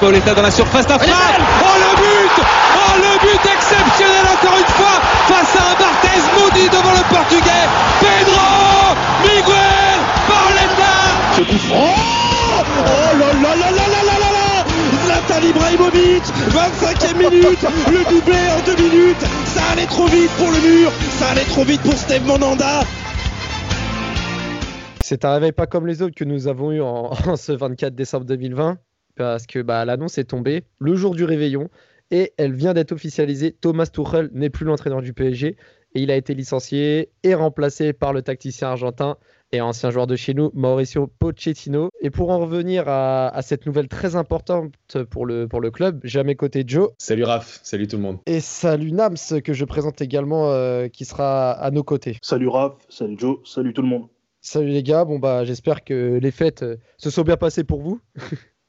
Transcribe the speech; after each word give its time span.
Pauletta 0.00 0.34
dans 0.34 0.42
la 0.42 0.50
surface 0.50 0.86
d'affaire. 0.86 1.10
Oh 1.10 1.64
le 1.80 1.96
but. 1.96 2.44
Oh 2.76 2.96
le 2.96 3.18
but 3.26 3.50
exceptionnel 3.50 4.24
encore 4.32 4.56
une 4.58 4.72
fois 4.74 5.00
face 5.26 5.56
à 5.56 5.72
un 5.72 5.74
Barthez 5.74 6.22
maudit 6.38 6.68
devant 6.68 6.92
le 6.92 7.02
portugais. 7.12 7.66
Pedro 8.00 8.94
Miguel 9.22 9.98
Pauletta 10.28 10.94
Ce 11.36 11.40
coup 11.40 11.58
franc. 11.68 11.94
Oh 12.58 13.18
là 13.18 13.32
là 13.32 13.56
là 13.56 13.70
là 13.70 13.86
là 13.88 14.02
là 14.04 14.18
là 14.20 14.30
là. 14.32 14.64
Zlatan 15.04 15.46
Ibrahimovic 15.48 16.22
25e 16.50 17.16
minute. 17.16 17.64
Le 17.90 18.04
doublé 18.04 18.38
en 18.56 18.60
deux 18.64 18.76
minutes 18.76 19.24
allait 19.76 19.86
trop 19.86 20.06
vite 20.06 20.30
pour 20.38 20.50
le 20.50 20.80
mur 20.80 20.90
Ça 21.18 21.28
allait 21.28 21.44
trop 21.44 21.64
vite 21.64 21.82
pour 21.82 21.92
Steve 21.92 22.26
Monanda 22.26 22.82
C'est 25.02 25.24
un 25.24 25.34
réveil 25.34 25.52
pas 25.52 25.66
comme 25.66 25.86
les 25.86 26.02
autres 26.02 26.14
que 26.14 26.24
nous 26.24 26.48
avons 26.48 26.72
eu 26.72 26.80
en, 26.80 27.10
en 27.26 27.36
ce 27.36 27.52
24 27.52 27.94
décembre 27.94 28.24
2020 28.24 28.78
parce 29.16 29.46
que 29.46 29.60
bah, 29.60 29.84
l'annonce 29.84 30.18
est 30.18 30.24
tombée 30.24 30.64
le 30.78 30.94
jour 30.94 31.14
du 31.14 31.24
réveillon 31.24 31.68
et 32.10 32.32
elle 32.36 32.54
vient 32.54 32.74
d'être 32.74 32.92
officialisée. 32.92 33.52
Thomas 33.52 33.86
Tuchel 33.86 34.30
n'est 34.32 34.50
plus 34.50 34.64
l'entraîneur 34.64 35.02
du 35.02 35.12
PSG 35.12 35.56
et 35.94 36.00
il 36.00 36.10
a 36.10 36.16
été 36.16 36.34
licencié 36.34 37.10
et 37.22 37.34
remplacé 37.34 37.92
par 37.92 38.12
le 38.12 38.22
tacticien 38.22 38.68
argentin 38.68 39.16
et 39.52 39.60
ancien 39.60 39.90
joueur 39.90 40.06
de 40.06 40.16
chez 40.16 40.34
nous, 40.34 40.50
Mauricio 40.54 41.06
Pochettino. 41.06 41.90
Et 42.00 42.10
pour 42.10 42.30
en 42.30 42.38
revenir 42.38 42.88
à, 42.88 43.28
à 43.28 43.42
cette 43.42 43.66
nouvelle 43.66 43.88
très 43.88 44.16
importante 44.16 44.72
pour 45.10 45.26
le, 45.26 45.48
pour 45.48 45.60
le 45.60 45.70
club, 45.70 46.00
j'ai 46.04 46.20
à 46.20 46.24
mes 46.24 46.36
côtés 46.36 46.64
Joe. 46.66 46.90
Salut 46.98 47.24
Raph, 47.24 47.60
salut 47.62 47.86
tout 47.86 47.96
le 47.96 48.02
monde. 48.02 48.18
Et 48.26 48.40
salut 48.40 48.92
Nams, 48.92 49.16
que 49.44 49.52
je 49.52 49.64
présente 49.64 50.00
également, 50.00 50.50
euh, 50.50 50.88
qui 50.88 51.04
sera 51.04 51.52
à 51.52 51.70
nos 51.70 51.84
côtés. 51.84 52.18
Salut 52.22 52.48
Raph, 52.48 52.74
salut 52.88 53.16
Joe, 53.18 53.38
salut 53.44 53.72
tout 53.72 53.82
le 53.82 53.88
monde. 53.88 54.08
Salut 54.40 54.68
les 54.68 54.82
gars, 54.82 55.04
bon 55.04 55.18
bah 55.18 55.44
j'espère 55.44 55.82
que 55.82 56.18
les 56.22 56.30
fêtes 56.30 56.62
euh, 56.62 56.76
se 56.98 57.10
sont 57.10 57.22
bien 57.22 57.36
passées 57.36 57.64
pour 57.64 57.80
vous. 57.80 58.00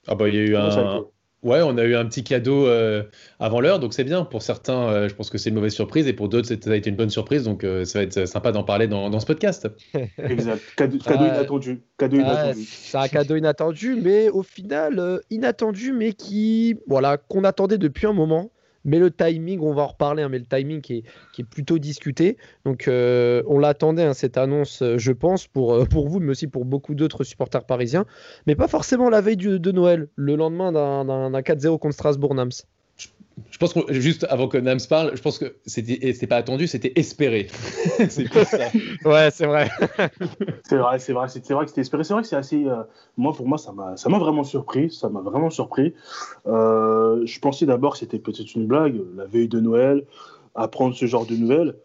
Ah 0.07 0.15
bah 0.15 0.27
il 0.27 0.35
y 0.35 0.39
a 0.39 0.41
eu 0.41 0.55
un... 0.55 1.05
Ouais, 1.47 1.61
on 1.61 1.77
a 1.77 1.85
eu 1.85 1.95
un 1.95 2.03
petit 2.05 2.25
cadeau 2.25 2.67
euh, 2.67 3.03
avant 3.39 3.61
l'heure, 3.61 3.79
donc 3.79 3.93
c'est 3.93 4.03
bien. 4.03 4.25
Pour 4.25 4.41
certains, 4.41 4.89
euh, 4.89 5.07
je 5.07 5.15
pense 5.15 5.29
que 5.29 5.37
c'est 5.37 5.47
une 5.47 5.55
mauvaise 5.55 5.73
surprise, 5.73 6.05
et 6.05 6.11
pour 6.11 6.27
d'autres, 6.27 6.49
ça 6.49 6.71
a 6.71 6.75
été 6.75 6.89
une 6.89 6.97
bonne 6.97 7.09
surprise, 7.09 7.45
donc 7.45 7.63
euh, 7.63 7.85
ça 7.85 7.99
va 7.99 8.03
être 8.03 8.25
sympa 8.25 8.51
d'en 8.51 8.63
parler 8.63 8.87
dans, 8.87 9.09
dans, 9.09 9.21
ce 9.21 9.25
podcast. 9.25 9.69
exact. 10.17 10.61
Cadeau, 10.75 10.97
cadeau 10.97 11.23
inattendu. 11.23 11.79
Cadeau 11.97 12.17
ah, 12.19 12.23
inattendu. 12.23 12.65
C'est 12.69 12.97
un 12.97 13.07
cadeau 13.07 13.37
inattendu, 13.37 13.95
mais 13.95 14.27
au 14.27 14.43
final, 14.43 15.21
inattendu, 15.29 15.93
mais 15.93 16.11
qui, 16.11 16.75
voilà, 16.85 17.15
qu'on 17.15 17.45
attendait 17.45 17.77
depuis 17.77 18.07
un 18.07 18.13
moment 18.13 18.51
mais 18.87 18.97
le 18.97 19.11
timing, 19.11 19.59
on 19.59 19.73
va 19.73 19.83
en 19.83 19.87
reparler, 19.87 20.23
hein, 20.23 20.29
mais 20.29 20.39
le 20.39 20.45
timing 20.45 20.81
qui 20.81 21.03
est, 21.37 21.43
plutôt 21.43 21.77
discuté. 21.77 22.37
Donc 22.65 22.87
euh, 22.87 23.43
on 23.47 23.59
l'attendait, 23.59 24.03
hein, 24.03 24.13
cette 24.13 24.37
annonce, 24.37 24.81
euh, 24.81 24.97
je 24.97 25.11
pense, 25.11 25.45
pour, 25.45 25.73
euh, 25.73 25.85
pour 25.85 26.07
vous, 26.07 26.19
mais 26.19 26.31
aussi 26.31 26.47
pour 26.47 26.65
beaucoup 26.65 26.95
d'autres 26.95 27.23
supporters 27.23 27.65
parisiens, 27.65 28.05
mais 28.47 28.55
pas 28.55 28.67
forcément 28.67 29.09
la 29.09 29.21
veille 29.21 29.37
de 29.37 29.71
Noël, 29.71 30.07
le 30.15 30.35
lendemain 30.35 30.71
d'un 30.71 31.41
4-0 31.41 31.77
contre 31.77 31.93
Strasbourg-Nams 31.93 32.51
je 33.51 33.57
pense 33.57 33.73
que 33.73 33.93
juste 33.93 34.25
avant 34.29 34.47
que 34.47 34.57
Nams 34.57 34.79
parle, 34.89 35.15
je 35.15 35.21
pense 35.21 35.37
que 35.37 35.55
c'était 35.65 36.27
pas 36.27 36.37
attendu, 36.37 36.67
c'était 36.67 36.93
espéré. 36.95 37.47
c'est 38.09 38.27
ça. 38.27 38.69
ouais, 39.05 39.29
c'est 39.31 39.45
vrai. 39.45 39.69
c'est 40.63 40.77
vrai, 40.77 40.99
c'est 40.99 41.13
vrai, 41.13 41.27
c'est 41.27 41.53
vrai 41.53 41.65
que 41.65 41.69
c'était 41.69 41.81
espéré. 41.81 42.03
C'est 42.03 42.13
vrai 42.13 42.23
que 42.23 42.27
c'est 42.27 42.35
assez. 42.35 42.65
Euh, 42.65 42.83
moi, 43.15 43.33
pour 43.33 43.47
moi, 43.47 43.57
ça 43.57 43.71
m'a, 43.71 43.95
ça 43.95 44.09
m'a 44.09 44.17
vraiment 44.17 44.43
surpris. 44.43 44.89
Ça 44.91 45.09
m'a 45.09 45.21
vraiment 45.21 45.49
surpris. 45.49 45.93
Euh, 46.47 47.25
je 47.25 47.39
pensais 47.39 47.65
d'abord 47.65 47.93
que 47.93 47.99
c'était 47.99 48.19
peut-être 48.19 48.55
une 48.55 48.65
blague, 48.65 49.01
la 49.15 49.25
veille 49.25 49.47
de 49.47 49.59
Noël, 49.59 50.03
apprendre 50.55 50.95
ce 50.95 51.05
genre 51.05 51.25
de 51.25 51.35
nouvelles. 51.35 51.75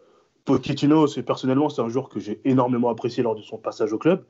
Pochettino, 0.45 1.07
c'est 1.07 1.23
personnellement, 1.23 1.69
c'est 1.69 1.81
un 1.81 1.89
joueur 1.89 2.09
que 2.09 2.19
j'ai 2.19 2.41
énormément 2.45 2.89
apprécié 2.89 3.23
lors 3.23 3.35
de 3.35 3.41
son 3.41 3.57
passage 3.57 3.93
au 3.93 3.97
club. 3.97 4.23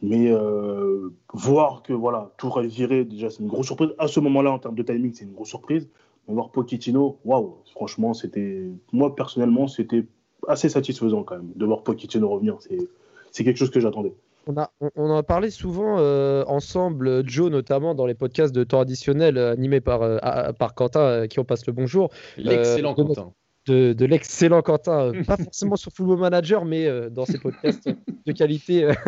Mais 0.00 0.32
euh, 0.32 1.10
voir 1.32 1.82
que 1.82 1.92
voilà, 1.92 2.32
tout 2.36 2.52
viré, 2.64 3.04
déjà, 3.04 3.30
c'est 3.30 3.40
une 3.40 3.48
grosse 3.48 3.66
surprise. 3.66 3.90
À 3.98 4.08
ce 4.08 4.18
moment-là, 4.20 4.50
en 4.50 4.58
termes 4.58 4.74
de 4.74 4.82
timing, 4.82 5.12
c'est 5.14 5.24
une 5.24 5.32
grosse 5.32 5.50
surprise 5.50 5.88
voir 6.28 6.50
Pochettino, 6.50 7.18
waouh, 7.24 7.56
franchement, 7.72 8.14
c'était, 8.14 8.68
moi 8.92 9.14
personnellement, 9.14 9.66
c'était 9.66 10.06
assez 10.48 10.68
satisfaisant 10.68 11.22
quand 11.22 11.36
même 11.36 11.52
de 11.54 11.66
voir 11.66 11.82
Pochettino 11.82 12.28
revenir. 12.28 12.58
C'est 13.30 13.44
quelque 13.44 13.56
chose 13.56 13.70
que 13.70 13.80
j'attendais. 13.80 14.14
On, 14.46 14.56
a, 14.56 14.72
on, 14.96 15.10
en 15.10 15.16
a 15.16 15.22
parlé 15.22 15.50
souvent 15.50 15.98
euh, 15.98 16.42
ensemble, 16.48 17.28
Joe 17.28 17.50
notamment 17.50 17.94
dans 17.94 18.06
les 18.06 18.14
podcasts 18.14 18.52
de 18.52 18.64
temps 18.64 18.80
additionnel 18.80 19.38
euh, 19.38 19.52
animés 19.52 19.80
par, 19.80 20.02
euh, 20.02 20.18
par 20.58 20.74
Quentin, 20.74 21.28
qui 21.28 21.38
on 21.38 21.44
passe 21.44 21.64
le 21.66 21.72
bonjour. 21.72 22.10
L'excellent 22.36 22.94
Quentin 22.94 23.32
de, 23.66 24.04
l'excellent 24.04 24.62
Quentin, 24.62 25.12
euh, 25.12 25.24
pas 25.26 25.36
forcément 25.36 25.76
sur 25.76 25.92
Football 25.92 26.18
Manager, 26.18 26.64
mais 26.64 26.86
euh, 26.86 27.10
dans 27.10 27.24
ses 27.24 27.38
podcasts 27.38 27.88
de 28.26 28.32
qualité. 28.32 28.88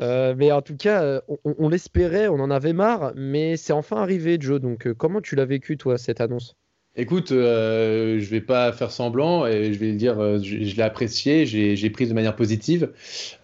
Euh, 0.00 0.34
mais 0.36 0.52
en 0.52 0.62
tout 0.62 0.76
cas, 0.76 1.22
on, 1.44 1.68
l'espérait, 1.68 2.28
on 2.28 2.34
en 2.34 2.50
avait 2.50 2.72
marre, 2.72 3.12
mais 3.14 3.56
c'est 3.56 3.72
enfin 3.72 3.96
arrivé, 3.96 4.36
Joe. 4.40 4.60
Donc, 4.60 4.92
comment 4.94 5.20
tu 5.20 5.36
l'as 5.36 5.44
vécu, 5.44 5.76
toi, 5.76 5.98
cette 5.98 6.20
annonce? 6.20 6.56
Écoute, 6.94 7.28
je 7.30 8.18
je 8.20 8.30
vais 8.30 8.42
pas 8.42 8.70
faire 8.72 8.90
semblant 8.90 9.46
et 9.46 9.72
je 9.72 9.78
vais 9.78 9.92
dire, 9.92 10.16
je, 10.42 10.76
l'ai 10.76 10.82
apprécié, 10.82 11.46
j'ai 11.46 11.90
pris 11.90 12.06
de 12.06 12.12
manière 12.12 12.36
positive. 12.36 12.90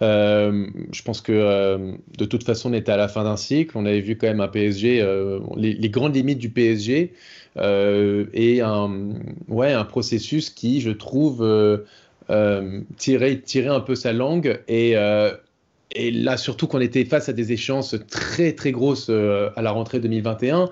je 0.01 1.03
pense 1.03 1.23
que 1.23 1.97
de 2.19 2.25
toute 2.27 2.45
façon, 2.45 2.71
on 2.71 2.75
était 2.75 2.93
à 2.93 2.99
la 2.99 3.09
fin 3.09 3.25
d'un 3.25 3.37
cycle, 3.39 3.79
on 3.79 3.87
avait 3.87 4.01
vu 4.01 4.19
quand 4.19 4.27
même 4.27 4.41
un 4.41 4.49
PSG, 4.49 5.03
les, 5.57 5.73
les, 5.73 5.89
grandes 5.89 6.15
limites 6.15 6.39
du 6.39 6.51
PSG 6.51 7.15
euh, 7.59 8.27
et 8.33 8.61
un, 8.61 8.91
ouais, 9.49 9.73
un 9.73 9.85
processus 9.85 10.51
qui, 10.51 10.81
je 10.81 10.91
trouve, 10.91 11.43
euh, 11.43 11.79
euh, 12.31 12.81
tirait, 12.97 13.41
tirait 13.41 13.69
un 13.69 13.81
peu 13.81 13.95
sa 13.95 14.13
langue 14.13 14.61
et 14.69 14.95
et 15.93 16.11
là, 16.11 16.37
surtout 16.37 16.67
qu'on 16.67 16.81
était 16.81 17.05
face 17.05 17.29
à 17.29 17.33
des 17.33 17.53
échéances 17.53 17.97
très 18.11 18.53
très 18.53 18.73
grosses 18.73 19.09
à 19.11 19.63
la 19.63 19.71
rentrée 19.71 20.01
2021. 20.01 20.69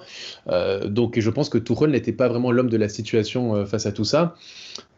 donc 0.87 1.19
je 1.19 1.31
pense 1.31 1.49
que 1.49 1.59
Tourelle 1.59 1.91
n'était 1.91 2.13
pas 2.13 2.29
vraiment 2.29 2.53
l'homme 2.53 2.69
de 2.69 2.77
la 2.77 2.89
situation 2.89 3.65
face 3.67 3.87
à 3.87 3.93
tout 3.93 4.05
ça. 4.05 4.37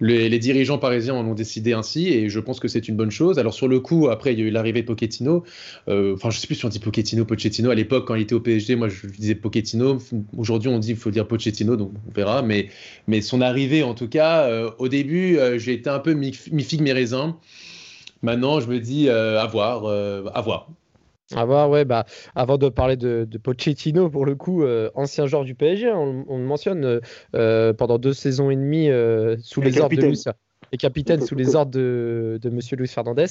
Les, 0.00 0.38
dirigeants 0.38 0.78
parisiens 0.78 1.14
en 1.14 1.26
ont 1.26 1.34
décidé 1.34 1.72
ainsi 1.72 2.08
et 2.08 2.28
je 2.28 2.38
pense 2.38 2.60
que 2.60 2.68
c'est 2.68 2.88
une 2.88 2.96
bonne 2.96 3.10
chose. 3.10 3.38
Alors 3.38 3.52
sur 3.52 3.66
le 3.66 3.80
coup, 3.80 4.08
après 4.08 4.32
il 4.32 4.38
y 4.38 4.42
a 4.42 4.46
eu 4.46 4.50
l'arrivée 4.50 4.82
de 4.82 4.86
Pochettino. 4.86 5.44
Euh, 5.88 6.14
enfin, 6.14 6.30
je 6.30 6.38
sais 6.38 6.46
plus 6.46 6.56
si 6.56 6.64
on 6.64 6.68
dit 6.68 6.78
Pochettino, 6.78 7.24
Pochettino. 7.24 7.70
À 7.70 7.74
l'époque, 7.74 8.06
quand 8.06 8.14
il 8.14 8.22
était 8.22 8.34
au 8.34 8.40
PSG, 8.40 8.76
moi 8.76 8.88
je 8.88 9.06
disais 9.06 9.34
Pochettino. 9.34 9.98
Aujourd'hui, 10.36 10.68
on 10.68 10.78
dit 10.78 10.88
qu'il 10.88 10.96
faut 10.96 11.10
dire 11.10 11.26
Pochettino, 11.26 11.76
donc 11.76 11.92
on 12.08 12.12
verra. 12.12 12.42
Mais, 12.42 12.68
son 13.20 13.40
arrivée, 13.40 13.82
en 13.82 13.94
tout 13.94 14.08
cas, 14.08 14.44
euh, 14.44 14.70
au 14.78 14.88
début, 14.88 15.38
euh, 15.38 15.58
j'ai 15.58 15.72
été 15.72 15.90
un 15.90 15.98
peu 15.98 16.12
mi-figue, 16.12 16.80
mi-raisin. 16.80 17.36
Maintenant, 18.22 18.60
je 18.60 18.68
me 18.68 18.78
dis 18.80 19.08
à 19.08 19.46
voir, 19.46 19.86
à 19.86 20.40
voir. 20.40 20.68
À 21.36 21.44
voir, 21.44 21.68
ouais, 21.68 21.84
bah, 21.84 22.06
avant 22.34 22.56
de 22.56 22.70
parler 22.70 22.96
de, 22.96 23.26
de 23.28 23.38
Pochettino, 23.38 24.08
pour 24.08 24.24
le 24.24 24.34
coup, 24.34 24.62
euh, 24.62 24.90
ancien 24.94 25.26
joueur 25.26 25.44
du 25.44 25.54
PSG, 25.54 25.92
on, 25.92 26.24
on 26.26 26.38
le 26.38 26.44
mentionne 26.44 26.84
euh, 26.84 27.00
euh 27.34 27.74
pendant 27.74 27.98
deux 27.98 28.14
saisons 28.14 28.50
et 28.50 28.56
demie 28.56 28.88
euh, 28.88 29.36
sous 29.42 29.60
les 29.60 29.78
ordres 29.78 29.94
de 29.94 30.06
Luis, 30.06 30.24
et 30.72 30.76
capitaine 30.76 31.20
sous 31.20 31.34
les 31.34 31.54
ordres 31.54 31.72
de, 31.72 32.38
de 32.40 32.50
Monsieur 32.50 32.76
Luis 32.76 32.88
Fernandez. 32.88 33.26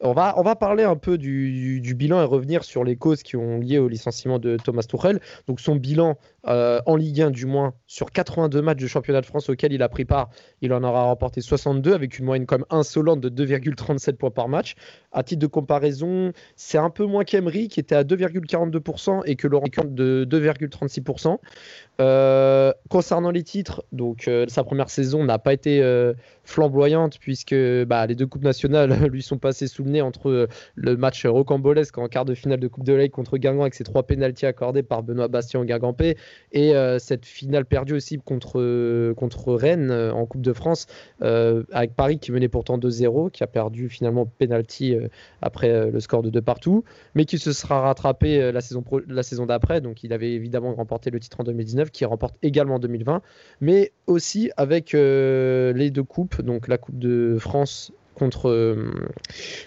On 0.00 0.12
va, 0.12 0.34
on 0.38 0.42
va 0.42 0.56
parler 0.56 0.84
un 0.84 0.96
peu 0.96 1.18
du, 1.18 1.94
bilan 1.96 2.20
et 2.20 2.24
revenir 2.24 2.64
sur 2.64 2.84
les 2.84 2.96
causes 2.96 3.22
qui 3.22 3.36
ont 3.36 3.58
lié 3.58 3.78
au 3.78 3.88
licenciement 3.88 4.38
de 4.38 4.56
Thomas 4.56 4.82
Tuchel. 4.82 5.20
Donc 5.46 5.60
son 5.60 5.76
bilan 5.76 6.18
euh, 6.46 6.80
en 6.86 6.96
Ligue 6.96 7.22
1 7.22 7.30
du 7.30 7.46
moins 7.46 7.74
sur 7.86 8.10
82 8.10 8.62
matchs 8.62 8.80
de 8.80 8.86
championnat 8.86 9.20
de 9.20 9.26
France 9.26 9.48
auxquels 9.48 9.72
il 9.72 9.82
a 9.82 9.88
pris 9.88 10.04
part, 10.04 10.30
il 10.60 10.72
en 10.72 10.82
aura 10.82 11.04
remporté 11.04 11.40
62 11.40 11.92
avec 11.92 12.18
une 12.18 12.24
moyenne 12.24 12.46
même 12.50 12.64
insolente 12.70 13.20
de 13.20 13.46
2,37 13.46 14.14
points 14.14 14.30
par 14.30 14.48
match. 14.48 14.74
À 15.12 15.22
titre 15.22 15.40
de 15.40 15.46
comparaison, 15.46 16.32
c'est 16.56 16.78
un 16.78 16.90
peu 16.90 17.04
moins 17.04 17.24
qu'Emery 17.24 17.68
qui 17.68 17.80
était 17.80 17.94
à 17.94 18.04
2,42% 18.04 19.22
et 19.24 19.36
que 19.36 19.46
Laurent 19.46 19.66
de 19.84 20.26
2,36%. 20.30 21.38
Euh, 21.98 22.72
concernant 22.90 23.30
les 23.30 23.42
titres, 23.42 23.82
donc 23.90 24.28
euh, 24.28 24.44
sa 24.48 24.64
première 24.64 24.90
saison 24.90 25.24
n'a 25.24 25.38
pas 25.38 25.54
été 25.54 25.82
euh, 25.82 26.12
flamboyante 26.44 27.18
puisque 27.18 27.54
bah, 27.86 28.06
les 28.06 28.14
deux 28.14 28.26
coupes 28.26 28.44
nationales 28.44 29.06
lui 29.10 29.22
sont 29.22 29.38
passées 29.38 29.66
sous 29.66 29.82
le 29.82 29.90
nez 29.90 30.02
entre 30.02 30.46
le 30.74 30.96
match 30.98 31.24
rocambolesque 31.24 31.96
en 31.96 32.08
quart 32.08 32.26
de 32.26 32.34
finale 32.34 32.60
de 32.60 32.68
Coupe 32.68 32.84
de 32.84 32.92
Ligue 32.92 33.12
contre 33.12 33.38
Guingamp 33.38 33.62
avec 33.62 33.74
ses 33.74 33.84
trois 33.84 34.02
pénalties 34.02 34.44
accordés 34.44 34.82
par 34.82 35.02
Benoît 35.02 35.28
Bastien 35.28 35.64
Guingampé 35.64 36.18
et 36.52 36.74
cette 36.98 37.24
finale 37.24 37.64
perdue 37.64 37.94
aussi 37.94 38.18
contre, 38.18 39.12
contre 39.14 39.54
Rennes 39.54 39.90
en 39.90 40.26
Coupe 40.26 40.42
de 40.42 40.52
France 40.52 40.86
avec 41.20 41.94
Paris 41.94 42.18
qui 42.18 42.30
menait 42.32 42.48
pourtant 42.48 42.78
2-0, 42.78 43.30
qui 43.30 43.42
a 43.42 43.46
perdu 43.46 43.88
finalement 43.88 44.26
pénalty 44.26 44.96
après 45.42 45.90
le 45.90 46.00
score 46.00 46.22
de 46.22 46.30
deux 46.30 46.42
partout, 46.42 46.84
mais 47.14 47.24
qui 47.24 47.38
se 47.38 47.52
sera 47.52 47.80
rattrapé 47.80 48.52
la 48.52 48.60
saison, 48.60 48.84
la 49.08 49.22
saison 49.22 49.46
d'après. 49.46 49.80
Donc 49.80 50.04
il 50.04 50.12
avait 50.12 50.32
évidemment 50.32 50.74
remporté 50.74 51.10
le 51.10 51.20
titre 51.20 51.40
en 51.40 51.44
2019 51.44 51.85
qui 51.90 52.04
remporte 52.04 52.36
également 52.42 52.76
en 52.76 52.78
2020, 52.78 53.22
mais 53.60 53.92
aussi 54.06 54.50
avec 54.56 54.94
euh, 54.94 55.72
les 55.72 55.90
deux 55.90 56.02
coupes, 56.02 56.42
donc 56.42 56.68
la 56.68 56.78
Coupe 56.78 56.98
de 56.98 57.36
France 57.38 57.92
contre, 58.14 58.76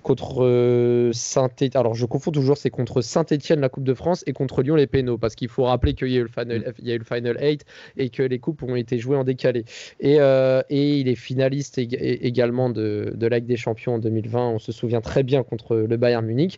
contre 0.01 1.11
Saint-Étienne. 1.13 1.79
Alors, 1.79 1.93
je 1.93 2.07
confonds 2.07 2.31
toujours, 2.31 2.57
c'est 2.57 2.71
contre 2.71 3.01
Saint-Étienne 3.01 3.59
la 3.59 3.69
Coupe 3.69 3.83
de 3.83 3.93
France 3.93 4.23
et 4.25 4.33
contre 4.33 4.63
Lyon 4.63 4.75
les 4.75 4.87
pénaux, 4.87 5.19
parce 5.19 5.35
qu'il 5.35 5.49
faut 5.49 5.65
rappeler 5.65 5.93
qu'il 5.93 6.07
y, 6.07 6.17
a 6.17 6.19
eu 6.19 6.23
le 6.23 6.29
Final, 6.29 6.73
il 6.79 6.87
y 6.87 6.91
a 6.91 6.95
eu 6.95 6.97
le 6.97 7.03
Final 7.03 7.37
8 7.39 7.63
et 7.97 8.09
que 8.09 8.23
les 8.23 8.39
coupes 8.39 8.63
ont 8.63 8.75
été 8.75 8.97
jouées 8.97 9.17
en 9.17 9.23
décalé. 9.23 9.65
Et, 9.99 10.15
et 10.15 10.97
il 10.97 11.07
est 11.07 11.15
finaliste 11.15 11.77
également 11.77 12.71
de, 12.71 13.13
de 13.15 13.39
des 13.39 13.57
Champions 13.57 13.95
en 13.95 13.99
2020. 13.99 14.49
On 14.49 14.59
se 14.59 14.71
souvient 14.71 15.01
très 15.01 15.21
bien 15.21 15.43
contre 15.43 15.75
le 15.75 15.97
Bayern 15.97 16.25
Munich. 16.25 16.57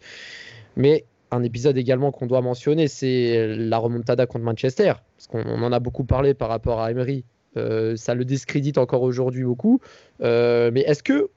Mais 0.78 1.04
un 1.32 1.44
épisode 1.44 1.78
également 1.78 2.12
qu'on 2.12 2.28
doit 2.28 2.42
mentionner, 2.42 2.88
c'est 2.88 3.48
la 3.48 3.78
remontada 3.78 4.26
contre 4.26 4.46
Manchester. 4.46 4.94
Parce 5.18 5.28
qu'on 5.28 5.64
en 5.64 5.72
a 5.72 5.80
beaucoup 5.80 6.04
parlé 6.04 6.34
par 6.34 6.50
rapport 6.50 6.82
à 6.82 6.92
Emery. 6.92 7.24
Euh, 7.58 7.96
ça 7.96 8.16
le 8.16 8.26
discrédite 8.26 8.78
encore 8.78 9.02
aujourd'hui 9.02 9.44
beaucoup. 9.44 9.80
Euh, 10.22 10.72
mais 10.74 10.82
est-ce 10.82 11.04
que, 11.04 11.30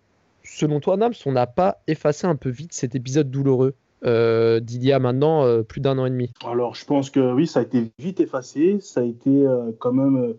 selon 0.43 0.81
toi, 0.81 0.97
Nams, 0.97 1.15
on 1.27 1.33
n'a 1.33 1.47
pas 1.47 1.83
effacé 1.87 2.27
un 2.27 2.37
peu 2.37 2.51
vite 2.51 2.73
cet 2.73 2.95
épisode 2.95 3.31
douloureux 3.31 3.75
euh, 4.05 4.61
d'il 4.61 4.85
y 4.85 4.93
a 4.93 4.99
maintenant 4.99 5.63
plus 5.63 5.81
d'un 5.81 5.99
an 5.99 6.07
et 6.07 6.11
demi? 6.11 6.31
Alors, 6.45 6.75
je 6.75 6.85
pense 6.85 7.11
que 7.11 7.33
oui, 7.33 7.47
ça 7.47 7.61
a 7.61 7.63
été 7.63 7.91
vite 7.99 8.21
effacé. 8.21 8.79
Ça 8.81 9.01
a 9.01 9.05
été 9.05 9.47
quand 9.79 9.93
même. 9.93 10.35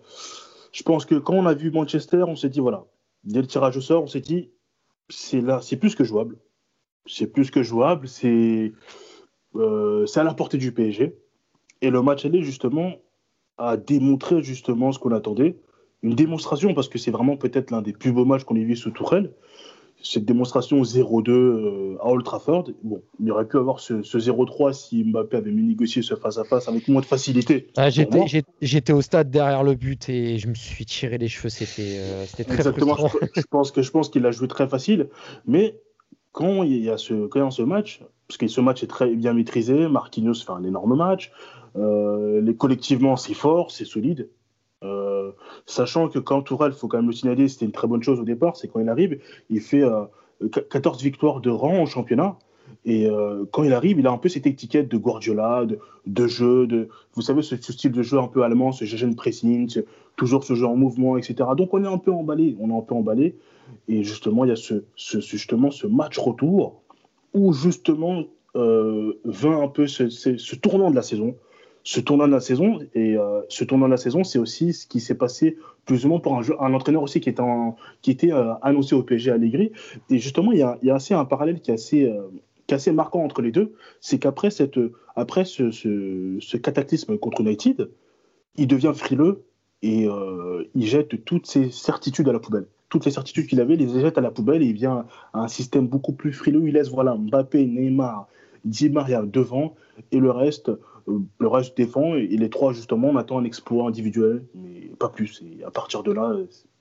je 0.72 0.84
pense 0.84 1.06
que 1.06 1.16
quand 1.16 1.34
on 1.34 1.46
a 1.46 1.54
vu 1.54 1.72
Manchester, 1.72 2.24
on 2.28 2.36
s'est 2.36 2.50
dit 2.50 2.60
voilà, 2.60 2.86
dès 3.24 3.42
le 3.42 3.48
tirage 3.48 3.78
au 3.78 3.82
sort, 3.82 4.04
on 4.04 4.08
s'est 4.08 4.22
dit 4.22 4.52
c'est 5.10 5.42
là, 5.42 5.60
c'est 5.62 5.78
plus 5.78 5.96
que 5.96 6.04
jouable. 6.04 6.38
C'est 7.08 7.28
plus 7.28 7.52
que 7.52 7.64
jouable. 7.64 8.08
C'est 8.08 8.74
euh, 9.56 10.06
c'est 10.06 10.20
à 10.20 10.24
la 10.24 10.34
portée 10.34 10.58
du 10.58 10.72
PSG. 10.72 11.16
Et 11.82 11.90
le 11.90 12.02
match 12.02 12.26
aller, 12.26 12.42
justement, 12.42 12.94
a 13.58 13.78
démontré 13.78 14.42
justement 14.42 14.92
ce 14.92 15.00
qu'on 15.00 15.12
attendait. 15.12 15.58
Une 16.04 16.16
démonstration, 16.16 16.74
parce 16.74 16.90
que 16.90 16.98
c'est 16.98 17.12
vraiment 17.12 17.38
peut-être 17.38 17.72
l'un 17.72 17.82
des 17.82 17.94
plus 17.94 18.12
beaux 18.12 18.26
matchs 18.26 18.44
qu'on 18.44 18.56
ait 18.56 18.64
vu 18.64 18.76
sous 18.76 18.92
Tourelle. 18.92 19.32
Cette 20.04 20.26
démonstration 20.26 20.84
0-2 20.84 21.32
euh, 21.32 21.98
à 22.00 22.10
Old 22.10 22.24
Trafford. 22.24 22.66
Bon, 22.84 23.02
il 23.20 23.32
aurait 23.32 23.48
pu 23.48 23.58
avoir 23.58 23.80
ce, 23.80 23.94
0-3 24.04 24.74
si 24.74 25.04
Mbappé 25.04 25.38
avait 25.38 25.52
mieux 25.52 25.64
négocié 25.64 26.04
ce 26.04 26.14
face-à-face 26.16 26.68
avec 26.68 26.88
moins 26.90 27.02
de 27.02 27.08
facilité. 27.08 27.68
Ah, 27.76 27.90
j'étais 27.90 28.94
au 28.94 29.02
stade 29.02 29.32
derrière 29.32 29.64
le 29.64 29.74
but 29.74 30.08
et 30.10 30.38
je 30.38 30.48
me 30.48 30.54
suis 30.54 30.86
tiré 30.86 31.18
les 31.18 31.28
cheveux. 31.28 31.50
C'était 31.50 31.98
euh, 31.98 32.26
très 32.28 32.44
Exactement, 32.44 32.96
je, 32.98 33.82
je 33.82 33.90
pense 33.90 34.10
qu'il 34.10 34.26
a 34.28 34.32
joué 34.32 34.48
très 34.48 34.68
facile. 34.68 35.10
Mais 35.48 35.80
quand 36.34 36.64
il 36.64 36.84
y 36.84 36.90
a 36.90 36.98
ce, 36.98 37.26
quand 37.28 37.40
il 37.40 37.44
y 37.44 37.48
a 37.48 37.52
ce 37.52 37.64
match, 37.64 38.02
parce 38.28 38.38
que 38.38 38.48
ce 38.48 38.62
match 38.62 38.84
est 38.84 38.88
très 38.88 39.14
bien 39.16 39.34
maîtrisé. 39.34 39.88
Marquinhos 39.88 40.36
fait 40.36 40.52
un 40.52 40.64
énorme 40.64 40.96
match. 40.96 41.32
Euh, 41.76 42.42
les, 42.42 42.56
collectivement, 42.56 43.16
c'est 43.18 43.34
fort, 43.34 43.72
c'est 43.72 43.86
solide. 43.86 44.30
Euh, 44.84 45.32
sachant 45.66 46.10
que 46.10 46.20
quand 46.20 46.42
Tourelle, 46.42 46.72
il 46.74 46.78
faut 46.78 46.88
quand 46.88 46.98
même 46.98 47.08
le 47.08 47.14
signaler, 47.14 47.48
c'était 47.48 47.66
une 47.66 47.72
très 47.72 47.88
bonne 47.88 48.04
chose 48.04 48.20
au 48.20 48.24
départ, 48.24 48.56
c'est 48.56 48.68
quand 48.68 48.80
il 48.80 48.90
arrive, 48.90 49.20
il 49.50 49.62
fait 49.62 49.84
14 50.70 50.98
euh, 50.98 51.04
victoires 51.04 51.42
de 51.42 51.50
rang 51.50 51.82
au 51.82 51.86
championnat. 51.86 52.38
Et 52.88 53.08
quand 53.52 53.64
il 53.64 53.74
arrive, 53.74 53.98
il 53.98 54.06
a 54.06 54.12
un 54.12 54.18
peu 54.20 54.30
cette 54.30 54.46
étiquette 54.46 54.90
de 54.90 54.98
Guardiola, 54.98 55.66
de, 56.06 56.28
jeu, 56.28 56.68
de, 56.68 56.90
vous 57.14 57.22
savez, 57.24 57.42
ce, 57.42 57.56
style 57.56 57.92
de 57.92 58.04
jeu 58.04 58.20
un 58.20 58.28
peu 58.28 58.44
allemand, 58.44 58.72
ce 58.72 58.86
jeu 58.86 59.10
pressing, 59.16 59.82
toujours 60.16 60.44
ce 60.44 60.54
jeu 60.54 60.68
en 60.68 60.76
mouvement, 60.76 61.18
etc. 61.18 61.50
Donc 61.58 61.74
on 61.74 61.84
est 61.84 61.88
un 61.88 61.98
peu 61.98 62.12
emballé, 62.12 62.56
on 62.60 62.70
est 62.70 62.78
un 62.78 62.82
peu 62.82 62.94
emballé. 62.94 63.38
Et 63.88 64.04
justement, 64.04 64.46
il 64.46 64.50
y 64.50 64.52
a 64.52 64.56
ce, 64.56 64.84
justement 64.96 65.72
ce 65.72 65.88
match 65.88 66.20
retour 66.20 66.84
où 67.36 67.54
justement 67.54 68.24
euh, 68.56 69.20
vint 69.26 69.62
un 69.62 69.68
peu 69.68 69.86
ce, 69.86 70.56
tournant 70.56 70.90
de 70.90 70.96
la 70.96 71.02
saison. 71.02 71.36
Ce 71.84 72.00
tournant 72.00 72.26
de 72.26 72.32
la 72.32 72.40
saison, 72.40 72.80
et 72.96 73.16
euh, 73.16 73.42
ce 73.48 73.64
tournant 73.64 73.86
de 73.86 73.92
la 73.92 73.98
saison, 73.98 74.24
c'est 74.24 74.40
aussi 74.40 74.74
ce 74.74 74.88
qui 74.88 75.00
s'est 75.00 75.14
passé 75.16 75.58
plus 75.86 76.06
ou 76.06 76.10
moins 76.10 76.20
pour 76.20 76.36
un, 76.36 76.74
entraîneur 76.74 77.04
aussi 77.04 77.20
qui 77.20 77.30
était, 77.30 78.32
euh, 78.32 78.54
annoncé 78.64 78.96
au 78.96 79.04
PSG 79.04 79.30
Allegri. 79.30 79.72
Et 80.10 80.18
justement, 80.18 80.52
il 80.52 80.60
y 80.60 80.64
a, 80.64 80.96
assez 80.96 81.14
un 81.14 81.26
parallèle 81.26 81.60
qui 81.60 81.70
est 81.70 81.76
assez, 81.76 82.12
assez 82.72 82.92
marquant 82.92 83.24
entre 83.24 83.44
les 83.44 83.52
deux. 83.52 83.74
C'est 84.00 84.18
qu'après 84.18 84.50
après 85.16 85.46
ce, 85.46 85.70
ce, 85.70 86.38
ce, 86.40 86.58
cataclysme 86.58 87.18
contre 87.18 87.42
United, 87.42 87.92
il 88.56 88.68
devient 88.68 88.94
frileux 88.96 89.44
et 89.84 90.08
il 90.74 90.88
jette 90.88 91.24
toutes 91.24 91.46
ses 91.46 91.70
certitudes 91.70 92.28
à 92.30 92.34
la 92.34 92.40
poubelle 92.40 92.66
toutes 92.90 93.06
les 93.06 93.12
certitudes 93.12 93.48
qu'il 93.48 93.60
avait, 93.60 93.76
les 93.76 94.00
jette 94.00 94.18
à 94.18 94.22
la 94.22 94.32
poubelle 94.32 94.62
et 94.62 94.68
il 94.68 94.74
vient 94.74 95.06
à 95.34 95.40
un 95.42 95.48
système 95.48 95.88
beaucoup 95.88 96.14
plus 96.14 96.34
frileux. 96.34 96.68
Il 96.68 96.74
laisse 96.74 96.90
voilà, 96.90 97.16
Mbappé, 97.16 97.66
Neymar, 97.66 98.28
Di 98.64 98.90
Maria 98.90 99.24
devant 99.24 99.76
et 100.12 100.20
le 100.20 100.32
reste, 100.32 100.70
euh, 100.70 101.20
le 101.40 101.48
reste 101.48 101.78
défend. 101.78 102.16
Et, 102.16 102.28
les 102.28 102.50
trois, 102.50 102.74
justement, 102.74 103.10
on 103.10 103.18
attend 103.18 103.40
un 103.40 103.44
exploit 103.44 103.88
individuel, 103.88 104.44
mais 104.54 104.92
pas 105.00 105.10
plus. 105.10 105.44
Et 105.44 105.64
à 105.64 105.72
partir 105.72 106.04
de 106.04 106.12
là, 106.12 106.36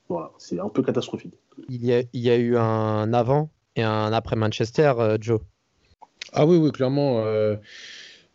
voilà, 0.08 0.30
c'est 0.38 0.60
un 0.60 0.68
peu 0.68 0.82
catastrophique. 0.82 1.34
Il 1.68 1.84
y, 1.84 1.92
a, 1.94 2.02
il 2.12 2.20
y 2.20 2.30
a 2.30 2.36
eu 2.36 2.56
un 2.56 3.12
avant 3.12 3.50
et 3.76 3.82
un 3.82 4.12
après 4.12 4.36
Manchester, 4.36 4.92
euh, 4.98 5.16
Joe. 5.20 5.40
Ah 6.32 6.46
oui, 6.46 6.56
oui, 6.56 6.70
clairement. 6.72 7.24
Euh, 7.24 7.56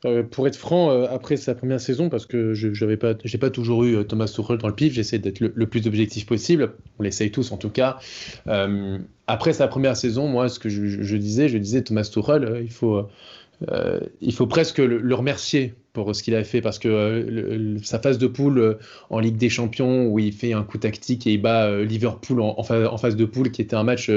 euh, 0.05 0.23
pour 0.23 0.47
être 0.47 0.55
franc, 0.55 0.91
euh, 0.91 1.07
après 1.11 1.35
sa 1.35 1.53
première 1.53 1.81
saison, 1.81 2.07
parce 2.07 2.25
que 2.25 2.53
je 2.53 2.85
n'ai 2.85 2.95
pas, 2.95 3.15
pas 3.15 3.49
toujours 3.49 3.83
eu 3.83 3.97
euh, 3.97 4.03
Thomas 4.03 4.31
Tuchel 4.33 4.57
dans 4.57 4.69
le 4.69 4.75
pif, 4.75 4.93
j'essaie 4.93 5.19
d'être 5.19 5.41
le, 5.41 5.67
plus 5.67 5.87
objectif 5.87 6.25
possible. 6.25 6.71
On 6.99 7.03
l'essaye 7.03 7.31
tous 7.31 7.51
en 7.51 7.57
tout 7.57 7.69
cas. 7.69 7.99
après 9.27 9.53
sa 9.53 9.67
première 9.67 9.97
saison, 9.97 10.27
moi, 10.27 10.47
ce 10.47 10.59
que 10.59 10.69
je, 10.69 11.15
disais, 11.17 11.49
je 11.49 11.57
disais 11.57 11.81
Thomas 11.81 12.09
Tuchel, 12.11 12.61
il 12.63 12.71
faut, 12.71 13.07
il 14.21 14.33
faut 14.33 14.47
presque 14.47 14.77
le 14.77 15.15
remercier 15.15 15.73
pour 16.03 16.15
ce 16.15 16.23
qu'il 16.23 16.35
a 16.35 16.43
fait 16.43 16.61
parce 16.61 16.79
que 16.79 16.87
euh, 16.87 17.77
sa 17.83 17.99
phase 17.99 18.17
de 18.17 18.27
poule 18.27 18.59
euh, 18.59 18.73
en 19.09 19.19
Ligue 19.19 19.37
des 19.37 19.49
Champions 19.49 20.07
où 20.07 20.19
il 20.19 20.33
fait 20.33 20.53
un 20.53 20.63
coup 20.63 20.77
tactique 20.77 21.27
et 21.27 21.33
il 21.33 21.41
bat 21.41 21.65
euh, 21.65 21.85
Liverpool 21.85 22.41
en, 22.41 22.63
phase 22.63 23.15
de 23.15 23.25
poule 23.25 23.51
qui 23.51 23.61
était 23.61 23.75
un 23.75 23.83
match 23.83 24.11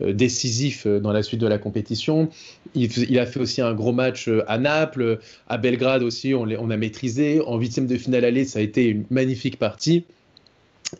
décisif 0.00 0.86
dans 0.86 1.12
la 1.12 1.22
suite 1.22 1.40
de 1.40 1.46
la 1.46 1.58
compétition. 1.58 2.28
Il, 2.74 3.18
a 3.18 3.26
fait 3.26 3.40
aussi 3.40 3.60
un 3.60 3.74
gros 3.74 3.92
match 3.92 4.28
à 4.46 4.58
Naples, 4.58 5.18
à 5.48 5.58
Belgrade 5.58 6.02
aussi, 6.02 6.34
on, 6.34 6.42
on 6.42 6.70
a 6.70 6.76
maîtrisé. 6.76 7.40
En 7.40 7.58
huitième 7.58 7.86
de 7.86 7.96
finale 7.96 8.24
aller, 8.24 8.44
ça 8.44 8.60
a 8.60 8.62
été 8.62 8.86
une 8.86 9.04
magnifique 9.10 9.58
partie. 9.58 10.04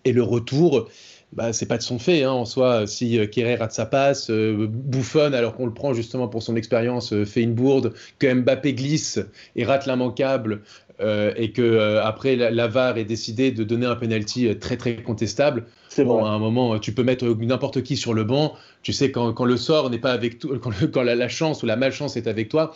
Et 0.04 0.12
le 0.12 0.22
retour, 0.22 0.88
bah, 1.32 1.52
c'est 1.52 1.66
pas 1.66 1.76
de 1.76 1.82
son 1.82 1.98
fait 1.98 2.22
hein, 2.22 2.32
en 2.32 2.44
soi. 2.44 2.86
Si 2.86 3.18
euh, 3.18 3.26
Kerrer 3.26 3.56
rate 3.56 3.72
sa 3.72 3.86
passe, 3.86 4.30
euh, 4.30 4.66
bouffonne 4.68 5.34
alors 5.34 5.54
qu'on 5.54 5.66
le 5.66 5.74
prend 5.74 5.92
justement 5.92 6.26
pour 6.26 6.42
son 6.42 6.56
expérience, 6.56 7.12
euh, 7.12 7.24
fait 7.24 7.42
une 7.42 7.54
bourde, 7.54 7.92
que 8.18 8.32
Mbappé 8.32 8.72
glisse 8.72 9.20
et 9.54 9.64
rate 9.64 9.86
l'immanquable, 9.86 10.62
et 11.00 11.52
que 11.52 11.98
après 12.02 12.34
la, 12.34 12.66
VAR 12.66 12.98
est 12.98 13.04
décidé 13.04 13.52
de 13.52 13.62
donner 13.62 13.86
un 13.86 13.94
penalty 13.94 14.48
très 14.58 14.76
très 14.76 14.96
contestable. 14.96 15.66
C'est 15.88 16.04
bon. 16.04 16.24
À 16.24 16.30
un 16.30 16.40
moment, 16.40 16.80
tu 16.80 16.90
peux 16.90 17.04
mettre 17.04 17.24
n'importe 17.24 17.84
qui 17.84 17.96
sur 17.96 18.14
le 18.14 18.24
banc. 18.24 18.54
Tu 18.82 18.92
sais 18.92 19.12
quand, 19.12 19.44
le 19.44 19.56
sort 19.56 19.90
n'est 19.90 20.00
pas 20.00 20.10
avec 20.10 20.40
toi, 20.40 20.58
quand, 20.58 21.02
la, 21.02 21.28
chance 21.28 21.62
ou 21.62 21.66
la 21.66 21.76
malchance 21.76 22.16
est 22.16 22.26
avec 22.26 22.48
toi. 22.48 22.74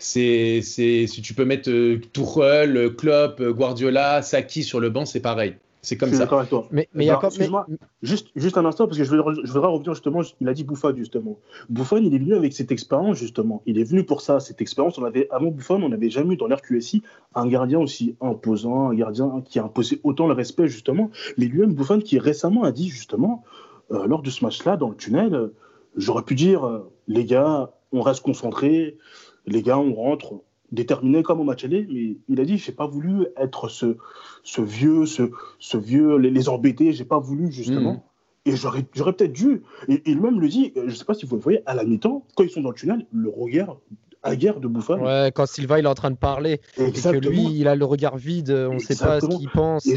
C'est, 0.00 0.62
si 0.62 1.22
tu 1.22 1.32
peux 1.32 1.44
mettre 1.44 1.70
Tuchel, 2.12 2.96
Klopp, 2.96 3.40
Guardiola, 3.40 4.22
Saki 4.22 4.64
sur 4.64 4.80
le 4.80 4.90
banc, 4.90 5.04
c'est 5.06 5.20
pareil. 5.20 5.54
C'est 5.82 5.96
comme 5.96 6.12
ça. 6.12 6.24
Avec 6.24 6.50
toi. 6.50 6.66
Mais, 6.70 6.88
mais, 6.94 7.08
excuse-moi, 7.08 7.66
juste, 8.02 8.28
juste 8.36 8.58
un 8.58 8.64
instant, 8.64 8.86
parce 8.86 8.98
que 8.98 9.04
je 9.04 9.10
voudrais, 9.10 9.34
je 9.44 9.52
voudrais 9.52 9.68
revenir 9.68 9.94
justement, 9.94 10.20
il 10.40 10.48
a 10.48 10.54
dit 10.54 10.64
Bouffon 10.64 10.94
justement. 10.94 11.38
Bouffon, 11.68 11.96
il 11.96 12.14
est 12.14 12.18
venu 12.18 12.34
avec 12.34 12.52
cette 12.52 12.70
expérience, 12.70 13.16
justement. 13.16 13.62
Il 13.66 13.78
est 13.78 13.84
venu 13.84 14.04
pour 14.04 14.20
ça, 14.20 14.40
cette 14.40 14.60
expérience. 14.60 14.98
On 14.98 15.04
avait, 15.04 15.28
avant 15.30 15.50
Bouffon, 15.50 15.82
on 15.82 15.88
n'avait 15.88 16.10
jamais 16.10 16.34
eu 16.34 16.36
dans 16.36 16.46
l'RQSI 16.46 17.02
un 17.34 17.46
gardien 17.46 17.78
aussi 17.78 18.16
imposant, 18.20 18.90
un 18.90 18.94
gardien 18.94 19.42
qui 19.44 19.58
a 19.58 19.64
imposé 19.64 20.00
autant 20.04 20.26
le 20.26 20.34
respect, 20.34 20.68
justement. 20.68 21.10
Mais 21.38 21.46
lui-même, 21.46 21.72
Bouffon, 21.72 21.98
qui 21.98 22.18
récemment 22.18 22.64
a 22.64 22.72
dit, 22.72 22.88
justement, 22.88 23.44
euh, 23.92 24.06
lors 24.06 24.22
de 24.22 24.30
ce 24.30 24.44
match-là, 24.44 24.76
dans 24.76 24.90
le 24.90 24.96
tunnel, 24.96 25.34
euh, 25.34 25.54
j'aurais 25.96 26.22
pu 26.22 26.34
dire, 26.34 26.64
euh, 26.66 26.90
les 27.08 27.24
gars, 27.24 27.72
on 27.92 28.02
reste 28.02 28.22
concentrés, 28.22 28.98
les 29.46 29.62
gars, 29.62 29.78
on 29.78 29.94
rentre, 29.94 30.34
déterminé 30.72 31.22
comme 31.22 31.40
au 31.40 31.44
match 31.44 31.64
aller, 31.64 31.86
mais 31.90 32.16
il 32.28 32.40
a 32.40 32.44
dit 32.44 32.58
j'ai 32.58 32.72
pas 32.72 32.86
voulu 32.86 33.26
être 33.36 33.68
ce, 33.68 33.96
ce 34.42 34.60
vieux, 34.60 35.06
ce, 35.06 35.30
ce 35.58 35.76
vieux, 35.76 36.16
les, 36.16 36.30
les 36.30 36.48
embêter, 36.48 36.92
j'ai 36.92 37.04
pas 37.04 37.18
voulu 37.18 37.50
justement. 37.50 37.94
Hmm. 37.94 38.00
Et 38.46 38.56
j'aurais, 38.56 38.86
j'aurais 38.94 39.12
peut-être 39.12 39.32
dû. 39.32 39.62
Et 39.88 40.02
il 40.06 40.20
même 40.20 40.40
le 40.40 40.48
dit, 40.48 40.72
je 40.86 40.94
sais 40.94 41.04
pas 41.04 41.12
si 41.14 41.26
vous 41.26 41.36
le 41.36 41.42
voyez, 41.42 41.60
à 41.66 41.74
la 41.74 41.84
mi-temps, 41.84 42.24
quand 42.34 42.42
ils 42.42 42.50
sont 42.50 42.62
dans 42.62 42.70
le 42.70 42.74
tunnel, 42.74 43.06
le 43.12 43.28
regard 43.28 43.76
à 44.22 44.36
guerre 44.36 44.60
de 44.60 44.68
Bouffon. 44.68 45.00
Ouais, 45.02 45.32
quand 45.34 45.46
Silva 45.46 45.78
il 45.78 45.86
est 45.86 45.88
en 45.88 45.94
train 45.94 46.10
de 46.10 46.16
parler 46.16 46.60
et 46.76 46.92
que 46.92 47.28
lui 47.28 47.44
il 47.58 47.68
a 47.68 47.74
le 47.74 47.84
regard 47.84 48.16
vide, 48.16 48.50
on 48.50 48.74
ne 48.74 48.78
sait 48.78 48.96
pas 48.96 49.20
ce 49.20 49.26
qu'il 49.26 49.48
pense. 49.48 49.86
Et, 49.86 49.96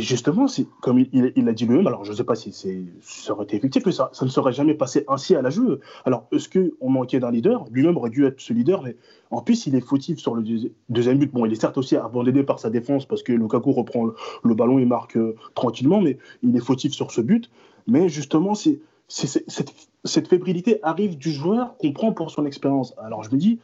justement, 0.00 0.46
comme 0.82 0.98
il, 0.98 1.32
il, 1.36 1.48
a 1.48 1.52
dit 1.52 1.66
lui-même, 1.66 1.86
alors 1.86 2.04
je 2.04 2.12
ne 2.12 2.16
sais 2.16 2.24
pas 2.24 2.34
si 2.34 2.52
ça 3.00 3.32
aurait 3.32 3.44
été 3.44 3.56
effectif, 3.56 3.88
ça, 3.90 4.10
ça 4.12 4.24
ne 4.24 4.30
serait 4.30 4.52
jamais 4.52 4.74
passé 4.74 5.04
ainsi 5.08 5.34
à 5.34 5.42
la 5.42 5.50
jeu. 5.50 5.80
Alors 6.04 6.26
est-ce 6.32 6.48
qu'on 6.48 6.90
manquait 6.90 7.20
d'un 7.20 7.30
leader? 7.30 7.64
Lui-même 7.70 7.96
aurait 7.96 8.10
dû 8.10 8.26
être 8.26 8.40
ce 8.40 8.52
leader, 8.52 8.82
mais 8.82 8.96
en 9.30 9.40
plus 9.40 9.66
il 9.66 9.74
est 9.74 9.80
fautif 9.80 10.18
sur 10.18 10.34
le 10.34 10.44
deuxième 10.88 11.18
but. 11.18 11.32
Bon, 11.32 11.46
il 11.46 11.52
est 11.52 11.60
certes 11.60 11.78
aussi 11.78 11.96
abandonné 11.96 12.42
par 12.42 12.58
sa 12.58 12.70
défense 12.70 13.06
parce 13.06 13.22
que 13.22 13.32
Lukaku 13.32 13.72
reprend 13.72 14.04
le, 14.42 14.54
ballon 14.54 14.78
et 14.78 14.84
marque 14.84 15.16
euh, 15.16 15.34
tranquillement, 15.54 16.00
mais 16.00 16.18
il 16.42 16.54
est 16.56 16.64
fautif 16.64 16.92
sur 16.92 17.10
ce 17.10 17.20
but. 17.20 17.50
Mais 17.86 18.08
justement, 18.08 18.54
c'est 18.54 18.80
cette, 19.08 19.72
fébrilité 20.06 20.78
arrive 20.82 21.16
du 21.16 21.30
joueur 21.30 21.76
qu'on 21.78 21.92
prend 21.92 22.12
pour 22.12 22.30
son 22.30 22.46
expérience. 22.46 22.94
Alors 23.02 23.22
je 23.24 23.30
me 23.30 23.36
dis, 23.36 23.58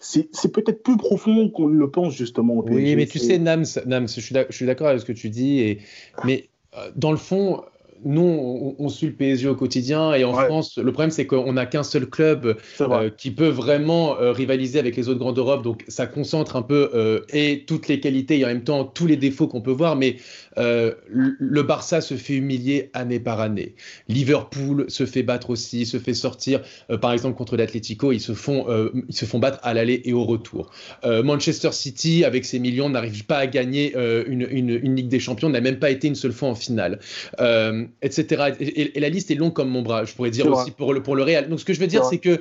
c'est 0.00 0.52
peut-être 0.52 0.82
plus 0.82 0.96
profond 0.96 1.48
qu'on 1.48 1.66
le 1.66 1.90
pense 1.90 2.14
justement. 2.14 2.64
oui, 2.66 2.96
mais 2.96 3.06
tu 3.06 3.18
sais, 3.18 3.38
Nams, 3.38 3.64
Nams 3.86 4.08
je 4.08 4.20
suis 4.20 4.66
d'accord 4.66 4.88
avec 4.88 5.00
ce 5.00 5.06
que 5.06 5.12
tu 5.12 5.30
dis, 5.30 5.60
et, 5.60 5.78
mais 6.24 6.48
euh, 6.76 6.90
dans 6.96 7.10
le 7.10 7.16
fond, 7.16 7.62
nous, 8.04 8.74
on, 8.78 8.88
suit 8.88 9.06
le 9.06 9.12
PSG 9.12 9.48
au 9.48 9.54
quotidien 9.54 10.14
et 10.14 10.24
en 10.24 10.32
France, 10.32 10.78
le 10.78 10.92
problème, 10.92 11.10
c'est 11.10 11.26
qu'on 11.26 11.52
n'a 11.52 11.66
qu'un 11.66 11.82
seul 11.82 12.06
club 12.06 12.56
euh, 12.80 13.10
qui 13.16 13.30
peut 13.30 13.48
vraiment 13.48 14.18
euh, 14.18 14.32
rivaliser 14.32 14.78
avec 14.78 14.96
les 14.96 15.08
autres 15.08 15.18
grands 15.18 15.32
d'Europe. 15.32 15.62
Donc, 15.62 15.84
ça 15.88 16.06
concentre 16.06 16.56
un 16.56 16.62
peu 16.62 16.90
euh, 16.94 17.20
et 17.32 17.64
toutes 17.66 17.88
les 17.88 18.00
qualités 18.00 18.38
et 18.38 18.44
en 18.44 18.48
même 18.48 18.64
temps 18.64 18.84
tous 18.84 19.06
les 19.06 19.16
défauts 19.16 19.48
qu'on 19.48 19.60
peut 19.60 19.72
voir. 19.72 19.96
Mais 19.96 20.16
le 20.56 21.62
Barça 21.62 22.00
se 22.00 22.14
fait 22.14 22.34
humilier 22.34 22.90
année 22.94 23.20
par 23.20 23.40
année. 23.40 23.74
Liverpool 24.08 24.86
se 24.88 25.04
fait 25.04 25.22
battre 25.22 25.50
aussi, 25.50 25.84
se 25.84 25.98
fait 25.98 26.14
sortir. 26.14 26.62
par 27.00 27.12
exemple, 27.12 27.36
contre 27.36 27.56
l'Atlético, 27.56 28.12
ils 28.12 28.20
se 28.20 28.32
font, 28.32 28.66
ils 29.08 29.14
se 29.14 29.26
font 29.26 29.38
battre 29.38 29.58
à 29.62 29.74
l'aller 29.74 30.00
et 30.04 30.12
au 30.14 30.24
retour. 30.24 30.70
Manchester 31.04 31.72
City, 31.72 32.24
avec 32.24 32.46
ses 32.46 32.58
millions, 32.58 32.88
n'arrive 32.88 33.26
pas 33.26 33.38
à 33.38 33.46
gagner 33.46 33.94
une, 34.26 34.46
une, 34.50 34.96
Ligue 34.96 35.08
des 35.08 35.20
Champions, 35.20 35.50
n'a 35.50 35.60
même 35.60 35.78
pas 35.78 35.90
été 35.90 36.08
une 36.08 36.14
seule 36.14 36.32
fois 36.32 36.48
en 36.48 36.54
finale. 36.54 37.00
Euh, 37.40 37.85
etc. 38.02 38.54
Et, 38.60 38.98
la 39.00 39.08
liste 39.08 39.30
est 39.30 39.34
longue 39.34 39.52
comme 39.52 39.68
mon 39.68 39.82
bras, 39.82 40.04
je 40.04 40.14
pourrais 40.14 40.30
dire 40.30 40.46
aussi 40.50 40.70
pour 40.70 40.94
le, 40.94 41.02
pour 41.02 41.16
le 41.16 41.22
Real. 41.22 41.48
Donc 41.48 41.60
ce 41.60 41.64
que 41.64 41.72
je 41.72 41.80
veux 41.80 41.86
dire, 41.86 42.04
c'est 42.04 42.18
que 42.18 42.40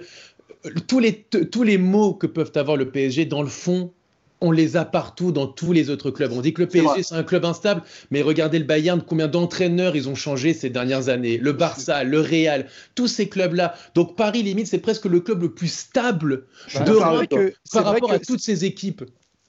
euh, 0.66 0.70
tous 0.88 1.00
les, 1.00 1.14
tous 1.24 1.64
les 1.64 1.78
mots 1.78 2.14
que 2.14 2.28
peuvent 2.28 2.52
avoir 2.56 2.78
le 2.78 2.90
PSG, 2.90 3.25
dans 3.25 3.42
le 3.42 3.50
fond, 3.50 3.92
on 4.42 4.52
les 4.52 4.78
a 4.78 4.86
partout 4.86 5.32
dans 5.32 5.48
tous 5.48 5.72
les 5.72 5.90
autres 5.90 6.12
clubs. 6.12 6.32
On 6.32 6.42
dit 6.42 6.54
que 6.54 6.62
le 6.62 6.68
PSG, 6.68 7.04
c'est 7.04 7.16
un 7.16 7.24
club 7.24 7.46
instable, 7.46 7.82
mais 8.12 8.22
regardez 8.22 8.60
le 8.60 8.66
Bayern, 8.66 9.02
combien 9.02 9.28
d'entraîneurs 9.28 9.96
ils 9.96 10.10
ont 10.10 10.16
changé 10.16 10.54
ces 10.54 10.70
dernières 10.70 11.10
années. 11.10 11.38
Le 11.38 11.54
Barça, 11.54 12.04
le 12.04 12.20
Real, 12.20 12.68
tous 12.96 13.08
ces 13.08 13.30
clubs-là. 13.30 13.75
Donc 13.96 14.16
Paris, 14.16 14.44
limite, 14.44 14.68
c'est 14.68 14.80
presque 14.80 15.06
le 15.06 15.20
club 15.22 15.42
le 15.42 15.54
plus 15.54 15.72
stable 15.72 16.46
d'Europe 16.86 17.34
par 17.72 17.86
rapport 17.86 18.12
à 18.12 18.20
toutes 18.20 18.42
ces 18.42 18.66
équipes 18.66 19.04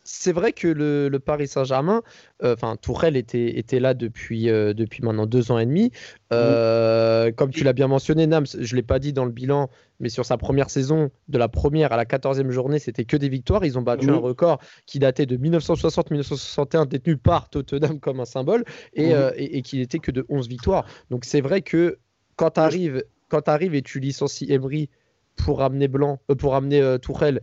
c'est 0.06 0.32
vrai 0.32 0.52
que 0.52 0.68
le, 0.68 1.18
Paris 1.18 1.48
Saint-Germain, 1.48 2.02
euh, 2.42 2.54
enfin 2.54 2.76
Tourelle 2.76 3.16
était, 3.16 3.58
était 3.58 3.80
là 3.80 3.92
depuis, 3.92 4.48
euh, 4.48 4.72
depuis 4.72 5.02
maintenant 5.02 5.26
deux 5.26 5.50
ans 5.50 5.58
et 5.58 5.66
demi. 5.66 5.90
Euh, 6.32 7.32
comme 7.32 7.50
tu 7.50 7.64
l'as 7.64 7.72
bien 7.72 7.88
mentionné, 7.88 8.26
Nams, 8.26 8.46
je 8.58 8.72
ne 8.72 8.76
l'ai 8.76 8.82
pas 8.82 9.00
dit 9.00 9.12
dans 9.12 9.24
le 9.24 9.32
bilan, 9.32 9.68
mais 9.98 10.08
sur 10.08 10.24
sa 10.24 10.36
première 10.36 10.70
saison, 10.70 11.10
de 11.28 11.38
la 11.38 11.48
première 11.48 11.92
à 11.92 11.96
la 11.96 12.04
quatorzième 12.04 12.52
journée, 12.52 12.78
c'était 12.78 13.04
que 13.04 13.16
des 13.16 13.28
victoires. 13.28 13.64
Ils 13.64 13.78
ont 13.78 13.82
battu 13.82 14.08
un 14.08 14.16
record 14.16 14.60
qui 14.86 15.00
datait 15.00 15.26
de 15.26 15.36
1960-1961, 15.36 16.86
détenu 16.86 17.16
par 17.16 17.48
Tottenham 17.50 17.98
comme 17.98 18.20
un 18.20 18.24
symbole, 18.24 18.64
et, 18.94 19.12
et, 19.36 19.62
qui 19.62 19.78
n'était 19.78 19.98
que 19.98 20.12
de 20.12 20.24
11 20.28 20.48
victoires. 20.48 20.86
Donc 21.10 21.24
c'est 21.24 21.40
vrai 21.40 21.62
que 21.62 21.98
quand 22.36 22.52
tu 22.52 22.60
arrives, 22.60 23.02
arrives 23.46 23.74
et 23.74 23.82
tu 23.82 23.98
licencies 23.98 24.52
Emery 24.52 24.88
pour 25.34 25.58
ramener 25.58 25.88
Blanc, 25.88 26.20
pour 26.38 26.52
ramener 26.52 26.96
Tourelle 27.02 27.40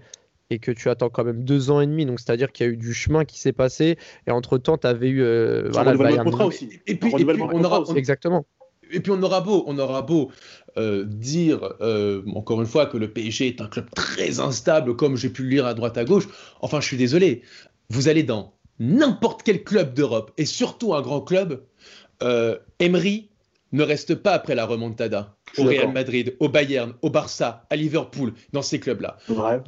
et 0.49 0.59
que 0.59 0.71
tu 0.71 0.89
attends 0.89 1.09
quand 1.09 1.23
même 1.23 1.43
deux 1.43 1.71
ans 1.71 1.81
et 1.81 1.87
demi. 1.87 2.05
Donc, 2.05 2.19
c'est-à-dire 2.19 2.51
qu'il 2.51 2.65
y 2.65 2.69
a 2.69 2.71
eu 2.71 2.77
du 2.77 2.93
chemin 2.93 3.25
qui 3.25 3.39
s'est 3.39 3.53
passé. 3.53 3.97
Et 4.27 4.31
entre-temps, 4.31 4.77
tu 4.77 4.87
avais 4.87 5.09
eu. 5.09 5.21
Euh, 5.21 5.69
voilà, 5.71 6.23
contrat 6.23 6.45
aussi. 6.45 6.69
Et 6.87 6.95
puis, 6.95 7.11
on 7.13 7.63
aura. 7.63 7.83
Exactement. 7.95 8.45
Et 8.91 8.99
puis, 8.99 9.11
on 9.11 9.21
aura 9.23 9.41
beau, 9.41 9.63
on 9.67 9.77
aura 9.79 10.01
beau 10.03 10.31
euh, 10.77 11.05
dire, 11.05 11.73
euh, 11.81 12.21
encore 12.35 12.61
une 12.61 12.67
fois, 12.67 12.85
que 12.85 12.97
le 12.97 13.11
PSG 13.11 13.47
est 13.47 13.61
un 13.61 13.67
club 13.67 13.89
très 13.95 14.39
instable, 14.39 14.95
comme 14.95 15.17
j'ai 15.17 15.29
pu 15.29 15.43
le 15.43 15.49
lire 15.49 15.65
à 15.65 15.73
droite 15.73 15.97
à 15.97 16.05
gauche. 16.05 16.27
Enfin, 16.61 16.79
je 16.79 16.87
suis 16.87 16.97
désolé. 16.97 17.41
Vous 17.89 18.07
allez 18.07 18.23
dans 18.23 18.53
n'importe 18.79 19.43
quel 19.43 19.63
club 19.63 19.93
d'Europe, 19.93 20.31
et 20.37 20.45
surtout 20.45 20.93
un 20.93 21.01
grand 21.01 21.21
club, 21.21 21.63
Emery 22.79 23.29
ne 23.73 23.83
reste 23.83 24.15
pas 24.15 24.31
après 24.31 24.55
la 24.55 24.65
remontada 24.65 25.35
au 25.57 25.63
Real 25.63 25.91
Madrid, 25.91 26.35
au 26.39 26.47
Bayern, 26.47 26.93
au 27.01 27.09
Barça, 27.09 27.65
à 27.69 27.75
Liverpool, 27.75 28.33
dans 28.53 28.61
ces 28.61 28.79
clubs-là. 28.79 29.17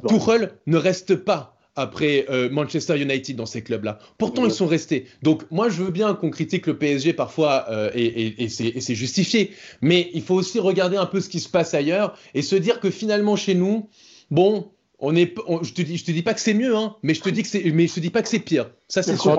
Tuchel 0.08 0.52
ne 0.66 0.76
reste 0.76 1.16
pas 1.16 1.56
après 1.76 2.24
euh, 2.30 2.48
Manchester 2.48 2.98
United 2.98 3.36
dans 3.36 3.46
ces 3.46 3.62
clubs-là. 3.62 3.98
Pourtant, 4.16 4.46
ils 4.46 4.50
sont 4.50 4.66
restés. 4.66 5.06
Donc, 5.22 5.42
moi, 5.50 5.68
je 5.68 5.82
veux 5.82 5.90
bien 5.90 6.14
qu'on 6.14 6.30
critique 6.30 6.66
le 6.66 6.78
PSG 6.78 7.12
parfois, 7.12 7.66
euh, 7.68 7.90
et, 7.94 8.42
et 8.42 8.48
c'est 8.48 8.94
justifié, 8.94 9.52
mais 9.82 10.10
il 10.14 10.22
faut 10.22 10.34
aussi 10.34 10.58
regarder 10.58 10.96
un 10.96 11.06
peu 11.06 11.20
ce 11.20 11.28
qui 11.28 11.40
se 11.40 11.48
passe 11.48 11.74
ailleurs 11.74 12.16
et 12.34 12.42
se 12.42 12.56
dire 12.56 12.80
que 12.80 12.90
finalement, 12.90 13.36
chez 13.36 13.54
nous, 13.54 13.90
bon, 14.30 14.70
on 14.98 15.14
est, 15.14 15.34
je 15.62 15.74
te 15.74 15.82
dis, 15.82 15.98
je 15.98 16.04
te 16.04 16.10
dis 16.10 16.22
pas 16.22 16.32
que 16.32 16.40
c'est 16.40 16.54
mieux, 16.54 16.74
hein, 16.74 16.96
mais 17.02 17.12
je 17.12 17.20
te 17.20 17.28
dis 17.28 17.42
que 17.42 17.48
c'est, 17.48 17.70
mais 17.70 17.86
je 17.86 17.94
te 17.94 18.00
dis 18.00 18.10
pas 18.10 18.22
que 18.22 18.28
c'est 18.28 18.38
pire. 18.38 18.70
Ça 18.88 19.02
c'est 19.02 19.16
sûr. 19.16 19.32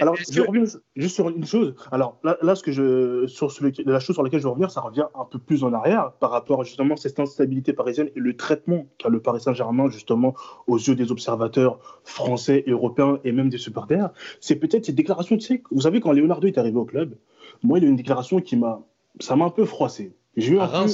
Alors, 0.00 0.16
je 0.16 0.40
reviens 0.40 0.64
juste 0.96 1.14
sur 1.14 1.28
une 1.28 1.46
chose. 1.46 1.74
Alors 1.92 2.18
là, 2.24 2.54
ce 2.54 2.62
que 2.62 2.72
je, 2.72 3.26
sur 3.28 3.52
la 3.86 4.00
chose 4.00 4.16
sur 4.16 4.22
laquelle 4.22 4.40
je 4.40 4.44
veux 4.44 4.50
revenir, 4.50 4.70
ça 4.70 4.80
revient 4.80 5.04
un 5.14 5.24
peu 5.24 5.38
plus 5.38 5.62
en 5.62 5.72
arrière 5.72 6.12
par 6.18 6.30
rapport 6.30 6.64
justement 6.64 6.94
à 6.94 6.96
cette 6.96 7.20
instabilité 7.20 7.72
parisienne 7.72 8.08
et 8.16 8.20
le 8.20 8.36
traitement 8.36 8.86
qu'a 8.98 9.08
le 9.08 9.20
Paris 9.20 9.40
Saint-Germain 9.40 9.88
justement 9.90 10.34
aux 10.66 10.78
yeux 10.78 10.96
des 10.96 11.12
observateurs 11.12 11.78
français, 12.04 12.64
européens 12.66 13.20
et 13.22 13.32
même 13.32 13.48
des 13.48 13.58
supporters. 13.58 14.10
C'est 14.40 14.56
peut-être 14.56 14.86
cette 14.86 14.96
déclaration. 14.96 15.36
Tu 15.36 15.46
sais, 15.46 15.62
vous 15.70 15.82
savez 15.82 16.00
quand 16.00 16.12
Leonardo 16.12 16.48
est 16.48 16.58
arrivé 16.58 16.76
au 16.76 16.84
club, 16.84 17.14
moi 17.62 17.78
il 17.78 17.84
a 17.84 17.86
eu 17.86 17.90
une 17.90 17.96
déclaration 17.96 18.40
qui 18.40 18.56
m'a, 18.56 18.82
ça 19.20 19.36
m'a 19.36 19.44
un 19.44 19.50
peu 19.50 19.64
froissé. 19.64 20.14
J'ai 20.36 20.54
eu 20.54 20.58
un 20.58 20.66
peu, 20.66 20.88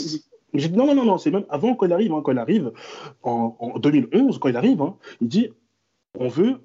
non, 0.72 0.86
non, 0.86 0.94
non, 0.94 1.04
non 1.04 1.18
c'est 1.18 1.30
même 1.30 1.44
avant 1.48 1.76
qu'il 1.76 1.92
arrive, 1.92 2.12
hein, 2.12 2.22
quand 2.24 2.32
il 2.32 2.38
arrive, 2.38 2.72
en, 3.22 3.78
2011, 3.78 4.38
quand 4.38 4.48
il 4.48 4.56
arrive, 4.56 4.82
hein, 4.82 4.96
il 5.20 5.28
dit, 5.28 5.48
on 6.18 6.28
veut, 6.28 6.56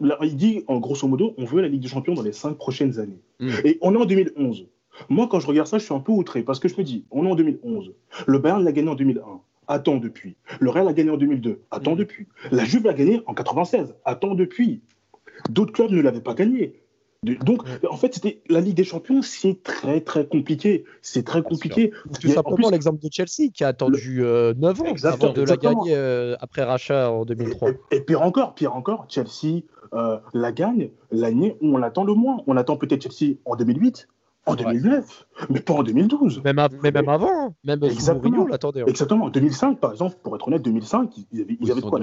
il 0.00 0.36
dit, 0.36 0.64
en 0.66 0.78
grosso 0.78 1.06
modo, 1.08 1.34
on 1.38 1.44
veut 1.44 1.60
la 1.60 1.68
Ligue 1.68 1.82
des 1.82 1.88
Champions 1.88 2.14
dans 2.14 2.22
les 2.22 2.32
cinq 2.32 2.56
prochaines 2.56 2.98
années. 2.98 3.20
Hmm. 3.40 3.50
Et 3.64 3.78
on 3.80 3.94
est 3.94 3.98
en 3.98 4.04
2011. 4.04 4.66
Moi, 5.08 5.28
quand 5.30 5.40
je 5.40 5.46
regarde 5.46 5.68
ça, 5.68 5.78
je 5.78 5.84
suis 5.84 5.94
un 5.94 6.00
peu 6.00 6.12
outré, 6.12 6.42
parce 6.42 6.58
que 6.58 6.68
je 6.68 6.76
me 6.76 6.82
dis, 6.82 7.04
on 7.10 7.24
est 7.24 7.30
en 7.30 7.34
2011. 7.34 7.94
Le 8.26 8.38
Bayern 8.38 8.64
l'a 8.64 8.72
gagné 8.72 8.88
en 8.88 8.94
2001. 8.94 9.40
Attends 9.68 9.96
depuis. 9.96 10.36
Le 10.60 10.70
Real 10.70 10.86
l'a 10.86 10.94
gagné 10.94 11.10
en 11.10 11.16
2002. 11.16 11.62
Attends 11.70 11.94
hmm. 11.94 11.98
depuis. 11.98 12.26
La 12.50 12.64
Juve 12.64 12.84
l'a 12.84 12.94
gagné 12.94 13.20
en 13.26 13.34
96. 13.34 13.94
Attends 14.04 14.34
depuis. 14.34 14.80
D'autres 15.50 15.72
clubs 15.72 15.90
ne 15.90 16.00
l'avaient 16.00 16.20
pas 16.20 16.34
gagné. 16.34 16.80
Donc, 17.24 17.64
en 17.90 17.96
fait, 17.96 18.14
c'était 18.14 18.42
la 18.48 18.60
Ligue 18.60 18.76
des 18.76 18.84
Champions, 18.84 19.22
c'est 19.22 19.60
très 19.64 20.00
très 20.00 20.24
compliqué. 20.24 20.84
C'est 21.02 21.24
très 21.24 21.42
compliqué. 21.42 21.92
Tout 22.20 22.28
simplement 22.28 22.70
l'exemple 22.70 23.02
de 23.02 23.08
Chelsea 23.10 23.50
qui 23.52 23.64
a 23.64 23.68
attendu 23.68 24.18
9 24.20 24.24
euh, 24.24 24.54
ans 24.60 24.94
avant 25.02 25.32
de 25.32 25.42
la 25.42 25.56
gagner 25.56 25.96
euh, 25.96 26.36
après 26.38 26.62
rachat 26.62 27.10
en 27.10 27.24
2003. 27.24 27.70
Et, 27.90 28.02
pire 28.02 28.22
encore, 28.22 28.54
pire 28.54 28.76
encore, 28.76 29.06
Chelsea 29.08 29.62
euh, 29.94 30.18
la 30.32 30.52
gagne 30.52 30.90
l'année 31.10 31.56
où 31.60 31.74
on 31.74 31.78
l'attend 31.78 32.04
le 32.04 32.14
moins. 32.14 32.44
On 32.46 32.56
attend 32.56 32.76
peut-être 32.76 33.02
Chelsea 33.02 33.34
en 33.46 33.56
2008, 33.56 34.06
en 34.48 34.54
2009, 34.54 35.26
mais 35.50 35.60
pas 35.60 35.74
en 35.74 35.82
2012. 35.82 36.42
Même 36.44 36.60
mais 36.82 36.90
même 36.90 37.08
avant, 37.08 37.46
hein. 37.46 37.54
même 37.64 37.82
Exactement. 37.84 38.46
l'attendait. 38.46 38.82
Hein. 38.82 38.86
Exactement. 38.86 39.26
En 39.26 39.30
2005, 39.30 39.78
par 39.78 39.92
exemple, 39.92 40.16
pour 40.22 40.34
être 40.36 40.48
honnête, 40.48 40.62
2005, 40.62 41.10
ils 41.32 41.40
avaient, 41.40 41.56
ils 41.60 41.70
avaient 41.70 41.80
quoi 41.80 42.00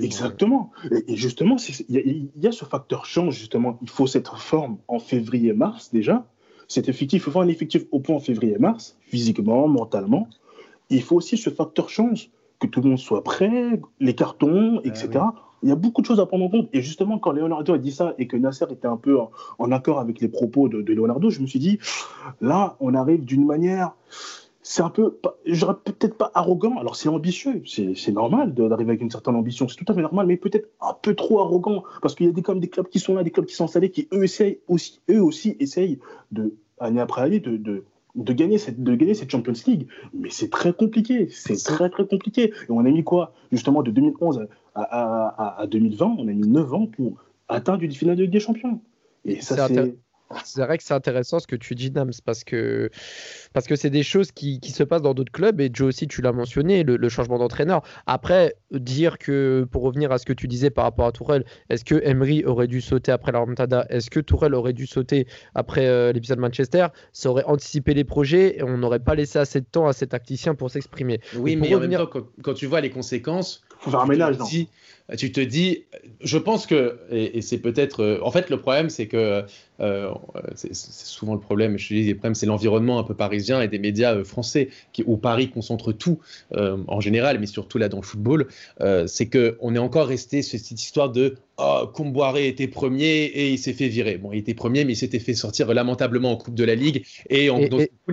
Exactement. 0.00 0.70
Et, 1.06 1.16
justement, 1.16 1.56
il 1.88 2.30
y, 2.36 2.46
a 2.46 2.52
ce 2.52 2.64
facteur 2.64 3.04
change, 3.04 3.36
justement. 3.36 3.78
Il 3.82 3.90
faut 3.90 4.06
cette 4.06 4.28
forme 4.28 4.78
en 4.88 4.98
février-mars 4.98 5.90
déjà. 5.92 6.24
C'est 6.68 6.88
effectif, 6.88 7.20
il 7.20 7.24
faut 7.24 7.30
avoir 7.30 7.44
un 7.44 7.48
effectif 7.48 7.84
au 7.90 8.00
point 8.00 8.16
en 8.16 8.20
février-mars, 8.20 8.96
physiquement, 9.02 9.68
mentalement. 9.68 10.28
Il 10.88 11.02
faut 11.02 11.16
aussi 11.16 11.36
ce 11.36 11.50
facteur 11.50 11.88
change, 11.90 12.30
que 12.60 12.66
tout 12.66 12.80
le 12.80 12.90
monde 12.90 12.98
soit 12.98 13.22
prêt, 13.24 13.80
les 14.00 14.14
cartons, 14.14 14.80
etc 14.84 15.20
il 15.62 15.68
y 15.68 15.72
a 15.72 15.76
beaucoup 15.76 16.00
de 16.00 16.06
choses 16.06 16.20
à 16.20 16.26
prendre 16.26 16.44
en 16.44 16.48
compte. 16.48 16.68
Et 16.72 16.82
justement, 16.82 17.18
quand 17.18 17.32
Leonardo 17.32 17.74
a 17.74 17.78
dit 17.78 17.92
ça 17.92 18.14
et 18.18 18.26
que 18.26 18.36
Nasser 18.36 18.66
était 18.70 18.88
un 18.88 18.96
peu 18.96 19.18
en, 19.58 19.72
accord 19.72 20.00
avec 20.00 20.20
les 20.20 20.28
propos 20.28 20.68
de, 20.68 20.92
Leonardo, 20.92 21.30
je 21.30 21.40
me 21.40 21.46
suis 21.46 21.58
dit, 21.58 21.78
là, 22.40 22.76
on 22.80 22.94
arrive 22.94 23.24
d'une 23.24 23.46
manière. 23.46 23.92
C'est 24.64 24.82
un 24.82 24.90
peu, 24.90 25.18
j'aurais 25.44 25.74
peut-être 25.74 26.16
pas 26.16 26.30
arrogant, 26.34 26.78
alors 26.78 26.94
c'est 26.94 27.08
ambitieux, 27.08 27.62
c'est 27.66 28.12
normal 28.12 28.54
d'arriver 28.54 28.90
avec 28.90 29.02
une 29.02 29.10
certaine 29.10 29.34
ambition, 29.34 29.66
c'est 29.66 29.74
tout 29.74 29.90
à 29.90 29.94
fait 29.94 30.02
normal, 30.02 30.26
mais 30.26 30.36
peut-être 30.36 30.68
un 30.80 30.94
peu 30.94 31.16
trop 31.16 31.40
arrogant, 31.40 31.82
parce 32.00 32.14
qu'il 32.14 32.26
y 32.26 32.28
a 32.28 32.32
des, 32.32 32.42
clubs 32.42 32.88
qui 32.88 33.00
sont 33.00 33.16
là, 33.16 33.24
des 33.24 33.32
clubs 33.32 33.44
qui 33.44 33.56
sont 33.56 33.64
installés, 33.64 33.90
qui 33.90 34.06
eux, 34.12 34.24
aussi, 34.68 35.00
eux 35.10 35.20
aussi 35.20 35.56
essayent, 35.58 35.98
de, 36.30 36.54
année 36.78 37.00
après 37.00 37.22
année, 37.22 37.40
de 37.40 37.84
de 38.14 38.32
gagner 38.32 38.58
cette, 38.58 38.82
de 38.82 38.94
gagner 38.94 39.14
cette 39.14 39.30
Champions 39.30 39.52
League. 39.66 39.86
Mais 40.14 40.30
c'est 40.30 40.50
très 40.50 40.72
compliqué. 40.72 41.28
C'est 41.30 41.62
très, 41.62 41.88
très 41.90 42.06
compliqué. 42.06 42.52
Et 42.68 42.70
on 42.70 42.80
a 42.80 42.90
mis 42.90 43.04
quoi 43.04 43.34
Justement, 43.50 43.82
de 43.82 43.90
2011 43.90 44.46
à, 44.74 45.60
à, 45.60 45.66
2020, 45.66 46.16
on 46.18 46.28
a 46.28 46.32
mis 46.32 46.48
9 46.48 46.74
ans 46.74 46.86
pour 46.86 47.22
atteindre 47.48 47.82
une 47.82 47.92
finale 47.92 48.16
de 48.16 48.22
Ligue 48.22 48.32
des 48.32 48.40
Champions. 48.40 48.80
Et 49.24 49.40
ça, 49.40 49.68
c'est 49.68 49.96
c'est 50.44 50.64
vrai 50.64 50.78
que 50.78 50.84
c'est 50.84 50.94
intéressant 50.94 51.38
ce 51.38 51.46
que 51.46 51.56
tu 51.56 51.74
dis, 51.74 51.90
Nams, 51.90 52.12
parce 52.24 52.44
que 52.44 52.90
parce 53.52 53.66
que 53.66 53.76
c'est 53.76 53.90
des 53.90 54.02
choses 54.02 54.32
qui, 54.32 54.60
qui, 54.60 54.72
se 54.72 54.82
passent 54.82 55.02
dans 55.02 55.14
d'autres 55.14 55.32
clubs. 55.32 55.60
Et 55.60 55.70
Joe 55.72 55.88
aussi, 55.88 56.08
tu 56.08 56.22
l'as 56.22 56.32
mentionné, 56.32 56.82
le, 56.82 57.08
changement 57.08 57.38
d'entraîneur. 57.38 57.82
Après, 58.06 58.54
dire 58.70 59.18
que 59.18 59.66
pour 59.70 59.82
revenir 59.82 60.12
à 60.12 60.18
ce 60.18 60.24
que 60.24 60.32
tu 60.32 60.48
disais 60.48 60.70
par 60.70 60.84
rapport 60.84 61.06
à 61.06 61.12
Tourelle, 61.12 61.44
est-ce 61.68 61.84
que 61.84 62.00
Emery 62.04 62.44
aurait 62.44 62.68
dû 62.68 62.80
sauter 62.80 63.12
après 63.12 63.32
la 63.32 63.40
remontada? 63.40 63.86
Est-ce 63.90 64.10
que 64.10 64.20
Tourelle 64.20 64.54
aurait 64.54 64.72
dû 64.72 64.86
sauter 64.86 65.26
après 65.54 65.86
euh, 65.86 66.12
l'épisode 66.12 66.38
Manchester? 66.38 66.86
Ça 67.12 67.30
aurait 67.30 67.44
anticipé 67.44 67.94
les 67.94 68.04
projets 68.04 68.58
et 68.58 68.62
on 68.62 68.78
n'aurait 68.78 69.00
pas 69.00 69.14
laissé 69.14 69.38
assez 69.38 69.60
de 69.60 69.66
temps 69.66 69.86
à 69.86 69.92
ces 69.92 70.06
tacticiens 70.06 70.54
pour 70.54 70.70
s'exprimer. 70.70 71.20
Oui, 71.36 71.56
mais 71.56 71.74
en 71.74 71.80
même 71.80 71.92
temps, 71.92 72.10
quand, 72.42 72.54
tu 72.54 72.66
vois 72.66 72.80
les 72.80 72.90
conséquences, 72.90 73.62
faut 73.82 73.90
faire 73.90 74.00
un 74.00 74.06
ménage, 74.06 74.38
non 74.38 74.46
tu 75.16 75.32
te 75.32 75.40
dis, 75.40 75.84
je 76.22 76.38
pense 76.38 76.66
que, 76.66 76.98
et, 77.10 77.42
c'est 77.42 77.58
peut-être, 77.58 78.02
euh, 78.02 78.18
en 78.22 78.30
fait, 78.30 78.50
le 78.50 78.58
problème, 78.58 78.88
c'est 78.88 79.06
que, 79.06 79.44
euh, 79.80 80.10
c'est 80.54 80.74
souvent 80.74 81.34
le 81.34 81.40
problème, 81.40 81.76
je 81.76 81.88
te 81.88 81.94
dis, 81.94 82.08
le 82.08 82.14
problème, 82.14 82.34
c'est 82.34 82.46
l'environnement 82.46 82.98
un 82.98 83.02
peu 83.02 83.14
parisien 83.14 83.60
et 83.60 83.68
des 83.68 83.78
médias 83.78 84.14
euh, 84.14 84.24
français, 84.24 84.70
qui, 84.92 85.02
où 85.06 85.16
Paris 85.16 85.50
concentre 85.50 85.92
tout, 85.92 86.20
en 86.54 87.00
général, 87.00 87.38
mais 87.38 87.46
surtout 87.46 87.78
là 87.78 87.88
dans 87.88 87.98
le 87.98 88.02
football, 88.02 88.48
c'est 89.06 89.28
qu'on 89.28 89.74
est 89.74 89.78
encore 89.78 90.06
resté 90.06 90.42
sur 90.42 90.58
cette 90.58 90.82
histoire 90.82 91.10
de 91.10 91.36
oh, 91.62 91.86
Comboiré 91.86 92.48
était 92.48 92.68
premier 92.68 93.24
et 93.24 93.50
il 93.50 93.58
s'est 93.58 93.72
fait 93.72 93.88
virer. 93.88 94.18
Bon, 94.18 94.32
il 94.32 94.38
était 94.38 94.54
premier, 94.54 94.84
mais 94.84 94.92
il 94.92 94.96
s'était 94.96 95.18
fait 95.18 95.34
sortir 95.34 95.72
lamentablement 95.72 96.32
en 96.32 96.36
Coupe 96.36 96.54
de 96.54 96.64
la 96.64 96.74
Ligue 96.74 97.04
et 97.30 97.50
en 97.50 97.58
et, 97.58 97.68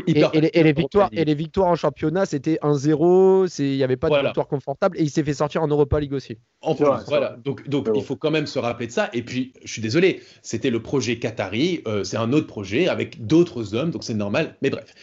les, 0.07 0.73
victoires 0.73 1.09
et 1.11 1.25
les 1.25 1.35
victoires 1.35 1.69
en 1.69 1.75
championnat, 1.75 2.25
c'était 2.25 2.59
1-0, 2.61 3.53
il 3.59 3.77
n'y 3.77 3.83
avait 3.83 3.97
pas 3.97 4.09
de 4.09 4.25
victoire 4.25 4.47
confortable 4.47 4.97
et 4.99 5.03
il 5.03 5.09
s'est 5.09 5.23
fait 5.23 5.33
sortir 5.33 5.63
en 5.63 5.67
Europa 5.67 5.99
League 5.99 6.13
aussi. 6.13 6.37
En 6.61 6.75
plus, 6.75 6.85
voilà. 7.07 7.37
Donc, 7.43 7.67
donc 7.69 7.89
il 7.95 8.03
faut 8.03 8.15
quand 8.15 8.31
même 8.31 8.47
se 8.47 8.59
rappeler 8.59 8.87
de 8.87 8.91
ça. 8.91 9.09
Et 9.13 9.23
puis, 9.23 9.53
je 9.63 9.71
suis 9.71 9.81
désolé, 9.81 10.21
c'était 10.41 10.69
le 10.69 10.81
projet 10.81 11.19
Qatari, 11.19 11.81
euh, 11.87 12.03
c'est 12.03 12.17
un 12.17 12.33
autre 12.33 12.47
projet 12.47 12.87
avec 12.87 13.25
d'autres 13.25 13.75
hommes, 13.75 13.91
donc 13.91 14.03
c'est 14.03 14.13
normal. 14.13 14.55
Mais 14.61 14.69
bref, 14.69 14.93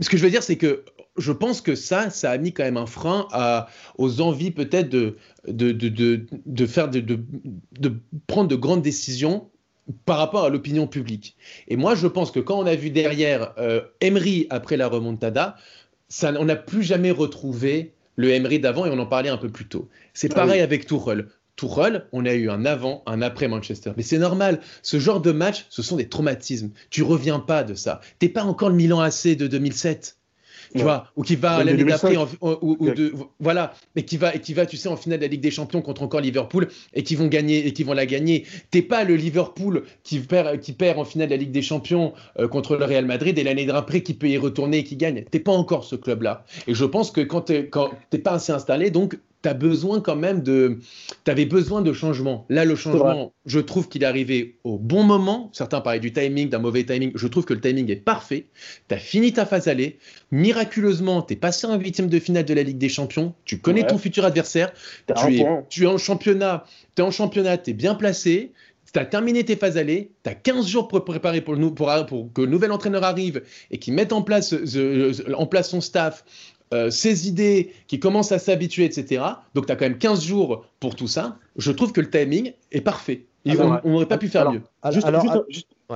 ce 0.00 0.08
que 0.08 0.16
je 0.16 0.22
veux 0.22 0.30
dire, 0.30 0.42
c'est 0.42 0.56
que 0.56 0.84
je 1.16 1.32
pense 1.32 1.60
que 1.60 1.74
ça, 1.74 2.10
ça 2.10 2.30
a 2.30 2.38
mis 2.38 2.52
quand 2.52 2.64
même 2.64 2.76
un 2.76 2.86
frein 2.86 3.26
à, 3.32 3.68
aux 3.98 4.20
envies 4.20 4.50
peut-être 4.50 4.88
de, 4.88 5.16
de, 5.46 5.72
de, 5.72 6.26
de, 6.46 6.66
faire 6.66 6.88
de, 6.88 7.00
de, 7.00 7.92
prendre 8.26 8.48
de 8.48 8.56
grandes 8.56 8.82
décisions 8.82 9.48
par 10.06 10.18
rapport 10.18 10.44
à 10.44 10.48
l'opinion 10.48 10.86
publique. 10.86 11.36
Et 11.68 11.76
moi, 11.76 11.94
je 11.94 12.06
pense 12.06 12.30
que 12.30 12.40
quand 12.40 12.58
on 12.58 12.66
a 12.66 12.74
vu 12.74 12.90
derrière 12.90 13.52
euh, 13.58 13.82
Emery 14.00 14.46
après 14.48 14.76
la 14.76 14.88
remontada, 14.88 15.56
ça, 16.08 16.32
on 16.38 16.44
n'a 16.44 16.56
plus 16.56 16.82
jamais 16.82 17.10
retrouvé 17.10 17.94
le 18.16 18.30
Emery 18.30 18.60
d'avant 18.60 18.86
et 18.86 18.90
on 18.90 18.98
en 18.98 19.06
parlait 19.06 19.28
un 19.30 19.38
peu 19.38 19.48
plus 19.48 19.66
tôt. 19.66 19.88
C'est 20.14 20.32
ah 20.32 20.36
pareil 20.36 20.60
avec 20.60 20.86
Tourelle. 20.86 21.28
Tourelle, 21.56 22.06
on 22.12 22.24
a 22.24 22.32
eu 22.32 22.48
un 22.48 22.64
avant, 22.64 23.02
un 23.06 23.20
après 23.20 23.48
Manchester. 23.48 23.92
Mais 23.96 24.02
c'est 24.02 24.18
normal. 24.18 24.60
Ce 24.82 24.98
genre 24.98 25.20
de 25.20 25.32
match, 25.32 25.66
ce 25.68 25.82
sont 25.82 25.96
des 25.96 26.08
traumatismes. 26.08 26.70
Tu 26.90 27.02
reviens 27.02 27.40
pas 27.40 27.62
de 27.62 27.74
ça. 27.74 28.00
T'es 28.18 28.28
pas 28.28 28.44
encore 28.44 28.70
le 28.70 28.76
Milan 28.76 29.00
AC 29.00 29.36
de 29.36 29.46
2007 29.46 30.16
tu 30.74 30.82
vois, 30.82 31.08
ou 31.16 31.22
qui 31.22 31.36
va 31.36 31.62
l'année 31.64 31.84
d'après, 31.84 32.16
ou, 32.40 32.76
voilà, 33.40 33.74
et 33.96 34.04
qui 34.04 34.16
va, 34.16 34.34
et 34.34 34.40
qui 34.40 34.54
va, 34.54 34.66
tu 34.66 34.76
sais, 34.76 34.88
en 34.88 34.96
finale 34.96 35.18
de 35.18 35.24
la 35.24 35.28
Ligue 35.28 35.40
des 35.40 35.50
Champions 35.50 35.82
contre 35.82 36.02
encore 36.02 36.20
Liverpool 36.20 36.68
et 36.94 37.02
qui 37.02 37.14
vont 37.14 37.26
gagner 37.26 37.66
et 37.66 37.72
qui 37.72 37.84
vont 37.84 37.92
la 37.92 38.06
gagner. 38.06 38.46
T'es 38.70 38.82
pas 38.82 39.04
le 39.04 39.16
Liverpool 39.16 39.84
qui 40.02 40.18
perd, 40.20 40.60
qui 40.60 40.72
perd 40.72 40.98
en 40.98 41.04
finale 41.04 41.28
de 41.28 41.34
la 41.34 41.38
Ligue 41.38 41.52
des 41.52 41.62
Champions 41.62 42.12
euh, 42.38 42.48
contre 42.48 42.76
le 42.76 42.84
Real 42.84 43.04
Madrid 43.04 43.38
et 43.38 43.44
l'année 43.44 43.66
d'après 43.66 44.02
qui 44.02 44.14
peut 44.14 44.28
y 44.28 44.38
retourner 44.38 44.78
et 44.78 44.84
qui 44.84 44.96
gagne. 44.96 45.24
T'es 45.30 45.40
pas 45.40 45.52
encore 45.52 45.84
ce 45.84 45.96
club-là. 45.96 46.44
Et 46.66 46.74
je 46.74 46.84
pense 46.84 47.10
que 47.10 47.20
quand 47.20 47.42
t'es 47.42 48.18
pas 48.18 48.32
assez 48.32 48.52
installé, 48.52 48.90
donc 48.90 49.18
as 49.48 49.54
besoin 49.54 50.00
quand 50.00 50.16
même 50.16 50.42
de. 50.42 50.78
Tu 51.24 51.30
avais 51.30 51.46
besoin 51.46 51.82
de 51.82 51.92
changement. 51.92 52.46
Là, 52.48 52.64
le 52.64 52.76
changement, 52.76 53.32
je 53.46 53.60
trouve 53.60 53.88
qu'il 53.88 54.02
est 54.02 54.06
arrivé 54.06 54.58
au 54.64 54.78
bon 54.78 55.02
moment. 55.02 55.50
Certains 55.52 55.80
parlaient 55.80 56.00
du 56.00 56.12
timing, 56.12 56.48
d'un 56.48 56.58
mauvais 56.58 56.84
timing. 56.84 57.12
Je 57.14 57.26
trouve 57.26 57.44
que 57.44 57.54
le 57.54 57.60
timing 57.60 57.90
est 57.90 57.96
parfait. 57.96 58.46
Tu 58.88 58.94
as 58.94 58.98
fini 58.98 59.32
ta 59.32 59.46
phase 59.46 59.68
aller. 59.68 59.98
Miraculeusement, 60.30 61.22
tu 61.22 61.34
es 61.34 61.36
passé 61.36 61.66
en 61.66 61.78
huitième 61.78 62.08
de 62.08 62.18
finale 62.18 62.44
de 62.44 62.54
la 62.54 62.62
Ligue 62.62 62.78
des 62.78 62.88
Champions. 62.88 63.34
Tu 63.44 63.58
connais 63.58 63.86
ton 63.86 63.98
futur 63.98 64.24
adversaire. 64.24 64.72
Tu 65.06 65.40
es, 65.40 65.46
tu 65.68 65.84
es, 65.84 65.86
en 65.86 65.98
championnat. 65.98 66.64
Tu 66.94 67.02
es 67.02 67.04
en 67.04 67.10
championnat, 67.10 67.58
tu 67.58 67.70
es 67.70 67.74
bien 67.74 67.94
placé. 67.94 68.52
Tu 68.92 68.98
as 68.98 69.06
terminé 69.06 69.42
tes 69.42 69.56
phases 69.56 69.78
aller, 69.78 70.10
tu 70.22 70.28
as 70.28 70.34
15 70.34 70.66
jours 70.66 70.86
pour 70.86 71.02
préparer 71.02 71.40
pour, 71.40 71.56
pour, 71.74 72.06
pour, 72.06 72.32
que 72.34 72.42
le 72.42 72.46
nouvel 72.46 72.72
entraîneur 72.72 73.04
arrive 73.04 73.42
et 73.70 73.78
qu'il 73.78 73.94
mette 73.94 74.12
en 74.12 74.20
place, 74.20 74.54
en 75.34 75.46
place 75.46 75.70
son 75.70 75.80
staff, 75.80 76.24
euh, 76.72 76.90
ses 76.90 77.28
idées, 77.28 77.72
qui 77.86 77.98
commencent 77.98 78.32
à 78.32 78.38
s'habituer, 78.38 78.84
etc. 78.84 79.22
Donc 79.54 79.66
tu 79.66 79.72
as 79.72 79.76
quand 79.76 79.84
même 79.84 79.98
15 79.98 80.24
jours 80.24 80.64
pour 80.80 80.96
tout 80.96 81.08
ça. 81.08 81.36
Je 81.56 81.70
trouve 81.70 81.92
que 81.92 82.00
le 82.00 82.10
timing 82.10 82.52
est 82.70 82.80
parfait. 82.80 83.26
on 83.44 83.80
n'aurait 83.84 84.06
pas 84.06 84.18
pu 84.18 84.28
faire 84.28 84.50
mieux. 84.50 84.62
Juste, 84.90 85.06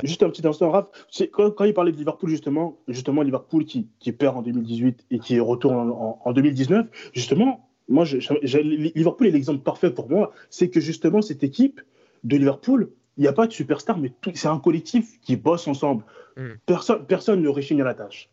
juste, 0.04 0.22
un 0.22 0.30
petit 0.30 0.46
instant, 0.46 0.70
Raph. 0.70 0.88
Quand, 1.32 1.50
quand, 1.50 1.64
il 1.64 1.72
parlait 1.72 1.92
de 1.92 1.96
Liverpool, 1.96 2.28
justement, 2.28 2.76
justement 2.88 3.22
Liverpool 3.22 3.64
qui, 3.64 3.88
qui 4.00 4.12
perd 4.12 4.36
en 4.36 4.42
2018 4.42 5.06
et 5.10 5.18
qui 5.18 5.40
retourne 5.40 5.90
en, 6.24 6.32
2019, 6.32 6.86
justement, 7.14 7.68
moi, 7.88 8.04
Liverpool 8.42 9.26
est 9.28 9.30
l'exemple 9.30 9.62
parfait 9.62 9.90
pour 9.90 10.10
moi. 10.10 10.32
C'est 10.50 10.68
que 10.68 10.80
justement, 10.80 11.22
cette 11.22 11.42
équipe 11.42 11.80
de 12.24 12.36
Liverpool, 12.36 12.90
il 13.16 13.22
n'y 13.22 13.28
a 13.28 13.32
pas 13.32 13.46
de 13.46 13.52
superstar, 13.52 13.98
mais 13.98 14.12
c'est 14.34 14.48
un 14.48 14.58
collectif 14.58 15.20
qui 15.22 15.36
bosse 15.36 15.66
ensemble. 15.68 16.04
Hmm. 16.36 16.54
Personne, 16.66 17.06
personne 17.06 17.40
ne 17.40 17.48
réchigne 17.48 17.80
à 17.80 17.84
la 17.84 17.94
tâche. 17.94 18.28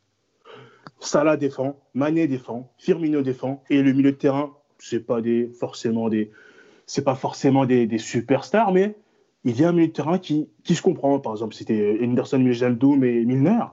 Salah 1.06 1.38
défend, 1.38 1.76
Mané 1.94 2.28
défend, 2.28 2.72
Firmino 2.78 3.22
défend, 3.22 3.64
et 3.70 3.82
le 3.82 3.94
milieu 3.94 4.12
de 4.12 4.18
terrain, 4.18 4.56
c'est 4.80 5.06
pas 5.06 5.22
des 5.22 5.48
forcément 5.48 6.10
des, 6.10 6.32
c'est 6.86 7.04
pas 7.04 7.16
forcément 7.16 7.66
des, 7.66 7.88
des, 7.88 7.98
superstars, 7.98 8.72
mais 8.72 8.96
il 9.44 9.60
y 9.60 9.64
a 9.64 9.70
un 9.70 9.74
milieu 9.74 9.88
de 9.88 9.94
terrain 9.94 10.18
qui, 10.18 10.50
qui 10.64 10.76
se 10.76 10.82
comprend. 10.82 11.20
Par 11.20 11.34
exemple, 11.34 11.56
c'était 11.56 12.00
Henderson, 12.02 12.40
Mijaldoum 12.40 13.04
et 13.04 13.26
Milner. 13.26 13.66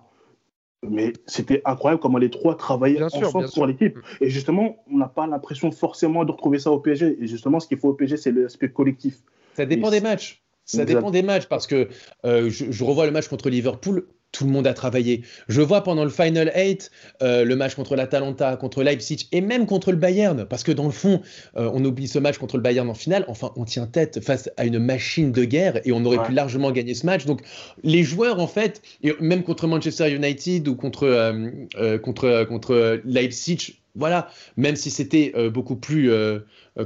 Mais 0.88 1.12
c'était 1.26 1.60
incroyable 1.66 2.00
comment 2.00 2.18
les 2.18 2.30
trois 2.30 2.56
travaillaient 2.56 3.02
ensemble 3.02 3.50
pour 3.52 3.66
l'équipe. 3.66 3.98
Et 4.20 4.30
justement, 4.30 4.82
on 4.90 4.96
n'a 4.96 5.08
pas 5.08 5.26
l'impression 5.26 5.70
forcément 5.70 6.24
de 6.24 6.32
retrouver 6.32 6.58
ça 6.58 6.70
au 6.70 6.80
PSG. 6.80 7.18
Et 7.20 7.26
justement, 7.26 7.60
ce 7.60 7.68
qu'il 7.68 7.78
faut 7.78 7.90
au 7.90 7.94
PSG, 7.94 8.16
c'est 8.16 8.32
l'aspect 8.32 8.70
collectif. 8.70 9.18
Ça 9.54 9.66
dépend 9.66 9.90
des 9.90 10.00
matchs. 10.00 10.42
Ça 10.64 10.84
dépend 10.84 11.10
des 11.10 11.22
matchs 11.22 11.46
parce 11.46 11.66
que 11.66 11.88
euh, 12.24 12.48
je, 12.48 12.70
je, 12.70 12.84
revois 12.84 13.04
le 13.04 13.12
match 13.12 13.28
contre 13.28 13.50
Liverpool 13.50 14.06
tout 14.32 14.44
le 14.44 14.50
monde 14.50 14.66
a 14.66 14.74
travaillé. 14.74 15.22
Je 15.48 15.60
vois 15.60 15.82
pendant 15.82 16.04
le 16.04 16.10
Final 16.10 16.52
8, 16.54 16.90
euh, 17.22 17.44
le 17.44 17.56
match 17.56 17.74
contre 17.74 17.96
l'Atalanta, 17.96 18.56
contre 18.56 18.82
Leipzig 18.82 19.28
et 19.32 19.40
même 19.40 19.66
contre 19.66 19.90
le 19.90 19.96
Bayern, 19.96 20.44
parce 20.44 20.62
que 20.62 20.72
dans 20.72 20.84
le 20.84 20.92
fond, 20.92 21.20
euh, 21.56 21.70
on 21.72 21.84
oublie 21.84 22.08
ce 22.08 22.18
match 22.18 22.38
contre 22.38 22.56
le 22.56 22.62
Bayern 22.62 22.88
en 22.88 22.94
finale, 22.94 23.24
enfin 23.28 23.52
on 23.56 23.64
tient 23.64 23.86
tête 23.86 24.24
face 24.24 24.50
à 24.56 24.64
une 24.64 24.78
machine 24.78 25.32
de 25.32 25.44
guerre 25.44 25.80
et 25.84 25.92
on 25.92 26.04
aurait 26.04 26.22
pu 26.22 26.32
largement 26.32 26.70
gagner 26.70 26.94
ce 26.94 27.06
match. 27.06 27.26
Donc 27.26 27.42
les 27.82 28.02
joueurs 28.02 28.38
en 28.38 28.46
fait, 28.46 28.82
et 29.02 29.14
même 29.20 29.42
contre 29.42 29.66
Manchester 29.66 30.14
United 30.14 30.68
ou 30.68 30.76
contre, 30.76 31.04
euh, 31.04 31.98
contre, 31.98 32.44
contre 32.44 33.00
Leipzig, 33.04 33.80
voilà, 33.96 34.28
même 34.56 34.76
si 34.76 34.88
c'était 34.88 35.34
beaucoup 35.50 35.74
plus, 35.74 36.12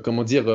comment 0.03 0.25
dire, 0.25 0.47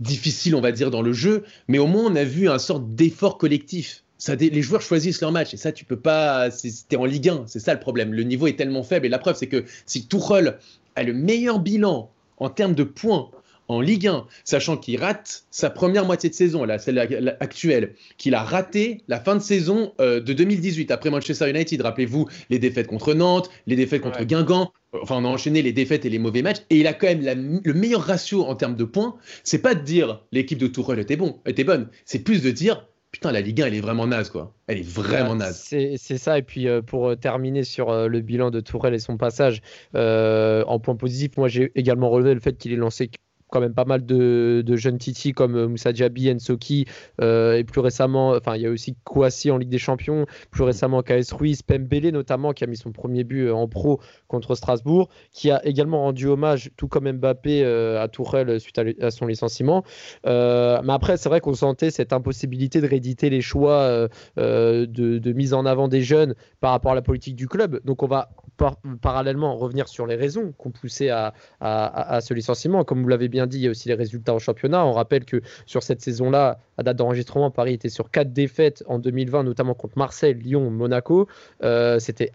difficile 0.00 0.54
on 0.54 0.62
va 0.62 0.72
dire 0.72 0.90
dans 0.90 1.02
le 1.02 1.12
jeu, 1.12 1.44
mais 1.68 1.78
au 1.78 1.86
moins 1.86 2.10
on 2.10 2.16
a 2.16 2.24
vu 2.24 2.48
un 2.48 2.58
sort 2.58 2.80
d'effort 2.80 3.36
collectif 3.36 4.02
les 4.28 4.62
joueurs 4.62 4.82
choisissent 4.82 5.20
leur 5.20 5.32
match 5.32 5.54
et 5.54 5.56
ça 5.56 5.72
tu 5.72 5.84
peux 5.84 5.98
pas 5.98 6.50
c'était 6.50 6.96
en 6.96 7.04
Ligue 7.04 7.28
1 7.28 7.44
c'est 7.46 7.60
ça 7.60 7.74
le 7.74 7.80
problème 7.80 8.12
le 8.12 8.22
niveau 8.22 8.46
est 8.46 8.56
tellement 8.56 8.82
faible 8.82 9.06
et 9.06 9.08
la 9.08 9.18
preuve 9.18 9.36
c'est 9.36 9.46
que 9.46 9.64
si 9.86 10.06
Tuchel 10.06 10.58
a 10.96 11.02
le 11.02 11.12
meilleur 11.12 11.58
bilan 11.58 12.10
en 12.38 12.50
termes 12.50 12.74
de 12.74 12.84
points 12.84 13.30
en 13.70 13.80
Ligue 13.80 14.08
1, 14.08 14.26
sachant 14.42 14.76
qu'il 14.76 14.98
rate 14.98 15.44
sa 15.52 15.70
première 15.70 16.04
moitié 16.04 16.28
de 16.28 16.34
saison, 16.34 16.64
là, 16.64 16.80
celle 16.80 16.98
actuelle, 17.38 17.94
qu'il 18.18 18.34
a 18.34 18.42
raté 18.42 19.02
la 19.06 19.20
fin 19.20 19.36
de 19.36 19.40
saison 19.40 19.92
euh, 20.00 20.18
de 20.18 20.32
2018 20.32 20.90
après 20.90 21.08
Manchester 21.08 21.48
United. 21.48 21.80
Rappelez-vous 21.80 22.28
les 22.50 22.58
défaites 22.58 22.88
contre 22.88 23.14
Nantes, 23.14 23.48
les 23.68 23.76
défaites 23.76 24.02
contre 24.02 24.24
Guingamp. 24.24 24.72
Enfin, 25.00 25.14
on 25.18 25.24
a 25.24 25.28
enchaîné 25.28 25.62
les 25.62 25.72
défaites 25.72 26.04
et 26.04 26.10
les 26.10 26.18
mauvais 26.18 26.42
matchs, 26.42 26.62
et 26.68 26.78
il 26.78 26.88
a 26.88 26.94
quand 26.94 27.06
même 27.06 27.60
le 27.62 27.74
meilleur 27.74 28.00
ratio 28.00 28.42
en 28.44 28.56
termes 28.56 28.74
de 28.74 28.82
points. 28.82 29.14
C'est 29.44 29.62
pas 29.62 29.76
de 29.76 29.84
dire 29.84 30.24
l'équipe 30.32 30.58
de 30.58 30.66
Tourelle 30.66 30.98
était 30.98 31.16
bon, 31.16 31.38
était 31.46 31.62
bonne, 31.62 31.88
c'est 32.04 32.18
plus 32.18 32.42
de 32.42 32.50
dire 32.50 32.88
putain, 33.12 33.32
la 33.32 33.40
Ligue 33.40 33.62
1, 33.62 33.66
elle 33.66 33.74
est 33.74 33.80
vraiment 33.80 34.06
naze, 34.06 34.30
quoi. 34.30 34.54
Elle 34.66 34.78
est 34.78 34.88
vraiment 34.88 35.34
naze. 35.34 35.60
C'est 35.62 36.18
ça. 36.18 36.38
Et 36.38 36.42
puis, 36.42 36.68
euh, 36.68 36.82
pour 36.82 37.08
euh, 37.08 37.16
terminer 37.16 37.64
sur 37.64 37.90
euh, 37.90 38.08
le 38.08 38.20
bilan 38.20 38.50
de 38.50 38.60
Tourelle 38.60 38.94
et 38.94 38.98
son 38.98 39.16
passage, 39.16 39.62
en 39.94 40.78
point 40.80 40.96
positif, 40.96 41.36
moi, 41.36 41.48
j'ai 41.48 41.72
également 41.74 42.10
relevé 42.10 42.34
le 42.34 42.40
fait 42.40 42.56
qu'il 42.56 42.72
ait 42.72 42.76
lancé 42.76 43.10
quand 43.50 43.60
même 43.60 43.74
pas 43.74 43.84
mal 43.84 44.04
de, 44.06 44.76
jeunes 44.76 44.98
Titi 44.98 45.32
comme 45.32 45.56
euh, 45.56 45.68
Moussa 45.68 45.92
Diaby, 45.92 46.30
Ensoki 46.30 46.86
euh, 47.20 47.56
et 47.56 47.64
plus 47.64 47.80
récemment, 47.80 48.30
enfin 48.30 48.56
il 48.56 48.62
y 48.62 48.66
a 48.66 48.70
aussi 48.70 48.96
Kouassi 49.04 49.50
en 49.50 49.58
Ligue 49.58 49.68
des 49.68 49.78
Champions, 49.78 50.26
plus 50.50 50.62
récemment 50.62 51.02
KS 51.02 51.32
Ruiz, 51.32 51.62
Pembele 51.62 52.10
notamment 52.10 52.52
qui 52.52 52.64
a 52.64 52.66
mis 52.66 52.76
son 52.76 52.92
premier 52.92 53.24
but 53.24 53.46
euh, 53.46 53.54
en 53.54 53.68
pro 53.68 54.00
contre 54.28 54.54
Strasbourg, 54.54 55.08
qui 55.32 55.50
a 55.50 55.64
également 55.66 56.02
rendu 56.02 56.26
hommage, 56.26 56.70
tout 56.76 56.88
comme 56.88 57.10
Mbappé, 57.10 57.64
à 57.64 58.06
Tourelle 58.08 58.60
suite 58.60 58.78
à, 58.78 59.10
son 59.10 59.26
licenciement. 59.26 59.82
mais 60.24 60.92
après, 60.92 61.16
c'est 61.16 61.28
vrai 61.28 61.40
qu'on 61.40 61.54
sentait 61.54 61.90
cette 61.90 62.12
impossibilité 62.12 62.80
de 62.80 62.86
rééditer 62.86 63.28
les 63.28 63.40
choix 63.40 64.08
de, 64.36 65.32
mise 65.32 65.52
en 65.52 65.66
avant 65.66 65.88
des 65.88 66.02
jeunes 66.02 66.34
par 66.60 66.70
rapport 66.70 66.92
à 66.92 66.94
la 66.94 67.02
politique 67.02 67.34
du 67.34 67.48
club. 67.48 67.80
Donc 67.84 68.02
on 68.02 68.06
va 68.06 68.30
parallèlement 69.00 69.56
revenir 69.56 69.88
sur 69.88 70.06
les 70.06 70.16
raisons 70.16 70.52
qui 70.58 70.66
ont 70.66 70.70
poussé 70.70 71.08
à, 71.10 71.34
à 71.60 72.20
ce 72.20 72.34
licenciement. 72.34 72.84
Comme 72.84 73.02
vous 73.02 73.08
l'avez 73.08 73.28
bien 73.28 73.46
dit, 73.46 73.58
il 73.58 73.62
y 73.62 73.66
a 73.66 73.70
aussi 73.70 73.88
les 73.88 73.94
résultats 73.94 74.34
en 74.34 74.38
championnat. 74.38 74.84
On 74.84 74.92
rappelle 74.92 75.24
que 75.24 75.40
sur 75.66 75.82
cette 75.82 76.00
saison-là, 76.00 76.58
à 76.78 76.82
date 76.82 76.96
d'enregistrement, 76.96 77.50
Paris 77.50 77.74
était 77.74 77.88
sur 77.88 78.10
quatre 78.10 78.32
défaites 78.32 78.82
en 78.86 78.98
2020, 78.98 79.44
notamment 79.44 79.74
contre 79.74 79.98
Marseille, 79.98 80.34
Lyon, 80.34 80.70
Monaco. 80.70 81.28
Euh, 81.62 81.98
c'était, 81.98 82.30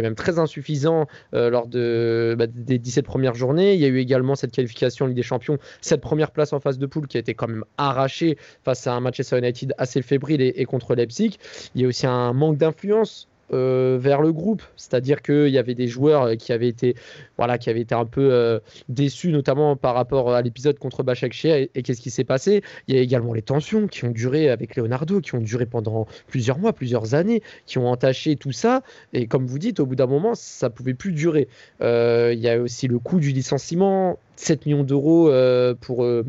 même 0.00 0.14
très 0.14 0.38
insuffisant 0.38 1.06
euh, 1.34 1.50
lors 1.50 1.66
de, 1.66 2.34
bah, 2.38 2.46
des 2.46 2.78
17 2.78 3.04
premières 3.04 3.34
journées. 3.34 3.74
Il 3.74 3.80
y 3.80 3.84
a 3.84 3.88
eu 3.88 3.98
également 3.98 4.34
cette 4.34 4.52
qualification 4.52 5.04
en 5.04 5.08
Ligue 5.08 5.16
des 5.16 5.22
Champions, 5.22 5.58
cette 5.80 6.00
première 6.00 6.30
place 6.30 6.52
en 6.52 6.60
phase 6.60 6.78
de 6.78 6.86
poule 6.86 7.06
qui 7.06 7.16
a 7.16 7.20
été 7.20 7.34
quand 7.34 7.48
même 7.48 7.64
arrachée 7.76 8.38
face 8.64 8.86
à 8.86 8.94
un 8.94 9.00
Manchester 9.00 9.38
United 9.38 9.74
assez 9.78 10.02
fébrile 10.02 10.40
et 10.40 10.64
contre 10.64 10.94
Leipzig. 10.94 11.38
Il 11.74 11.82
y 11.82 11.84
a 11.84 11.88
aussi 11.88 12.06
un 12.06 12.32
manque 12.32 12.56
d'influence 12.56 13.28
euh, 13.52 13.98
vers 14.00 14.22
le 14.22 14.32
groupe. 14.32 14.62
C'est-à-dire 14.76 15.22
qu'il 15.22 15.48
y 15.48 15.58
avait 15.58 15.74
des 15.74 15.88
joueurs 15.88 16.36
qui 16.36 16.52
avaient 16.52 16.68
été, 16.68 16.94
voilà, 17.36 17.58
qui 17.58 17.70
avaient 17.70 17.80
été 17.80 17.94
un 17.94 18.04
peu 18.04 18.32
euh, 18.32 18.60
déçus, 18.88 19.30
notamment 19.30 19.76
par 19.76 19.94
rapport 19.94 20.32
à 20.32 20.42
l'épisode 20.42 20.78
contre 20.78 21.02
Bachakshia. 21.02 21.58
Et, 21.58 21.82
qu'est-ce 21.82 22.00
qui 22.00 22.10
s'est 22.10 22.24
passé? 22.24 22.62
Il 22.88 22.94
y 22.94 22.98
a 22.98 23.00
également 23.00 23.32
les 23.32 23.42
tensions 23.42 23.86
qui 23.86 24.04
ont 24.04 24.10
duré 24.10 24.50
avec 24.50 24.76
Leonardo, 24.76 25.20
qui 25.20 25.34
ont 25.34 25.40
duré 25.40 25.66
pendant 25.66 26.06
plusieurs 26.26 26.58
mois, 26.58 26.72
plusieurs 26.72 27.14
années, 27.14 27.42
qui 27.66 27.78
ont 27.78 27.88
entaché 27.88 28.36
tout 28.36 28.52
ça. 28.52 28.82
Et 29.12 29.26
comme 29.26 29.46
vous 29.46 29.58
dites, 29.58 29.80
au 29.80 29.86
bout 29.86 29.96
d'un 29.96 30.06
moment, 30.06 30.34
ça 30.34 30.70
pouvait 30.70 30.94
plus 30.94 31.12
durer. 31.12 31.48
Euh, 31.80 32.32
il 32.34 32.40
y 32.40 32.48
a 32.48 32.60
aussi 32.60 32.88
le 32.88 32.98
coût 32.98 33.20
du 33.20 33.32
licenciement 33.32 34.18
7 34.42 34.66
millions 34.66 34.84
d'euros 34.84 35.30
euh, 35.30 35.74
pour 35.74 36.04
euh, 36.04 36.24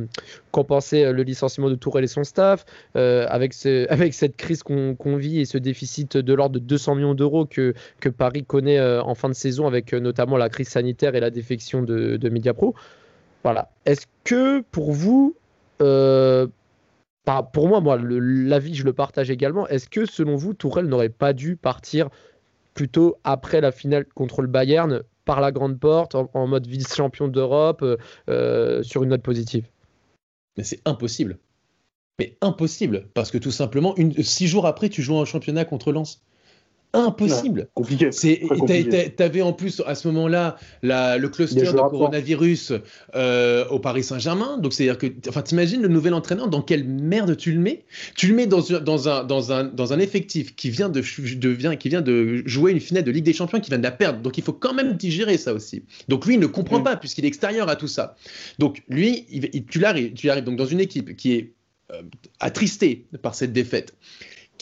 compenser 0.52 1.12
le 1.12 1.24
licenciement 1.24 1.70
de 1.70 1.76
Tourelle 1.76 2.04
et 2.04 2.08
son 2.08 2.24
staff. 2.24 2.66
avec, 2.96 3.54
cette 3.54 4.38
crise 4.38 4.64
qu'on 4.64 5.16
vit 5.18 5.40
et 5.40 5.46
ce 5.46 5.58
déficit 5.58 6.18
de 6.18 6.34
l'ordre 6.34 6.56
de 6.56 6.60
200 6.60 6.96
millions 6.96 7.16
d'euros 7.16 7.46
que, 7.46 7.74
Paris 8.18 8.44
connaît 8.46 8.80
en 8.80 9.16
fin 9.16 9.30
de 9.30 9.34
saison, 9.34 9.68
avec 9.68 9.94
notamment 9.94 10.38
la 10.38 10.50
crise 10.50 10.70
sanitaire 10.70 11.16
et 11.16 11.20
la 11.20 11.30
défection 11.30 11.82
de, 11.82 12.18
de 12.18 12.30
Mediapro. 12.30 12.76
Voilà. 13.44 13.72
Est-ce 13.86 14.06
que 14.24 14.62
pour 14.72 14.92
vous, 14.92 15.36
pour 15.78 17.68
moi, 17.68 17.82
moi 17.82 17.98
l'avis, 18.00 18.76
je 18.76 18.84
le 18.84 18.94
partage 18.94 19.32
également. 19.32 19.68
Est-ce 19.68 19.90
que 19.90 20.06
selon 20.06 20.36
vous, 20.36 20.54
Tourelle 20.54 20.86
n'aurait 20.86 21.10
pas 21.10 21.34
dû 21.34 21.56
partir 21.56 22.10
plutôt 22.74 23.18
après 23.24 23.62
la 23.62 23.72
finale 23.72 24.06
contre 24.16 24.42
le 24.42 24.48
Bayern 24.48 25.04
par 25.26 25.42
la 25.42 25.52
grande 25.52 25.80
porte, 25.80 26.16
en, 26.16 26.48
mode 26.48 26.68
vice-champion 26.68 27.28
d'Europe, 27.28 27.82
euh, 27.82 27.98
euh, 28.30 28.84
sur 28.84 29.04
une 29.04 29.10
note 29.10 29.24
positive 29.24 29.68
Mais 30.58 30.64
c'est 30.64 30.82
impossible. 30.86 31.40
Mais 32.20 32.38
impossible, 32.42 33.08
parce 33.14 33.32
que 33.32 33.38
tout 33.38 33.52
simplement, 33.52 33.96
six 34.22 34.48
jours 34.48 34.68
après, 34.68 34.90
tu 34.90 35.02
joues 35.02 35.18
un 35.18 35.26
championnat 35.26 35.66
contre 35.66 35.92
Lens 35.92 36.22
impossible. 36.94 37.68
compliqué. 37.74 38.10
T'avais 39.16 39.42
en 39.42 39.54
plus 39.54 39.82
à 39.86 39.96
ce 39.96 40.08
moment-là 40.10 40.58
le 40.82 41.28
cluster 41.28 41.62
de 41.62 41.72
coronavirus 41.72 42.74
euh, 43.16 43.68
au 43.70 43.80
Paris 43.80 44.04
Saint-Germain. 44.04 44.58
Donc 44.58 44.74
c'est-à-dire 44.74 44.98
que, 44.98 45.08
enfin, 45.28 45.42
t'imagines 45.42 45.82
le 45.82 45.88
nouvel 45.88 46.14
entraîneur 46.14 46.48
dans 46.48 46.62
quelle 46.62 46.84
merde 46.86 47.36
tu 47.36 47.52
le 47.52 47.60
mets? 47.60 47.86
Tu 48.16 48.28
le 48.28 48.36
mets 48.36 48.48
dans, 48.48 48.62
dans, 48.62 49.10
un, 49.10 49.24
dans, 49.24 49.52
un, 49.52 49.64
dans 49.64 49.94
un 49.94 50.00
effectif 50.00 50.56
qui 50.56 50.70
vient 50.70 50.90
de, 50.90 51.02
de, 51.02 51.76
qui 51.76 51.90
vient 51.90 52.02
de 52.02 52.44
jouer 52.46 52.72
une 52.72 52.80
finale 52.80 53.04
de 53.04 53.12
Ligue 53.12 53.26
des 53.26 53.34
Champions, 53.34 53.60
qui 53.60 53.70
vient 53.70 53.80
de 53.80 53.84
la 53.84 53.92
perdre. 53.92 54.20
Donc 54.20 54.38
il 54.38 54.44
faut 54.44 54.54
quand 54.54 54.74
même 54.74 54.94
digérer 54.94 55.38
ça 55.38 55.54
aussi. 55.54 55.84
Donc 56.08 56.26
lui, 56.26 56.36
il 56.36 56.40
ne 56.40 56.48
comprend 56.48 56.80
mm. 56.80 56.84
pas 56.84 56.96
puisqu'il 56.96 57.26
est 57.26 57.30
extérieur 57.30 57.70
à 57.70 57.76
tout 57.76 57.88
ça. 57.88 58.16
Donc 58.60 58.84
lui, 58.88 59.26
il, 59.30 59.66
tu 59.66 59.80
l'arrives, 59.80 60.14
tu 60.14 60.30
arrives 60.30 60.44
donc 60.44 60.58
dans 60.58 60.66
une 60.66 60.80
équipe 60.80 61.16
qui 61.16 61.34
est 61.34 61.54
euh, 61.92 62.02
attristée 62.40 63.06
par 63.22 63.36
cette 63.36 63.54
défaite 63.54 63.94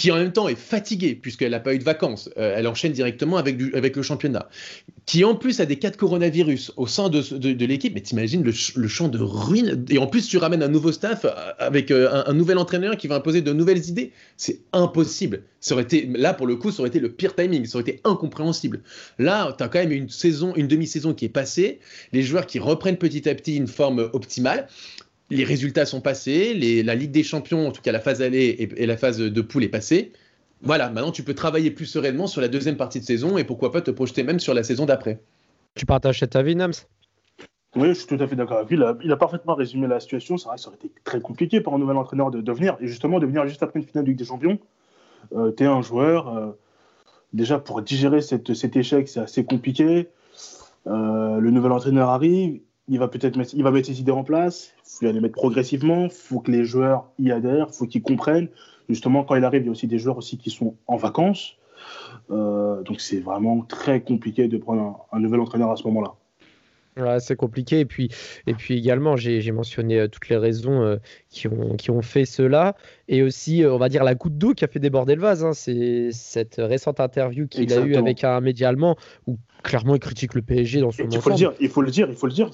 qui 0.02 0.10
en 0.10 0.16
même 0.16 0.34
temps 0.34 0.48
est 0.48 0.56
fatiguée 0.56 1.14
puisqu'elle 1.14 1.52
n'a 1.52 1.60
pas 1.60 1.76
eu 1.76 1.78
de 1.78 1.84
vacances, 1.84 2.28
euh, 2.36 2.56
elle 2.58 2.66
enchaîne 2.68 2.92
directement 2.92 3.38
avec, 3.38 3.96
le 3.96 4.02
championnat, 4.02 4.50
qui 5.06 5.24
en 5.24 5.36
plus 5.36 5.60
a 5.60 5.68
des 5.68 5.76
cas 5.76 5.92
de 5.92 5.96
coronavirus 5.96 6.72
au 6.76 6.88
sein 6.88 7.10
de, 7.10 7.22
de, 7.22 7.66
l'équipe, 7.68 7.94
mais 7.94 8.02
t'imagines 8.02 8.42
le, 8.42 8.52
le 8.78 8.88
champ 8.88 9.10
de 9.10 9.20
ruines, 9.20 9.86
et 9.90 10.00
en 10.00 10.08
plus 10.08 10.28
tu 10.28 10.40
ramènes 10.40 10.64
un 10.64 10.70
nouveau 10.70 10.92
staff 10.92 11.26
euh, 11.26 11.30
avec 11.60 11.92
euh, 11.92 12.24
un, 12.26 12.34
nouvel 12.34 12.58
entraîneur 12.58 12.98
qui 12.98 13.08
va 13.08 13.18
imposer 13.18 13.44
de 13.44 13.54
nouvelles 13.54 13.90
idées, 13.90 14.12
c'est 14.38 14.62
impossible. 14.74 15.44
Ça 15.60 15.76
aurait 15.76 15.84
été, 15.84 16.10
là 16.16 16.34
pour 16.34 16.48
le 16.48 16.56
coup, 16.56 16.72
ça 16.72 16.80
aurait 16.80 16.90
été 16.90 17.00
le 17.00 17.12
pire 17.12 17.36
timing, 17.36 17.68
ça 17.68 17.78
aurait 17.78 17.88
été 17.88 18.02
incompréhensible. 18.04 18.82
Là, 19.20 19.54
tu 19.56 19.64
as 19.64 19.68
quand 19.68 19.78
même 19.78 19.92
une 19.92 20.10
saison, 20.10 20.56
une 20.56 20.68
demi-saison 20.68 21.14
qui 21.14 21.26
est 21.26 21.30
passée, 21.30 21.80
les 22.12 22.24
joueurs 22.24 22.48
qui 22.48 22.58
reprennent 22.58 22.98
petit 22.98 23.30
à 23.30 23.36
petit 23.36 23.56
une 23.56 23.68
forme 23.68 24.10
optimale, 24.14 24.68
les 25.32 25.44
résultats 25.44 25.86
sont 25.86 26.02
passés, 26.02 26.54
la 26.84 26.96
Ligue 26.96 27.12
des 27.12 27.24
Champions, 27.24 27.68
en 27.68 27.72
tout 27.72 27.82
cas 27.82 27.92
la 27.92 28.00
phase 28.00 28.22
aller 28.22 28.70
et, 28.78 28.86
la 28.86 28.98
phase 28.98 29.18
de 29.18 29.42
poule 29.42 29.64
est 29.64 29.70
passée. 29.70 30.12
Voilà, 30.62 30.90
maintenant 30.90 31.12
tu 31.12 31.24
peux 31.24 31.34
travailler 31.34 31.72
plus 31.72 31.86
sereinement 31.86 32.28
sur 32.28 32.42
la 32.42 32.48
deuxième 32.48 32.78
partie 32.78 33.00
de 33.00 33.06
saison 33.06 33.38
et 33.38 33.44
pourquoi 33.44 33.72
pas 33.72 33.82
te 33.82 33.92
projeter 33.92 34.24
même 34.24 34.40
sur 34.40 34.54
la 34.54 34.64
saison 34.64 34.86
d'après. 34.86 35.22
Tu 35.76 35.86
partages 35.86 36.20
cet 36.20 36.36
avis, 36.36 36.56
Nams? 36.56 36.74
Oui, 37.78 37.88
je 37.90 37.94
suis 37.94 38.08
tout 38.08 38.22
à 38.22 38.28
fait 38.28 38.36
d'accord 38.36 38.58
avec 38.58 38.70
lui. 38.70 38.78
Il 39.04 39.12
a, 39.12 39.16
parfaitement 39.16 39.56
résumé 39.56 39.88
la 39.88 40.02
situation. 40.02 40.38
Ça, 40.38 40.50
aurait 40.50 40.76
été 40.76 40.92
très 41.06 41.22
compliqué 41.22 41.62
pour 41.62 41.74
un 41.74 41.80
nouvel 41.80 41.96
entraîneur 41.96 42.30
de, 42.30 42.52
venir. 42.52 42.76
Et 42.82 42.88
justement, 42.88 43.20
de 43.20 43.26
venir 43.26 43.48
juste 43.48 43.64
après 43.64 43.80
une 43.80 43.86
finale 43.86 44.04
de 44.04 44.10
Ligue 44.10 44.20
des 44.20 44.26
Champions, 44.26 44.60
euh, 45.34 45.54
tu 45.56 45.64
es 45.64 45.68
un 45.68 45.82
joueur. 45.82 46.36
Euh, 46.36 46.52
déjà, 47.32 47.60
pour 47.60 47.82
digérer 47.82 48.20
cet 48.20 48.76
échec, 48.76 49.08
c'est 49.08 49.22
assez 49.22 49.46
compliqué. 49.46 50.10
Euh, 50.88 51.40
le 51.40 51.52
nouvel 51.52 51.72
entraîneur 51.72 52.10
arrive 52.10 52.60
il 52.88 53.00
va 53.00 53.08
peut-être 53.08 53.38
mettre, 53.38 53.54
il 53.54 53.64
va 53.64 53.72
mettre 53.72 53.88
ses 53.88 54.00
idées 54.00 54.12
en 54.12 54.24
place, 54.24 54.74
il 55.02 55.08
va 55.08 55.14
les 55.14 55.22
mettre 55.22 55.36
progressivement, 55.36 56.10
faut 56.10 56.40
que 56.40 56.52
les 56.52 56.66
joueurs 56.66 57.10
y 57.20 57.32
adhèrent, 57.32 57.74
faut 57.74 57.86
qu'ils 57.86 58.02
comprennent. 58.02 58.50
Justement, 58.90 59.24
quand 59.24 59.36
il 59.36 59.44
arrive, 59.44 59.62
il 59.62 59.66
y 59.66 59.70
a 59.70 59.72
aussi 59.72 59.88
des 59.88 60.00
joueurs 60.00 60.18
aussi 60.18 60.38
qui 60.38 60.50
sont 60.50 60.76
en 60.88 60.98
vacances. 60.98 61.58
Euh, 62.30 62.84
donc 62.84 63.02
c'est 63.02 63.20
vraiment 63.20 63.62
très 63.62 64.02
compliqué 64.02 64.48
de 64.48 64.58
prendre 64.58 65.08
un, 65.12 65.20
nouvel 65.20 65.40
entraîneur 65.40 65.72
à 65.72 65.76
ce 65.76 65.84
moment-là. 65.88 66.16
C'est 67.20 67.36
compliqué. 67.36 67.80
Et 67.80 67.86
puis, 67.86 68.10
et 68.48 68.54
puis 68.54 68.78
également, 68.78 69.16
j'ai 69.16 69.52
mentionné 69.52 70.00
euh, 70.00 70.08
toutes 70.08 70.30
les 70.30 70.38
raisons 70.38 70.84
euh, 70.84 70.98
qui, 71.30 71.48
ont, 71.48 71.76
qui 71.76 71.92
ont 71.92 72.02
fait 72.02 72.26
cela. 72.26 72.76
Et 73.08 73.24
aussi, 73.24 73.64
on 73.66 73.78
va 73.78 73.90
dire, 73.90 74.04
la 74.04 74.16
goutte 74.16 74.38
d'eau 74.38 74.54
qui 74.54 74.66
a 74.66 74.68
fait 74.68 74.80
déborder 74.80 75.16
le 75.16 75.22
vase. 75.22 75.44
Hein. 75.44 75.54
C'est 75.54 76.10
cette 76.12 76.56
récente 76.58 77.00
interview 77.00 77.48
qu'il 77.48 77.72
a 77.74 77.82
eue 77.82 77.96
avec 77.96 78.24
un 78.24 78.42
média 78.42 78.70
allemand 78.70 78.98
où 79.28 79.38
clairement, 79.64 79.96
il 79.96 80.00
critique 80.00 80.34
le 80.34 80.42
PSG 80.42 80.82
dans 80.82 80.92
son 80.92 81.08
il 81.10 81.22
faut 81.22 81.30
le 81.30 81.36
dire, 81.36 81.54
il 81.60 81.70
faut 81.70 81.82
le 81.82 81.92
dire, 81.92 82.08
il 82.10 82.16
faut 82.16 82.28
le 82.28 82.34
dire. 82.34 82.50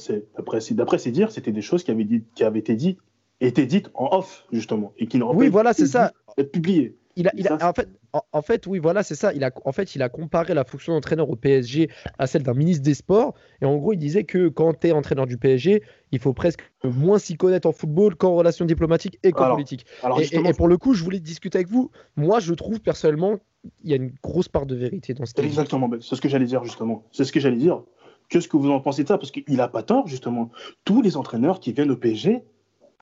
D'après 0.71 1.00
ses 1.00 1.12
dires, 1.12 1.32
c'était 1.32 1.52
des 1.52 1.62
choses 1.62 1.84
qui 1.84 1.91
avaient, 1.91 2.04
dit, 2.04 2.23
qui 2.36 2.43
avaient 2.43 2.60
été, 2.60 2.76
dites, 2.76 3.00
été 3.39 3.65
dites 3.65 3.89
en 3.93 4.17
off, 4.17 4.45
justement, 4.52 4.93
et 4.97 5.08
qui 5.08 5.17
n'auraient 5.17 5.36
oui, 5.36 5.50
voilà, 5.50 5.73
c'est 5.73 5.88
ça. 5.88 6.12
être 6.38 6.52
publiées. 6.52 6.95
Il 7.18 7.28
a, 7.28 7.32
il 7.36 7.48
a, 7.48 7.58
en, 7.68 7.74
fait, 7.74 7.90
en, 8.32 8.42
fait, 8.44 8.68
oui, 8.68 8.78
voilà, 8.78 9.02
c'est 9.02 9.16
ça. 9.16 9.34
Il 9.34 9.44
a, 9.44 9.52
en 9.66 9.72
fait, 9.72 9.96
il 9.96 10.04
a 10.04 10.10
comparé 10.10 10.54
la 10.54 10.64
fonction 10.64 10.94
d'entraîneur 10.94 11.30
au 11.30 11.36
PSG 11.36 11.90
à 12.20 12.28
celle 12.28 12.44
d'un 12.44 12.54
ministre 12.54 12.84
des 12.84 12.94
Sports. 12.94 13.34
Et 13.62 13.66
en 13.66 13.76
gros, 13.78 13.94
il 13.94 13.98
disait 13.98 14.24
que 14.24 14.50
quand 14.50 14.74
tu 14.80 14.88
es 14.88 14.92
entraîneur 14.92 15.26
du 15.26 15.38
PSG, 15.38 15.82
il 16.12 16.20
faut 16.20 16.34
presque 16.34 16.62
moins 16.84 17.18
s'y 17.18 17.36
connaître 17.36 17.68
en 17.68 17.72
football 17.72 18.16
qu'en 18.16 18.36
relations 18.36 18.66
diplomatiques 18.66 19.18
et 19.24 19.32
qu'en 19.32 19.52
politique. 19.52 19.86
et, 20.22 20.54
pour 20.54 20.68
le 20.68 20.78
coup, 20.78 20.94
je 20.94 21.04
voulais 21.04 21.20
discuter 21.20 21.58
avec 21.58 21.70
vous. 21.70 21.90
Moi, 22.16 22.40
je 22.40 22.54
trouve 22.54 22.80
personnellement 22.80 23.40
il 23.84 23.90
y 23.90 23.94
a 23.94 23.98
une 23.98 24.14
grosse 24.24 24.48
part 24.48 24.68
de 24.68 24.76
vérité 24.76 25.14
dans 25.14 25.26
ce 25.26 25.34
Exactement, 25.42 25.90
c'est 26.00 26.16
ce 26.16 26.22
que 26.22 26.30
j'allais 26.30 26.46
dire 26.46 26.64
justement. 26.64 27.04
C'est 27.12 27.26
ce 27.26 27.32
que 27.32 27.40
j'allais 27.40 27.58
dire. 27.58 27.82
Qu'est-ce 28.30 28.48
que 28.48 28.58
vous 28.58 28.70
en 28.70 28.80
pensez 28.80 29.04
de 29.04 29.08
ça? 29.08 29.18
Parce 29.18 29.32
qu'il 29.32 29.56
n'a 29.56 29.68
pas 29.68 29.84
tort, 29.84 30.08
justement. 30.08 30.52
Tous 30.84 31.02
les 31.02 31.18
entraîneurs 31.18 31.60
qui 31.60 31.72
viennent 31.72 31.92
au 31.92 31.96
PSG, 31.96 32.44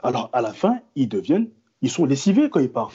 alors 0.04 0.30
à 0.34 0.42
la 0.42 0.54
fin, 0.54 0.80
ils 0.96 1.10
deviennent, 1.10 1.50
ils 1.82 1.90
sont 1.90 2.06
lessivés 2.06 2.50
quand 2.50 2.60
ils 2.60 2.72
partent. 2.72 2.94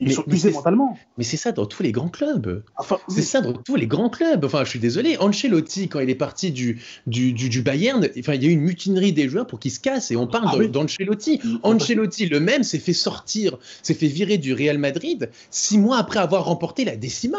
Ils 0.00 0.12
sont 0.12 0.24
usés 0.26 0.50
mentalement. 0.50 0.98
Mais 1.18 1.24
c'est 1.24 1.36
ça 1.36 1.52
dans 1.52 1.66
tous 1.66 1.82
les 1.82 1.92
grands 1.92 2.08
clubs. 2.08 2.62
Enfin, 2.76 2.98
c'est 3.08 3.22
ça 3.22 3.40
dans 3.40 3.52
tous 3.52 3.76
les 3.76 3.86
grands 3.86 4.10
clubs. 4.10 4.44
Enfin, 4.44 4.64
je 4.64 4.70
suis 4.70 4.78
désolé. 4.78 5.16
Ancelotti, 5.18 5.88
quand 5.88 6.00
il 6.00 6.10
est 6.10 6.14
parti 6.14 6.50
du, 6.50 6.80
du, 7.06 7.32
du, 7.32 7.62
Bayern, 7.62 8.06
enfin, 8.18 8.34
il 8.34 8.42
y 8.42 8.46
a 8.46 8.48
eu 8.48 8.52
une 8.52 8.60
mutinerie 8.60 9.12
des 9.12 9.28
joueurs 9.28 9.46
pour 9.46 9.60
qu'ils 9.60 9.70
se 9.70 9.80
cassent. 9.80 10.10
Et 10.10 10.16
on 10.16 10.26
parle 10.26 10.48
ah 10.62 10.66
d'Ancelotti. 10.66 11.40
Ancelotti, 11.62 12.26
le 12.26 12.40
même, 12.40 12.62
s'est 12.62 12.78
fait 12.78 12.92
sortir, 12.92 13.58
s'est 13.82 13.94
fait 13.94 14.08
virer 14.08 14.38
du 14.38 14.52
Real 14.52 14.78
Madrid 14.78 15.30
six 15.50 15.78
mois 15.78 15.98
après 15.98 16.18
avoir 16.18 16.44
remporté 16.44 16.84
la 16.84 16.96
décima. 16.96 17.38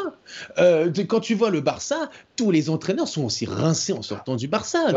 Euh, 0.58 0.92
quand 1.08 1.20
tu 1.20 1.36
vois 1.36 1.50
le 1.50 1.62
Barça, 1.62 2.10
tous 2.36 2.52
les 2.52 2.70
entraîneurs 2.70 3.08
sont 3.08 3.24
aussi 3.24 3.46
rincés 3.46 3.94
en 3.94 4.02
sortant 4.02 4.36
du 4.36 4.48
Barça. 4.48 4.92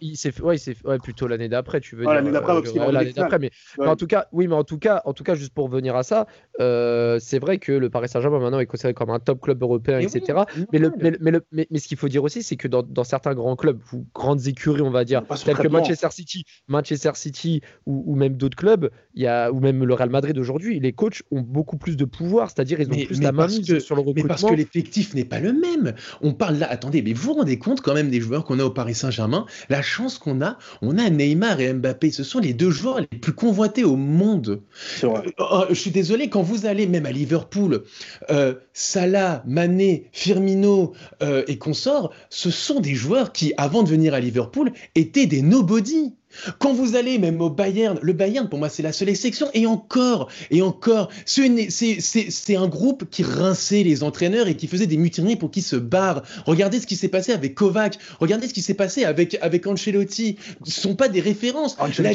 il, 0.00 0.16
s'est 0.16 0.32
fait, 0.32 0.42
ouais, 0.42 0.56
ouais, 0.84 0.98
plutôt 0.98 1.26
l'année 1.26 1.48
d'après, 1.48 1.80
tu 1.80 1.96
veux 1.96 2.04
dire. 2.04 2.12
L'année 2.12 2.32
d'après, 2.32 2.52
euh, 2.52 3.38
mais, 3.38 3.50
en 3.86 3.96
tout 3.96 4.06
cas, 4.06 4.26
oui, 4.32 4.48
mais 4.48 4.54
en 4.54 4.64
tout 4.64 4.78
cas, 4.78 5.02
en 5.04 5.12
tout 5.12 5.24
cas, 5.24 5.34
juste 5.34 5.54
pour 5.54 5.68
revenir 5.70 5.96
à 5.96 6.02
ça, 6.02 6.26
euh, 6.60 7.18
c'est 7.20 7.38
vrai 7.38 7.58
que 7.58 7.72
le 7.72 7.90
Paris 7.90 8.08
Saint-Germain 8.08 8.38
maintenant 8.38 8.60
est 8.60 8.66
considéré 8.66 8.94
comme 8.94 9.10
un 9.10 9.18
top 9.18 9.40
club 9.40 9.62
européen, 9.62 9.98
etc. 9.98 10.40
mais, 10.72 10.78
le, 10.78 10.92
mais, 10.98 11.30
le, 11.30 11.42
mais, 11.52 11.78
ce 11.78 11.88
qu'il 11.88 11.96
faut 11.96 12.08
dire 12.08 12.24
aussi, 12.24 12.42
c'est 12.42 12.56
que 12.56 12.68
dans, 12.68 12.82
dans, 12.82 13.04
certains 13.04 13.34
grands 13.34 13.56
clubs, 13.56 13.80
ou 13.92 14.06
grandes 14.14 14.46
écuries, 14.46 14.82
on 14.82 14.90
va 14.90 15.04
dire, 15.04 15.22
tels 15.44 15.56
que 15.56 15.68
Manchester 15.68 16.08
City, 16.10 16.44
Manchester 16.68 17.12
City 17.14 17.60
ou, 17.86 18.04
ou 18.06 18.16
même 18.16 18.34
d'autres 18.34 18.56
clubs, 18.56 18.90
il 19.14 19.22
y 19.22 19.26
a, 19.26 19.50
ou 19.50 19.60
même 19.60 19.84
le 19.84 19.94
Real 19.94 20.10
Madrid 20.10 20.36
aujourd'hui, 20.38 20.80
les 20.80 20.92
coachs 20.92 21.22
ont 21.30 21.40
beaucoup 21.40 21.76
plus 21.76 21.96
de 21.96 22.04
pouvoir, 22.04 22.50
c'est-à-dire 22.50 22.80
ils 22.80 22.88
ont 22.88 23.06
plus 23.06 23.20
la 23.20 23.32
main 23.32 23.48
sur 23.48 23.94
le 23.94 24.00
recrutement. 24.00 24.12
Mais 24.14 24.22
parce 24.24 24.44
que 24.44 24.54
l'effectif 24.54 25.14
n'est 25.14 25.24
pas 25.24 25.40
le 25.40 25.52
même. 25.52 25.94
On 26.20 26.32
parle 26.32 26.56
là, 26.56 26.70
attendez, 26.70 27.02
mais 27.02 27.12
vous 27.12 27.22
vous 27.22 27.34
rendez 27.34 27.58
compte 27.58 27.80
quand 27.80 27.94
même 27.94 28.10
des 28.10 28.20
joueurs 28.20 28.44
qu'on 28.44 28.58
a 28.58 28.64
au 28.64 28.70
Paris 28.70 28.94
Saint-Germain, 28.94 29.46
la 29.68 29.82
chance 29.82 30.18
qu'on 30.18 30.40
a, 30.40 30.58
on 30.82 30.98
a 30.98 31.10
Neymar 31.10 31.60
et 31.60 31.72
Mbappé, 31.72 32.10
ce 32.10 32.24
sont 32.24 32.38
les 32.38 32.54
deux 32.54 32.70
joueurs 32.70 33.00
les 33.00 33.06
plus 33.06 33.32
convoités 33.32 33.84
au 33.84 33.96
monde. 33.96 34.62
Vrai. 35.02 35.34
Je 35.68 35.74
suis 35.74 35.90
désolé, 35.90 36.28
quand 36.28 36.42
vous 36.42 36.66
allez 36.66 36.86
même 36.86 37.06
à 37.06 37.12
Liverpool, 37.12 37.82
euh, 38.30 38.54
Salah, 38.72 39.42
Mané, 39.46 40.08
Firmino 40.12 40.92
euh, 41.22 41.44
et 41.48 41.58
consorts, 41.58 42.12
ce 42.30 42.50
sont 42.50 42.80
des 42.80 42.94
joueurs 42.94 43.32
qui, 43.32 43.52
avant 43.56 43.82
de 43.82 43.88
venir 43.88 44.14
à 44.14 44.20
Liverpool, 44.20 44.72
étaient 44.94 45.26
des 45.26 45.42
nobody. 45.42 46.14
Quand 46.58 46.72
vous 46.72 46.94
allez 46.94 47.18
même 47.18 47.40
au 47.40 47.50
Bayern, 47.50 47.98
le 48.00 48.12
Bayern 48.12 48.48
pour 48.48 48.60
moi 48.60 48.68
c'est 48.68 48.84
la 48.84 48.92
seule 48.92 49.08
exception, 49.08 49.48
et 49.52 49.66
encore, 49.66 50.28
et 50.52 50.62
encore, 50.62 51.08
c'est 51.26 52.56
un 52.56 52.68
groupe 52.68 53.10
qui 53.10 53.24
rinçait 53.24 53.82
les 53.82 54.04
entraîneurs 54.04 54.46
et 54.46 54.56
qui 54.56 54.68
faisait 54.68 54.86
des 54.86 54.96
mutineries 54.96 55.34
pour 55.34 55.50
qu'ils 55.50 55.64
se 55.64 55.74
barrent. 55.74 56.22
Regardez 56.46 56.78
ce 56.78 56.86
qui 56.86 56.94
s'est 56.94 57.08
passé 57.08 57.32
avec 57.32 57.56
Kovac, 57.56 57.98
regardez 58.20 58.46
ce 58.46 58.54
qui 58.54 58.62
s'est 58.62 58.74
passé 58.74 59.04
avec, 59.04 59.38
avec 59.42 59.66
Ancelotti. 59.66 60.36
Ce 60.64 60.78
ne 60.78 60.82
sont 60.82 60.94
pas 60.94 61.08
des 61.08 61.20
références. 61.20 61.76
La, 61.98 62.12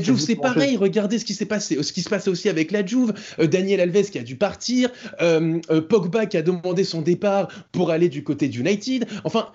Juve, 0.00 0.18
c'est 0.18 0.36
pareil. 0.36 0.76
Regardez 0.76 1.18
ce 1.18 1.24
qui 1.24 1.34
s'est 1.34 1.46
passé, 1.46 1.82
ce 1.82 1.92
qui 1.92 2.02
se 2.02 2.08
passe 2.08 2.28
aussi 2.28 2.48
avec 2.48 2.70
la 2.70 2.84
Juve. 2.84 3.12
Euh, 3.38 3.46
Daniel 3.46 3.80
Alves 3.80 4.10
qui 4.10 4.18
a 4.18 4.22
dû 4.22 4.36
partir, 4.36 4.90
euh, 5.20 5.60
euh, 5.70 5.80
Pogba 5.80 6.26
qui 6.26 6.36
a 6.36 6.42
demandé 6.42 6.84
son 6.84 7.02
départ 7.02 7.48
pour 7.72 7.90
aller 7.90 8.08
du 8.08 8.24
côté 8.24 8.48
d'United. 8.48 9.06
Enfin, 9.24 9.48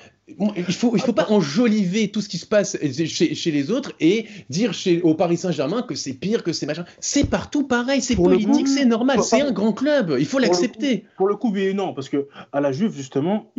il 0.56 0.64
faut, 0.66 0.96
il 0.96 1.02
faut 1.02 1.14
pas 1.14 1.28
enjoliver 1.30 2.10
tout 2.10 2.22
ce 2.22 2.30
qui 2.30 2.38
se 2.38 2.46
passe 2.46 2.78
chez, 3.06 3.34
chez 3.34 3.52
les 3.52 3.72
autres 3.72 3.94
et 4.00 4.26
dire 4.50 4.74
chez, 4.74 5.02
au 5.02 5.16
Paris 5.16 5.38
Saint-Germain 5.38 5.82
que 5.82 5.96
c'est 5.96 6.14
pire, 6.14 6.44
que 6.44 6.54
c'est 6.54 6.66
machin. 6.66 6.86
C'est 7.00 7.28
partout 7.28 7.68
pareil, 7.68 8.02
c'est 8.02 8.16
politique, 8.16 8.68
c'est 8.68 8.86
normal, 8.86 9.22
c'est 9.24 9.42
un 9.42 9.52
grand 9.52 9.74
club, 9.74 10.16
il 10.20 10.26
faut 10.26 10.40
l'accepter. 10.40 11.06
Pour, 11.18 11.28
le 11.28 11.36
coup, 11.36 11.52
oui 11.52 11.64
et 11.64 11.74
non, 11.74 11.94
parce 11.94 12.10
que 12.10 12.28
à 12.52 12.62
la 12.62 12.72
Juve, 12.72 12.96
justement, 12.96 13.52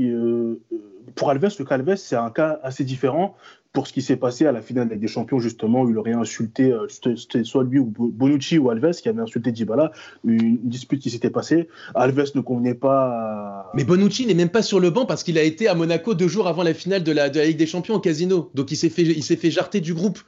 pour 1.15 1.31
Alves, 1.31 1.49
le 1.59 1.65
cas 1.65 1.75
Alves, 1.75 1.97
c'est 1.97 2.17
un 2.17 2.31
cas 2.31 2.61
assez 2.63 2.85
différent, 2.85 3.35
pour 3.73 3.87
ce 3.87 3.93
qui 3.93 4.03
s'est 4.03 4.17
passé 4.17 4.47
à 4.47 4.53
la 4.53 4.63
finale 4.63 4.89
avec 4.89 4.99
des 4.99 5.07
champions, 5.07 5.39
justement, 5.39 5.83
où 5.83 5.91
il 5.91 5.97
aurait 5.97 6.13
insulté, 6.13 6.73
euh, 6.73 6.89
c'était 6.89 7.45
soit 7.45 7.63
lui 7.63 7.79
ou 7.79 7.87
Bonucci 7.87 8.59
ou 8.59 8.69
Alves 8.69 8.91
qui 9.01 9.09
avait 9.09 9.23
insulté 9.23 9.53
Dybala, 9.53 9.93
une 10.25 10.59
dispute 10.65 11.01
qui 11.01 11.11
s'était 11.11 11.31
passée. 11.31 11.69
Alves 11.95 12.33
ne 12.35 12.41
convenait 12.41 12.75
pas. 12.75 13.71
Mais 13.75 13.85
Bonucci 13.85 14.27
n'est 14.27 14.35
même 14.35 14.49
pas 14.49 14.63
sur 14.63 14.81
le 14.81 14.91
banc 14.91 15.07
parce 15.07 15.23
qu'il 15.23 15.39
a 15.39 15.43
été 15.43 15.69
à 15.69 15.75
Monaco 15.75 16.15
deux 16.15 16.27
jours 16.27 16.49
avant 16.49 16.65
la 16.65 16.75
finale 16.75 17.05
de 17.05 17.13
la, 17.13 17.29
Ligue 17.29 17.59
des 17.59 17.67
Champions 17.67 17.95
au 17.95 18.01
casino. 18.01 18.51
Donc 18.55 18.73
il 18.73 18.77
s'est 18.77 18.91
fait, 18.91 19.03
il 19.03 19.23
s'est 19.23 19.37
fait 19.37 19.53
jarter 19.53 19.81
du 19.81 19.95
groupe. 19.95 20.19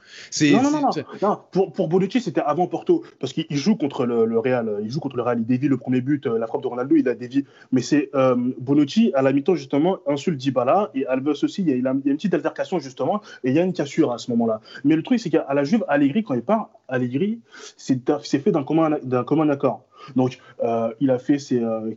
Non, 0.41 0.63
non, 0.63 0.71
non, 0.71 0.89
non, 1.21 1.39
Pour, 1.51 1.73
pour 1.73 1.89
Bonucci, 1.89 2.21
c'était 2.21 2.41
avant 2.41 2.67
Porto 2.67 3.03
parce 3.19 3.33
qu'il 3.33 3.45
joue 3.49 3.75
contre 3.75 4.05
le, 4.05 4.39
Real. 4.39 4.79
Il 4.83 4.89
joue 4.89 5.01
contre 5.01 5.17
le 5.17 5.23
Real. 5.23 5.39
Il 5.39 5.45
dévie 5.45 5.67
le 5.67 5.77
premier 5.77 5.99
but, 5.99 6.27
euh, 6.27 6.37
la 6.39 6.47
frappe 6.47 6.61
de 6.61 6.67
Ronaldo, 6.67 6.95
il 6.95 7.09
a 7.09 7.13
dévié. 7.13 7.43
Mais 7.73 7.81
c'est 7.81 8.09
euh, 8.15 8.35
Bonucci, 8.59 9.11
à 9.15 9.21
la 9.21 9.33
mi-temps, 9.33 9.55
justement, 9.55 9.97
insulte 10.07 10.37
Dybala 10.37 10.91
et 10.95 11.05
Alves 11.07 11.43
aussi. 11.43 11.61
Il 11.61 11.67
y, 11.67 11.73
a, 11.73 11.75
il 11.75 11.83
y 11.83 11.87
a 11.87 11.91
une 11.91 12.15
petite 12.15 12.33
altercation, 12.33 12.79
justement 12.79 13.21
et 13.43 13.49
il 13.49 13.55
y 13.55 13.59
a 13.59 13.63
une 13.63 13.73
cassure 13.73 14.11
à 14.11 14.17
ce 14.17 14.31
moment-là. 14.31 14.61
Mais 14.83 14.95
le 14.95 15.03
truc, 15.03 15.19
c'est 15.19 15.29
qu'à 15.29 15.45
la 15.53 15.63
Juve, 15.63 15.83
Allegri, 15.87 16.23
quand 16.23 16.33
il 16.33 16.41
part, 16.41 16.69
Allegri, 16.87 17.39
c'est 17.77 18.39
fait 18.39 18.51
d'un 18.51 18.63
commun, 18.63 18.97
commun 19.25 19.49
accord. 19.49 19.85
Donc, 20.15 20.39
euh, 20.63 20.93
il 20.99 21.11
a 21.11 21.19
fait 21.19 21.39
ses, 21.39 21.59
euh, 21.63 21.93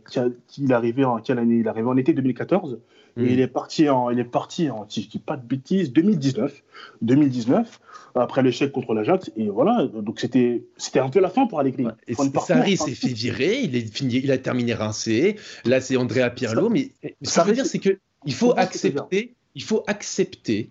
il 0.57 0.71
est 0.71 0.73
arrivé 0.73 1.03
en 1.03 1.17
quelle 1.17 1.39
année? 1.39 1.57
Il 1.57 1.65
est 1.65 1.69
arrivé 1.69 1.87
en 1.87 1.97
été 1.97 2.13
2014 2.13 2.79
et 3.17 3.21
hmm. 3.21 3.25
il 3.25 3.39
est 3.39 3.47
parti 3.47 3.89
en, 3.89 4.11
il 4.11 4.19
est 4.19 4.23
parti 4.23 4.69
en, 4.69 4.85
si 4.87 5.01
je 5.01 5.09
dis 5.09 5.19
pas 5.19 5.37
de 5.37 5.45
bêtises, 5.45 5.91
2019, 5.91 6.63
2019 7.01 7.79
après 8.15 8.41
l'échec 8.43 8.71
contre 8.71 8.93
l'Ajax 8.93 9.31
et 9.35 9.49
voilà. 9.49 9.87
Donc 9.87 10.19
c'était, 10.19 10.63
c'était 10.77 10.99
un 10.99 11.09
peu 11.09 11.19
la 11.19 11.29
fin 11.29 11.47
pour 11.47 11.59
Allegri. 11.59 11.87
et 12.07 12.15
Sarri 12.15 12.77
s'est 12.77 12.91
fait 12.91 13.13
virer, 13.13 13.59
il 13.61 13.75
est 13.75 13.93
fini, 13.93 14.21
il 14.23 14.31
a 14.31 14.37
terminé 14.37 14.73
rincé. 14.73 15.35
Là, 15.65 15.81
c'est 15.81 15.97
Andrea 15.97 16.29
Pirlo, 16.29 16.69
mais 16.69 16.91
ce 17.21 17.35
que 17.35 17.41
je 17.41 17.47
veux 17.47 17.53
dire, 17.53 17.65
c'est 17.65 17.79
que 17.79 17.99
il 18.25 18.33
faut 18.33 18.53
accepter, 18.57 19.35
il 19.55 19.63
faut 19.63 19.83
accepter 19.87 20.69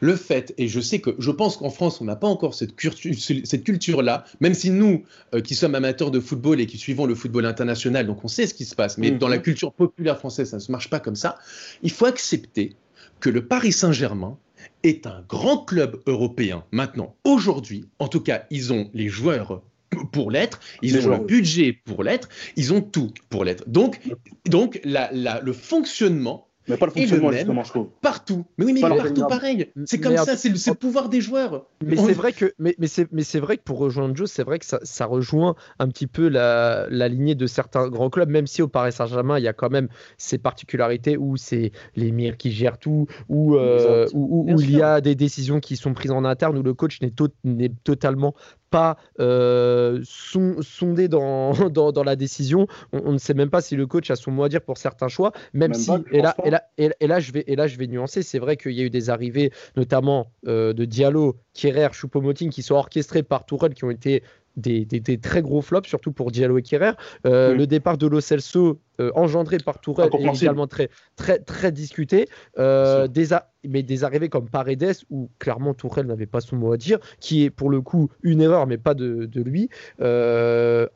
le 0.00 0.16
fait, 0.16 0.54
et 0.58 0.68
je 0.68 0.80
sais 0.80 1.00
que 1.00 1.14
je 1.18 1.30
pense 1.30 1.56
qu'en 1.56 1.70
France, 1.70 2.00
on 2.00 2.04
n'a 2.04 2.16
pas 2.16 2.26
encore 2.26 2.54
cette, 2.54 2.74
cette 3.44 3.64
culture-là, 3.64 4.24
même 4.40 4.54
si 4.54 4.70
nous, 4.70 5.04
euh, 5.34 5.40
qui 5.40 5.54
sommes 5.54 5.74
amateurs 5.74 6.10
de 6.10 6.20
football 6.20 6.60
et 6.60 6.66
qui 6.66 6.78
suivons 6.78 7.06
le 7.06 7.14
football 7.14 7.46
international, 7.46 8.06
donc 8.06 8.24
on 8.24 8.28
sait 8.28 8.46
ce 8.46 8.54
qui 8.54 8.64
se 8.64 8.74
passe, 8.74 8.98
mais 8.98 9.10
dans 9.10 9.28
la 9.28 9.36
mhm. 9.36 9.42
culture 9.42 9.72
populaire 9.72 10.18
française, 10.18 10.50
ça 10.50 10.56
ne 10.56 10.62
se 10.62 10.70
marche 10.70 10.90
pas 10.90 11.00
comme 11.00 11.16
ça. 11.16 11.38
Il 11.82 11.90
faut 11.90 12.06
accepter 12.06 12.76
que 13.20 13.30
le 13.30 13.46
Paris 13.46 13.72
Saint-Germain 13.72 14.36
est 14.82 15.06
un 15.06 15.24
grand 15.28 15.58
club 15.58 16.00
européen 16.06 16.64
maintenant, 16.70 17.14
aujourd'hui. 17.24 17.86
En 17.98 18.08
tout 18.08 18.20
cas, 18.20 18.44
ils 18.50 18.72
ont 18.72 18.90
les 18.92 19.08
joueurs 19.08 19.62
pour 20.12 20.30
l'être, 20.30 20.60
ils 20.82 21.06
ont 21.06 21.18
le 21.18 21.24
budget 21.24 21.72
pour 21.84 22.02
l'être, 22.02 22.28
ils 22.56 22.72
ont 22.72 22.82
tout 22.82 23.12
pour 23.30 23.44
l'être. 23.44 23.64
Donc, 23.68 24.00
donc 24.44 24.80
le 24.84 25.52
fonctionnement 25.52 26.45
mais 26.68 26.76
pas 26.76 26.86
le 26.86 26.92
fonctionnement, 26.92 27.32
justement, 27.32 27.64
je 27.64 27.70
trouve. 27.70 27.88
Partout. 28.00 28.44
Mais 28.58 28.64
oui, 28.64 28.72
mais 28.72 28.80
partout 28.80 29.26
pareil. 29.26 29.70
C'est 29.84 30.00
comme 30.00 30.16
ça, 30.16 30.36
c'est 30.36 30.48
le, 30.48 30.74
pouvoir 30.74 31.08
des 31.08 31.20
joueurs. 31.20 31.66
Mais 31.84 31.96
c'est 31.96 32.12
vrai 32.12 32.32
que, 32.32 32.54
mais, 32.58 32.74
mais 32.78 32.86
c'est 33.22 33.38
vrai 33.38 33.56
que 33.56 33.62
pour 33.62 33.78
rejoindre 33.78 34.16
Joe, 34.16 34.30
c'est 34.30 34.44
vrai 34.44 34.58
que 34.58 34.66
ça, 34.66 34.78
ça, 34.82 35.06
rejoint 35.06 35.54
un 35.78 35.88
petit 35.88 36.06
peu 36.06 36.28
la, 36.28 36.86
la, 36.90 37.08
lignée 37.08 37.34
de 37.34 37.46
certains 37.46 37.88
grands 37.88 38.10
clubs, 38.10 38.28
même 38.28 38.46
si 38.46 38.62
au 38.62 38.68
Paris 38.68 38.92
Saint-Germain, 38.92 39.38
il 39.38 39.44
y 39.44 39.48
a 39.48 39.52
quand 39.52 39.70
même 39.70 39.88
ces 40.18 40.38
particularités 40.38 41.16
où 41.16 41.36
c'est 41.36 41.72
l'émir 41.94 42.36
qui 42.36 42.52
gère 42.52 42.78
tout, 42.78 43.06
où, 43.28 43.56
euh, 43.56 44.06
où, 44.12 44.52
où 44.52 44.60
il 44.60 44.70
y 44.72 44.82
a 44.82 45.00
des 45.00 45.14
décisions 45.14 45.60
qui 45.60 45.76
sont 45.76 45.94
prises 45.94 46.10
en 46.10 46.24
interne, 46.24 46.58
où 46.58 46.62
le 46.62 46.74
coach 46.74 47.00
n'est 47.00 47.72
totalement 47.84 48.34
pas 48.70 48.96
euh, 49.20 50.02
sondé 50.04 51.08
dans, 51.08 51.52
dans, 51.70 52.02
la 52.04 52.16
décision. 52.16 52.66
On, 52.92 53.12
ne 53.12 53.18
sait 53.18 53.34
même 53.34 53.50
pas 53.50 53.60
si 53.60 53.76
le 53.76 53.86
coach 53.86 54.10
a 54.10 54.16
son 54.16 54.30
mot 54.30 54.44
à 54.44 54.48
dire 54.48 54.60
pour 54.60 54.78
certains 54.78 55.08
choix, 55.08 55.32
même, 55.52 55.74
si. 55.74 55.90
et, 56.12 56.20
là, 56.20 56.34
et, 56.44 56.50
là, 56.50 56.62
et, 56.78 57.06
là, 57.06 57.20
je 57.20 57.32
vais, 57.32 57.44
et 57.46 57.56
là, 57.56 57.66
je 57.66 57.76
vais 57.78 57.86
nuancer. 57.86 58.22
C'est 58.22 58.38
vrai 58.38 58.56
qu'il 58.56 58.72
y 58.72 58.80
a 58.80 58.84
eu 58.84 58.90
des 58.90 59.10
arrivées, 59.10 59.52
notamment 59.76 60.28
euh, 60.46 60.72
de 60.72 60.84
Diallo, 60.84 61.36
Kierer, 61.52 61.88
Choupo-Moting, 61.92 62.50
qui 62.50 62.62
sont 62.62 62.74
orchestrées 62.74 63.22
par 63.22 63.46
Tourelle, 63.46 63.74
qui 63.74 63.84
ont 63.84 63.90
été 63.90 64.22
des, 64.56 65.18
très 65.18 65.42
gros 65.42 65.62
flops, 65.62 65.88
surtout 65.88 66.12
pour 66.12 66.30
Diallo 66.30 66.58
et 66.58 66.62
Kierer. 66.62 66.92
Euh, 67.26 67.54
le 67.54 67.66
départ 67.66 67.98
de 67.98 68.06
Lo 68.06 68.20
Celso, 68.20 68.80
euh, 69.00 69.10
engendré 69.14 69.58
par 69.58 69.80
Tourelle, 69.80 70.10
est 70.12 70.42
également 70.42 70.66
très, 70.66 70.88
très, 71.16 71.38
très 71.38 71.72
discuté. 71.72 72.28
Euh, 72.58 73.06
des 73.06 73.28
mais 73.68 73.82
des 73.82 74.04
arrivées 74.04 74.28
comme 74.28 74.48
Paredes, 74.48 74.94
où 75.10 75.28
clairement 75.40 75.74
Tourelle 75.74 76.06
n'avait 76.06 76.26
pas 76.26 76.40
son 76.40 76.56
mot 76.56 76.72
à 76.72 76.76
dire, 76.76 76.98
qui 77.18 77.42
est 77.42 77.50
pour 77.50 77.68
le 77.68 77.80
coup 77.80 78.10
une 78.22 78.40
erreur, 78.40 78.66
mais 78.68 78.78
pas 78.78 78.94
de, 78.94 79.26
de 79.26 79.42
lui. 79.42 79.68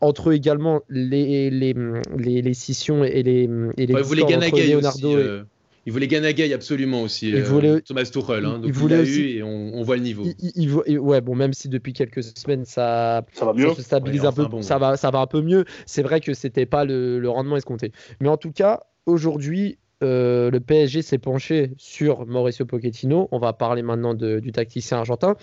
entre 0.00 0.32
également 0.32 0.82
les, 0.88 1.50
les, 1.50 1.74
les, 2.16 2.42
les, 2.42 2.54
scissions 2.54 3.02
et 3.02 3.22
les, 3.22 3.48
et 3.76 3.86
les 3.86 3.94
ouais, 3.94 4.00
entre 4.00 4.72
Leonardo 4.72 5.18
et 5.18 5.42
il 5.86 5.92
voulait 5.92 6.08
Ganagay 6.08 6.52
absolument 6.52 7.02
aussi, 7.02 7.34
euh, 7.34 7.80
Thomas 7.80 8.04
Tuchel. 8.04 8.44
Hein, 8.44 8.58
donc 8.58 8.66
il 8.66 8.72
voulait 8.72 9.04
eu 9.04 9.36
et 9.36 9.42
on, 9.42 9.82
voit 9.82 9.96
le 9.96 10.02
niveau. 10.02 10.24
Il, 10.54 10.98
ouais, 10.98 11.20
bon, 11.20 11.34
même 11.34 11.52
si 11.52 11.68
depuis 11.68 11.92
quelques 11.92 12.22
semaines 12.22 12.64
ça, 12.64 13.24
ça, 13.32 13.44
va 13.46 13.54
mieux. 13.54 13.72
se 13.74 13.82
stabilise 13.82 14.24
un 14.24 14.32
peu, 14.32 14.46
ça, 14.60 14.78
va, 14.78 14.96
ça 14.96 15.10
va 15.10 15.20
un 15.20 15.26
peu 15.26 15.40
mieux. 15.40 15.64
C'est 15.86 16.02
vrai 16.02 16.20
que 16.20 16.34
c'était 16.34 16.66
pas 16.66 16.84
le, 16.84 17.18
le 17.18 17.30
rendement 17.30 17.56
escompté. 17.56 17.92
Mais 18.20 18.28
en 18.28 18.36
tout 18.36 18.52
cas, 18.52 18.82
aujourd'hui, 19.06 19.78
euh, 20.02 20.50
le 20.50 20.60
PSG 20.60 21.02
s'est 21.02 21.18
penché 21.18 21.72
sur 21.76 22.26
Mauricio 22.26 22.64
Pochettino. 22.64 23.28
On 23.32 23.38
va 23.38 23.52
parler 23.52 23.82
maintenant 23.82 24.14
du 24.14 24.52
tacticien 24.52 24.98
argentin. 24.98 25.36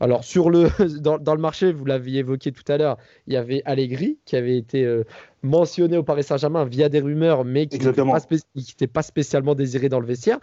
Alors, 0.00 0.24
sur 0.24 0.50
le, 0.50 0.68
dans, 1.00 1.18
dans 1.18 1.34
le 1.34 1.40
marché, 1.40 1.72
vous 1.72 1.84
l'aviez 1.84 2.20
évoqué 2.20 2.52
tout 2.52 2.70
à 2.70 2.76
l'heure, 2.76 2.98
il 3.26 3.32
y 3.32 3.36
avait 3.36 3.62
Allegri 3.64 4.18
qui 4.26 4.36
avait 4.36 4.56
été 4.56 4.84
euh, 4.84 5.04
mentionné 5.42 5.96
au 5.96 6.02
Paris 6.02 6.22
Saint-Germain 6.22 6.64
via 6.64 6.88
des 6.88 7.00
rumeurs, 7.00 7.44
mais 7.44 7.66
qui 7.66 7.78
n'était 7.78 8.86
pas, 8.86 9.02
spécialement 9.02 9.54
désiré 9.54 9.88
dans 9.88 10.00
le 10.00 10.06
vestiaire. 10.06 10.38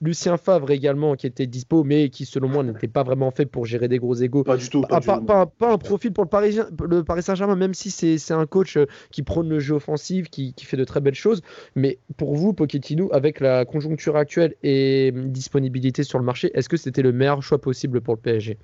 Lucien, 0.00 0.36
Favre 0.36 0.70
également, 0.70 1.14
qui 1.14 1.26
était 1.26 1.46
dispo, 1.46 1.84
mais 1.84 2.08
qui, 2.08 2.24
selon 2.24 2.48
moi, 2.48 2.62
n'était 2.62 2.88
pas 2.88 3.02
vraiment 3.02 3.30
fait 3.30 3.46
pour 3.46 3.66
gérer 3.66 3.88
des 3.88 3.98
gros 3.98 4.14
égaux. 4.14 4.44
Pas 4.44 4.56
du 4.56 4.68
tout. 4.68 4.82
Pas, 4.82 5.48
un 5.60 5.78
profil 5.78 6.12
pour 6.12 6.24
le 6.24 6.30
Paris, 6.30 6.58
le 6.88 7.04
Paris 7.04 7.22
Saint-Germain, 7.22 7.56
même 7.56 7.74
si 7.74 7.90
c'est 7.90 8.34
un 8.34 8.46
coach 8.46 8.76
euh, 8.76 8.86
qui 9.10 9.22
prône 9.22 9.48
le 9.48 9.60
jeu 9.60 9.74
offensif, 9.74 10.28
qui, 10.30 10.54
fait 10.58 10.76
de 10.76 10.84
très 10.84 11.00
belles 11.00 11.14
choses. 11.14 11.42
Mais 11.76 11.98
pour 12.16 12.34
vous, 12.34 12.54
Pochettino, 12.54 13.10
avec 13.12 13.40
la 13.40 13.64
conjoncture 13.64 14.16
actuelle 14.16 14.54
et 14.62 15.12
disponibilité 15.14 16.02
sur 16.02 16.18
le 16.18 16.24
marché, 16.24 16.50
est-ce 16.54 16.68
que 16.68 16.76
c'était 16.76 17.02
le 17.02 17.12
meilleur 17.12 17.42
choix 17.42 17.60
possible 17.60 18.00
pour 18.00 18.14
le 18.14 18.20
PSG 18.20 18.56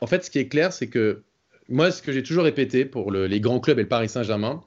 En 0.00 0.06
fait, 0.06 0.24
ce 0.24 0.30
qui 0.30 0.38
est 0.38 0.48
clair, 0.48 0.72
c'est 0.72 0.88
que 0.88 1.22
moi, 1.68 1.90
ce 1.90 2.02
que 2.02 2.12
j'ai 2.12 2.22
toujours 2.22 2.44
répété 2.44 2.84
pour 2.84 3.10
les 3.10 3.40
grands 3.40 3.60
clubs 3.60 3.78
et 3.78 3.82
le 3.82 3.88
Paris 3.88 4.08
Saint-Germain, 4.08 4.62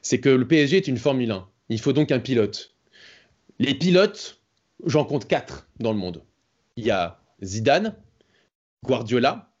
c'est 0.00 0.20
que 0.20 0.28
le 0.28 0.46
PSG 0.46 0.78
est 0.78 0.88
une 0.88 0.96
Formule 0.96 1.30
1. 1.30 1.46
Il 1.68 1.80
faut 1.80 1.92
donc 1.92 2.10
un 2.10 2.20
pilote. 2.20 2.74
Les 3.58 3.74
pilotes, 3.74 4.40
j'en 4.84 5.04
compte 5.04 5.28
quatre 5.28 5.68
dans 5.78 5.92
le 5.92 5.98
monde. 5.98 6.22
Il 6.76 6.84
y 6.84 6.90
a 6.90 7.20
Zidane, 7.42 7.94
Guardiola, 8.84 9.52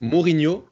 Mourinho 0.00 0.66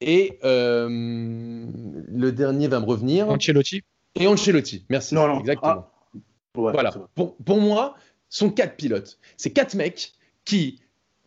et 0.00 0.38
euh, 0.44 0.88
le 0.90 2.32
dernier 2.32 2.68
va 2.68 2.80
me 2.80 2.86
revenir. 2.86 3.28
Ancelotti. 3.28 3.82
Et 4.16 4.26
Ancelotti, 4.26 4.84
merci. 4.88 5.14
Non, 5.14 5.28
non. 5.28 5.40
Exactement. 5.40 5.88
Ah. 6.14 6.18
voilà. 6.54 6.92
Pour, 7.14 7.36
pour 7.36 7.60
moi, 7.60 7.94
sont 8.28 8.50
quatre 8.50 8.76
pilotes. 8.76 9.18
C'est 9.36 9.52
quatre 9.52 9.74
mecs 9.74 10.12
qui 10.44 10.80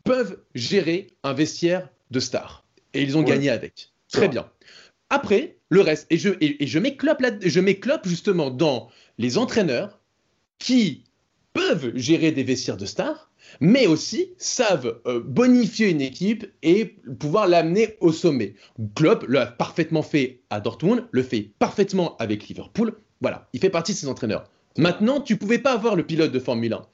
peuvent 0.04 0.40
gérer 0.54 1.08
un 1.24 1.34
vestiaire 1.34 1.90
de 2.12 2.20
stars 2.20 2.65
et 2.96 3.02
ils 3.02 3.18
ont 3.18 3.24
gagné 3.24 3.50
avec. 3.50 3.92
Très 4.12 4.30
bien. 4.30 4.50
Après, 5.10 5.58
le 5.70 5.82
reste, 5.82 6.08
et 6.10 6.18
je, 6.18 6.30
et, 6.42 6.66
je, 6.66 6.80
mets 6.80 6.96
Klopp 6.96 7.22
je 7.42 7.60
mets 7.60 7.80
justement 8.06 8.50
dans 8.50 8.90
les 9.18 9.38
entraîneurs 9.38 10.00
qui 10.58 11.04
peuvent 11.54 11.96
gérer 11.96 12.32
des 12.32 12.44
vestiaires 12.44 12.78
de 12.78 12.86
stars, 12.86 13.32
mais 13.60 13.88
aussi 13.88 14.34
savent 14.38 15.00
euh, 15.06 15.22
bonifier 15.22 15.90
une 15.90 16.02
équipe 16.02 16.46
et 16.64 16.98
pouvoir 17.20 17.48
l'amener 17.48 17.98
au 18.02 18.12
sommet. 18.12 18.56
Klopp 18.96 19.26
l'a 19.28 19.46
parfaitement 19.46 20.02
fait 20.02 20.42
à 20.50 20.60
Dortmund, 20.60 21.06
le 21.12 21.24
fait 21.24 21.52
parfaitement 21.60 22.18
avec 22.18 22.48
Liverpool. 22.48 22.96
Voilà, 23.22 23.48
il 23.54 23.60
fait 23.60 23.70
partie 23.70 23.94
de 23.94 23.98
ces 23.98 24.08
entraîneurs. 24.08 24.50
Maintenant, 24.78 25.22
tu 25.22 25.38
pouvais 25.38 25.60
pas 25.60 25.74
avoir 25.74 25.96
le 25.96 26.06
pilote 26.06 26.32
de 26.32 26.40
Formule 26.40 26.74
1. 26.74 26.86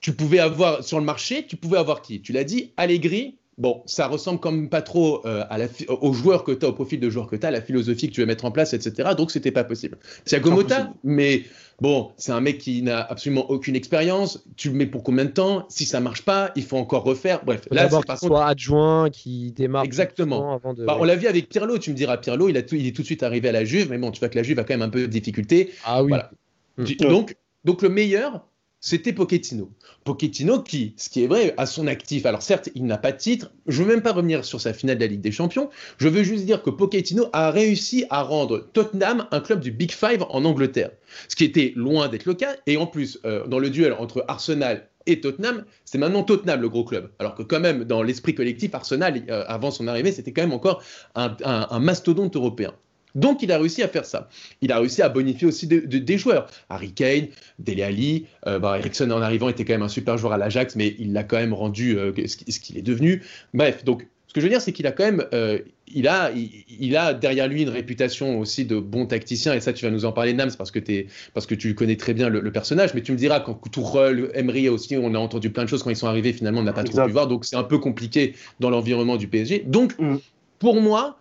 Tu 0.00 0.12
pouvais 0.12 0.40
avoir 0.40 0.82
sur 0.82 0.98
le 0.98 1.04
marché, 1.04 1.46
tu 1.46 1.56
pouvais 1.56 1.78
avoir 1.78 2.02
qui? 2.02 2.20
Tu 2.20 2.32
l'as 2.32 2.42
dit, 2.42 2.72
Allegri, 2.76 3.38
Bon, 3.58 3.82
ça 3.84 4.06
ressemble 4.06 4.40
quand 4.40 4.50
même 4.50 4.70
pas 4.70 4.80
trop 4.80 5.26
euh, 5.26 5.44
à 5.50 5.58
la 5.58 5.66
aux 6.00 6.14
joueurs 6.14 6.42
que 6.42 6.52
tu 6.52 6.64
as, 6.64 6.70
au 6.70 6.72
profil 6.72 7.00
de 7.00 7.10
joueurs 7.10 7.26
que 7.26 7.36
tu 7.36 7.46
as, 7.46 7.50
la 7.50 7.60
philosophie 7.60 8.08
que 8.08 8.14
tu 8.14 8.22
veux 8.22 8.26
mettre 8.26 8.46
en 8.46 8.50
place, 8.50 8.72
etc. 8.72 9.10
Donc, 9.16 9.30
c'était 9.30 9.50
pas 9.50 9.64
possible. 9.64 9.98
C'est 10.24 10.42
Mota, 10.44 10.90
mais 11.04 11.44
bon, 11.78 12.12
c'est 12.16 12.32
un 12.32 12.40
mec 12.40 12.58
qui 12.58 12.80
n'a 12.82 13.00
absolument 13.00 13.50
aucune 13.50 13.76
expérience. 13.76 14.42
Tu 14.56 14.70
le 14.70 14.74
mets 14.74 14.86
pour 14.86 15.02
combien 15.02 15.26
de 15.26 15.30
temps? 15.30 15.66
Si 15.68 15.84
ça 15.84 16.00
marche 16.00 16.22
pas, 16.22 16.50
il 16.56 16.62
faut 16.62 16.78
encore 16.78 17.04
refaire. 17.04 17.44
Bref, 17.44 17.68
là, 17.70 17.90
c'est 17.90 18.06
pas 18.06 18.16
soit 18.16 18.46
adjoint, 18.46 19.10
qui 19.10 19.52
démarre. 19.52 19.84
Exactement. 19.84 20.58
Bah, 20.78 20.96
on 20.98 21.04
l'a 21.04 21.16
vu 21.16 21.26
avec 21.26 21.50
Pirlo. 21.50 21.76
Tu 21.76 21.90
me 21.90 21.94
diras, 21.94 22.16
Pirlo, 22.16 22.48
il, 22.48 22.56
a 22.56 22.62
il 22.72 22.86
est 22.86 22.96
tout 22.96 23.02
de 23.02 23.06
suite 23.06 23.22
arrivé 23.22 23.50
à 23.50 23.52
la 23.52 23.66
Juve, 23.66 23.90
mais 23.90 23.98
bon, 23.98 24.10
tu 24.12 24.20
vois 24.20 24.30
que 24.30 24.36
la 24.36 24.42
Juve 24.42 24.60
a 24.60 24.64
quand 24.64 24.74
même 24.74 24.82
un 24.82 24.88
peu 24.88 25.02
de 25.02 25.06
difficulté. 25.06 25.72
Ah 25.84 26.02
oui. 26.02 26.08
Voilà. 26.08 26.30
Hmm. 26.78 26.84
Donc, 27.00 27.36
donc, 27.64 27.82
le 27.82 27.90
meilleur, 27.90 28.46
c'était 28.82 29.12
Pochettino. 29.12 29.70
Pochettino 30.02 30.60
qui, 30.60 30.92
ce 30.96 31.08
qui 31.08 31.22
est 31.22 31.28
vrai, 31.28 31.54
a 31.56 31.66
son 31.66 31.86
actif. 31.86 32.26
Alors 32.26 32.42
certes, 32.42 32.68
il 32.74 32.84
n'a 32.84 32.98
pas 32.98 33.12
de 33.12 33.16
titre. 33.16 33.52
Je 33.68 33.80
ne 33.80 33.86
veux 33.86 33.94
même 33.94 34.02
pas 34.02 34.12
revenir 34.12 34.44
sur 34.44 34.60
sa 34.60 34.74
finale 34.74 34.98
de 34.98 35.02
la 35.04 35.06
Ligue 35.06 35.20
des 35.20 35.30
Champions. 35.30 35.70
Je 35.98 36.08
veux 36.08 36.24
juste 36.24 36.44
dire 36.44 36.62
que 36.62 36.70
Pochettino 36.70 37.28
a 37.32 37.52
réussi 37.52 38.04
à 38.10 38.22
rendre 38.22 38.58
Tottenham 38.72 39.28
un 39.30 39.40
club 39.40 39.60
du 39.60 39.70
Big 39.70 39.92
Five 39.92 40.26
en 40.28 40.44
Angleterre. 40.44 40.90
Ce 41.28 41.36
qui 41.36 41.44
était 41.44 41.72
loin 41.76 42.08
d'être 42.08 42.26
le 42.26 42.34
cas. 42.34 42.56
Et 42.66 42.76
en 42.76 42.88
plus, 42.88 43.20
euh, 43.24 43.46
dans 43.46 43.60
le 43.60 43.70
duel 43.70 43.92
entre 43.92 44.24
Arsenal, 44.26 44.88
et 45.06 45.20
Tottenham, 45.20 45.64
c'est 45.84 45.98
maintenant 45.98 46.22
Tottenham 46.22 46.60
le 46.60 46.68
gros 46.68 46.84
club. 46.84 47.10
Alors 47.18 47.34
que 47.34 47.42
quand 47.42 47.60
même, 47.60 47.84
dans 47.84 48.02
l'esprit 48.02 48.34
collectif, 48.34 48.74
Arsenal, 48.74 49.22
euh, 49.28 49.44
avant 49.46 49.70
son 49.70 49.86
arrivée, 49.88 50.12
c'était 50.12 50.32
quand 50.32 50.42
même 50.42 50.52
encore 50.52 50.82
un, 51.14 51.78
mastodonte 51.80 52.36
européen. 52.36 52.72
Donc 53.14 53.42
il 53.42 53.52
a 53.52 53.58
réussi 53.58 53.82
à 53.82 53.88
faire 53.88 54.04
ça. 54.04 54.28
Il 54.60 54.72
a 54.72 54.78
réussi 54.78 55.02
à 55.02 55.08
bonifier 55.08 55.46
aussi 55.46 55.66
des 55.66 56.18
joueurs. 56.18 56.48
Harry 56.68 56.92
Kane, 56.92 57.28
Dele 57.58 57.82
Alli, 57.82 58.26
euh, 58.46 58.58
bah, 58.58 58.78
Ericsson 58.78 59.10
en 59.10 59.22
arrivant 59.22 59.48
était 59.48 59.64
quand 59.64 59.74
même 59.74 59.82
un 59.82 59.88
super 59.88 60.18
joueur 60.18 60.32
à 60.32 60.38
l'Ajax, 60.38 60.76
mais 60.76 60.96
il 60.98 61.12
l'a 61.12 61.24
quand 61.24 61.38
même 61.38 61.54
rendu 61.54 61.98
euh, 61.98 62.12
ce 62.26 62.36
qu'il 62.60 62.78
est 62.78 62.82
devenu. 62.82 63.22
Bref, 63.54 63.84
donc 63.84 64.06
ce 64.32 64.34
que 64.34 64.40
je 64.40 64.46
veux 64.46 64.50
dire, 64.50 64.62
c'est 64.62 64.72
qu'il 64.72 64.86
a 64.86 64.92
quand 64.92 65.04
même, 65.04 65.26
euh, 65.34 65.58
il, 65.88 66.08
a, 66.08 66.30
il, 66.32 66.96
a 66.96 67.12
derrière 67.12 67.48
lui 67.48 67.64
une 67.64 67.68
réputation 67.68 68.40
aussi 68.40 68.64
de 68.64 68.78
bon 68.78 69.04
tacticien, 69.04 69.52
et 69.52 69.60
ça, 69.60 69.74
tu 69.74 69.84
vas 69.84 69.90
nous 69.90 70.06
en 70.06 70.12
parler, 70.12 70.32
Nams, 70.32 70.52
parce 70.56 70.70
que, 70.70 70.78
es, 70.90 71.06
parce 71.34 71.44
que 71.44 71.54
tu 71.54 71.74
connais 71.74 71.96
très 71.96 72.14
bien 72.14 72.30
le, 72.30 72.50
personnage, 72.50 72.94
mais 72.94 73.02
tu 73.02 73.12
me 73.12 73.18
diras, 73.18 73.40
quand 73.40 73.60
Tourelle, 73.70 74.30
Emery 74.32 74.70
aussi, 74.70 74.96
on 74.96 75.14
a 75.14 75.18
entendu 75.18 75.50
plein 75.50 75.64
de 75.64 75.68
choses 75.68 75.82
quand 75.82 75.90
ils 75.90 75.96
sont 75.96 76.06
arrivés, 76.06 76.32
finalement, 76.32 76.60
on 76.60 76.62
n'a 76.62 76.72
pas 76.72 76.82
trop 76.82 77.04
pu 77.04 77.12
voir, 77.12 77.26
donc 77.26 77.44
c'est 77.44 77.56
un 77.56 77.62
peu 77.62 77.76
compliqué 77.76 78.34
dans 78.58 78.70
l'environnement 78.70 79.18
du 79.18 79.28
PSG. 79.28 79.64
Donc, 79.66 79.98
mm. 79.98 80.16
pour 80.58 80.80
moi, 80.80 81.18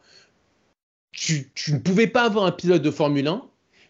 tu, 1.12 1.52
tu, 1.56 1.74
ne 1.74 1.80
pouvais 1.80 2.08
pas 2.08 2.24
avoir 2.24 2.46
un 2.46 2.52
pilote 2.52 2.82
de 2.82 2.92
Formule 2.92 3.28
1, 3.28 3.44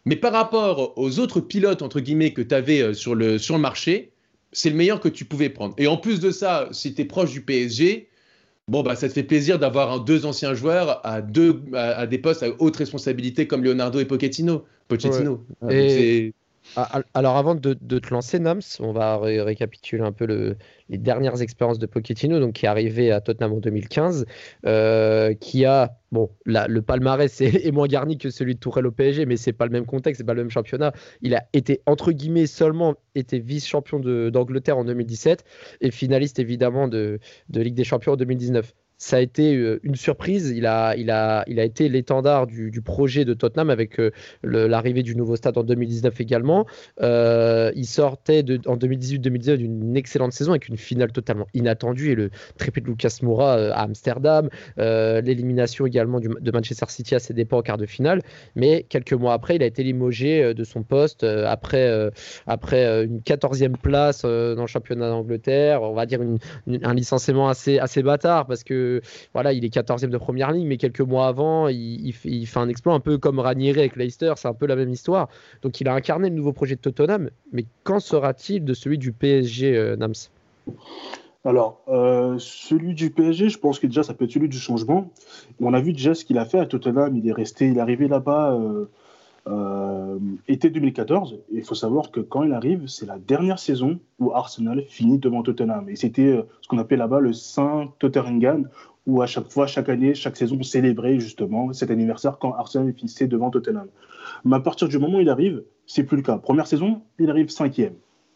mais 0.05 0.15
par 0.15 0.33
rapport 0.33 0.97
aux 0.97 1.19
autres 1.19 1.39
pilotes, 1.41 1.81
entre 1.81 1.99
guillemets, 1.99 2.33
que 2.33 2.41
tu 2.41 2.55
avais 2.55 2.81
euh, 2.81 2.93
sur 2.93 3.15
le, 3.15 3.37
sur 3.37 3.55
le 3.55 3.61
marché, 3.61 4.11
c'est 4.51 4.69
le 4.69 4.75
meilleur 4.75 4.99
que 4.99 5.09
tu 5.09 5.25
pouvais 5.25 5.49
prendre. 5.49 5.73
Et 5.77 5.87
en 5.87 5.97
plus 5.97 6.19
de 6.19 6.31
ça, 6.31 6.67
si 6.71 6.93
tu 6.93 7.01
es 7.01 7.05
proche 7.05 7.31
du 7.31 7.41
PSG, 7.41 8.09
Bon, 8.67 8.83
bah, 8.83 8.95
ça 8.95 9.09
te 9.09 9.13
fait 9.13 9.23
plaisir 9.23 9.59
d'avoir 9.59 9.99
deux 9.99 10.25
anciens 10.25 10.53
joueurs 10.53 11.05
à, 11.05 11.21
deux, 11.21 11.61
à, 11.73 12.07
des 12.07 12.17
postes 12.17 12.41
à 12.41 12.49
haute 12.59 12.77
responsabilité 12.77 13.45
comme 13.45 13.65
Leonardo 13.65 13.99
et 13.99 14.05
Pochettino. 14.05 14.63
Pochettino. 14.87 15.45
Et... 15.69 16.33
Alors 17.13 17.37
avant 17.37 17.55
de, 17.55 17.73
te 17.73 18.13
lancer, 18.13 18.39
Nams, 18.39 18.61
on 18.79 18.93
va 18.93 19.17
récapituler 19.17 20.03
un 20.03 20.11
peu 20.11 20.25
le, 20.25 20.57
les 20.89 20.97
dernières 20.97 21.41
expériences 21.41 21.79
de 21.79 21.85
Pochettino, 21.85 22.39
donc 22.39 22.53
qui 22.53 22.65
est 22.65 22.69
arrivé 22.69 23.11
à 23.11 23.19
Tottenham 23.19 23.53
en 23.53 23.57
2015, 23.57 24.25
euh, 24.65 25.33
qui 25.33 25.65
a 25.65 25.97
bon 26.11 26.29
le 26.45 26.79
palmarès 26.81 27.41
est, 27.41 27.71
moins 27.71 27.87
garni 27.87 28.17
que 28.17 28.29
celui 28.29 28.55
de 28.55 28.59
Tourelle 28.59 28.87
au 28.87 28.91
PSG, 28.91 29.25
mais 29.25 29.37
c'est 29.37 29.53
pas 29.53 29.65
le 29.65 29.71
même 29.71 29.85
contexte, 29.85 30.19
c'est 30.19 30.25
pas 30.25 30.33
le 30.33 30.43
même 30.43 30.51
championnat. 30.51 30.93
Il 31.21 31.35
a 31.35 31.45
été 31.53 31.81
entre 31.85 32.11
guillemets 32.11 32.47
seulement 32.47 32.95
été 33.15 33.39
vice-champion 33.39 33.99
d'Angleterre 34.29 34.77
en 34.77 34.85
2017 34.85 35.43
et 35.81 35.91
finaliste 35.91 36.39
évidemment 36.39 36.87
de, 36.87 37.19
de 37.49 37.61
Ligue 37.61 37.75
des 37.75 37.83
Champions 37.83 38.13
en 38.13 38.17
2019 38.17 38.73
ça 39.01 39.17
a 39.17 39.19
été 39.19 39.55
euh, 39.55 39.79
une 39.81 39.95
surprise. 39.95 40.53
Il 40.55 40.67
a, 40.67 40.93
été 41.47 41.89
l'étendard 41.89 42.45
du, 42.45 42.81
projet 42.85 43.25
de 43.25 43.33
Tottenham 43.33 43.71
avec 43.71 43.99
euh, 43.99 44.11
l'arrivée 44.43 45.01
du 45.01 45.15
nouveau 45.15 45.35
stade 45.35 45.57
en 45.57 45.63
2019 45.63 46.21
également. 46.21 46.67
Euh, 47.01 47.71
il 47.75 47.87
sortait 47.87 48.45
en 48.67 48.77
2018-2019 48.77 49.55
d'une 49.55 49.97
excellente 49.97 50.33
saison 50.33 50.51
avec 50.51 50.67
une 50.67 50.77
finale 50.77 51.11
totalement 51.11 51.47
inattendue 51.55 52.11
et 52.11 52.15
le 52.15 52.29
triplé 52.59 52.83
de 52.83 52.87
Lucas 52.87 53.17
Moura 53.23 53.55
à 53.55 53.81
Amsterdam, 53.81 54.49
l'élimination 54.77 55.87
également 55.87 56.19
de 56.19 56.51
Manchester 56.51 56.85
City 56.89 57.15
à 57.15 57.19
ses 57.19 57.33
dépens 57.33 57.57
en 57.57 57.61
quart 57.63 57.77
de 57.77 57.87
finale. 57.87 58.21
Mais 58.55 58.85
quelques 58.87 59.13
mois 59.13 59.33
après, 59.33 59.55
il 59.55 59.63
a 59.63 59.65
été 59.65 59.81
limogé 59.81 60.53
de 60.53 60.63
son 60.63 60.83
poste 60.83 61.23
après, 61.23 62.11
après 62.45 63.05
une 63.05 63.19
14e 63.21 63.77
place 63.77 64.21
dans 64.21 64.61
le 64.61 64.67
championnat 64.67 65.09
d'Angleterre. 65.09 65.81
On 65.81 65.93
va 65.93 66.05
dire 66.05 66.19
un 66.67 66.93
licenciement 66.93 67.49
assez, 67.49 67.79
assez 67.79 68.03
bâtard 68.03 68.45
parce 68.45 68.63
que 68.63 68.90
voilà, 69.33 69.53
il 69.53 69.63
est 69.65 69.73
14e 69.73 70.09
de 70.09 70.17
première 70.17 70.51
ligne, 70.51 70.67
mais 70.67 70.77
quelques 70.77 71.01
mois 71.01 71.27
avant, 71.27 71.67
il, 71.67 72.13
fait 72.13 72.59
un 72.59 72.69
exploit 72.69 72.93
un 72.93 72.99
peu 72.99 73.17
comme 73.17 73.39
Ranieri 73.39 73.79
avec 73.79 73.95
Leicester, 73.95 74.33
c'est 74.37 74.47
un 74.47 74.53
peu 74.53 74.65
la 74.65 74.75
même 74.75 74.89
histoire. 74.89 75.29
Donc 75.61 75.81
il 75.81 75.87
a 75.87 75.93
incarné 75.93 76.29
le 76.29 76.35
nouveau 76.35 76.53
projet 76.53 76.75
de 76.75 76.81
Tottenham, 76.81 77.29
mais 77.51 77.65
qu'en 77.83 77.99
sera-t-il 77.99 78.63
de 78.63 78.73
celui 78.73 78.97
du 78.97 79.11
PSG, 79.11 79.75
euh, 79.75 79.95
Nams? 79.95 80.13
Alors, 81.43 81.81
euh, 81.87 82.35
celui 82.37 82.93
du 82.93 83.09
PSG, 83.09 83.49
je 83.49 83.57
pense 83.57 83.79
que 83.79 83.87
déjà 83.87 84.03
ça 84.03 84.13
peut 84.13 84.25
être 84.25 84.31
celui 84.31 84.49
du 84.49 84.59
changement. 84.59 85.09
On 85.59 85.73
a 85.73 85.81
vu 85.81 85.93
déjà 85.93 86.13
ce 86.13 86.23
qu'il 86.23 86.37
a 86.37 86.45
fait 86.45 86.59
à 86.59 86.65
Tottenham. 86.65 87.15
Il 87.17 87.27
est 87.27 87.33
resté, 87.33 87.67
il 87.67 87.77
est 87.77 87.81
arrivé 87.81 88.07
là-bas 88.07 88.53
euh, 88.53 88.85
euh, 89.47 90.19
été 90.47 90.69
2014. 90.69 91.39
il 91.51 91.63
faut 91.63 91.75
savoir 91.75 92.11
que 92.11 92.19
quand 92.19 92.43
il 92.43 92.53
arrive, 92.53 92.87
c'est 92.87 93.07
la 93.07 93.17
dernière 93.17 93.57
saison 93.57 93.99
où 94.19 94.31
Arsenal 94.33 94.83
finit 94.87 95.17
devant 95.17 95.41
Tottenham. 95.41 95.89
Et 95.89 95.95
c'était 95.95 96.27
euh, 96.27 96.43
ce 96.61 96.67
qu'on 96.67 96.77
appelait 96.77 96.97
là-bas 96.97 97.19
le 97.19 97.33
Saint 97.33 97.91
Totteringham, 97.99 98.69
où 99.07 99.21
à 99.21 99.25
chaque 99.25 99.49
fois, 99.49 99.65
chaque 99.65 99.89
année, 99.89 100.13
chaque 100.13 100.37
saison, 100.37 100.57
on 100.59 100.63
célébrait 100.63 101.19
justement 101.19 101.73
cet 101.73 101.89
anniversaire 101.89 102.37
quand 102.37 102.53
Arsenal 102.53 102.93
finissait 102.93 103.27
devant 103.27 103.49
Tottenham. 103.49 103.87
Mais 104.45 104.57
à 104.57 104.59
partir 104.59 104.87
du 104.87 104.99
moment 104.99 105.17
où 105.17 105.21
il 105.21 105.29
arrive, 105.29 105.63
c'est 105.87 106.03
plus 106.03 106.17
le 106.17 106.23
cas. 106.23 106.37
Première 106.37 106.67
saison, 106.67 107.01
il 107.17 107.29
arrive 107.29 107.49
cinquième. 107.49 107.93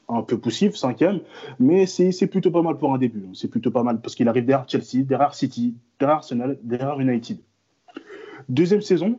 Un 0.08 0.22
peu 0.22 0.38
poussif, 0.38 0.76
cinquième, 0.76 1.22
mais 1.60 1.88
c'est 1.88 2.28
plutôt 2.28 2.52
pas 2.52 2.62
mal 2.62 2.78
pour 2.78 2.94
un 2.94 2.98
début. 3.00 3.28
C'est 3.34 3.48
plutôt 3.48 3.72
pas 3.72 3.82
mal 3.82 4.02
parce 4.02 4.14
qu'il 4.14 4.28
arrive 4.28 4.46
derrière 4.46 4.68
Chelsea, 4.68 5.04
derrière 5.04 5.34
City, 5.34 5.76
derrière 6.00 6.18
Arsenal, 6.18 6.60
derrière 6.62 7.00
United. 7.00 7.40
Deuxième 8.50 8.82
saison, 8.82 9.18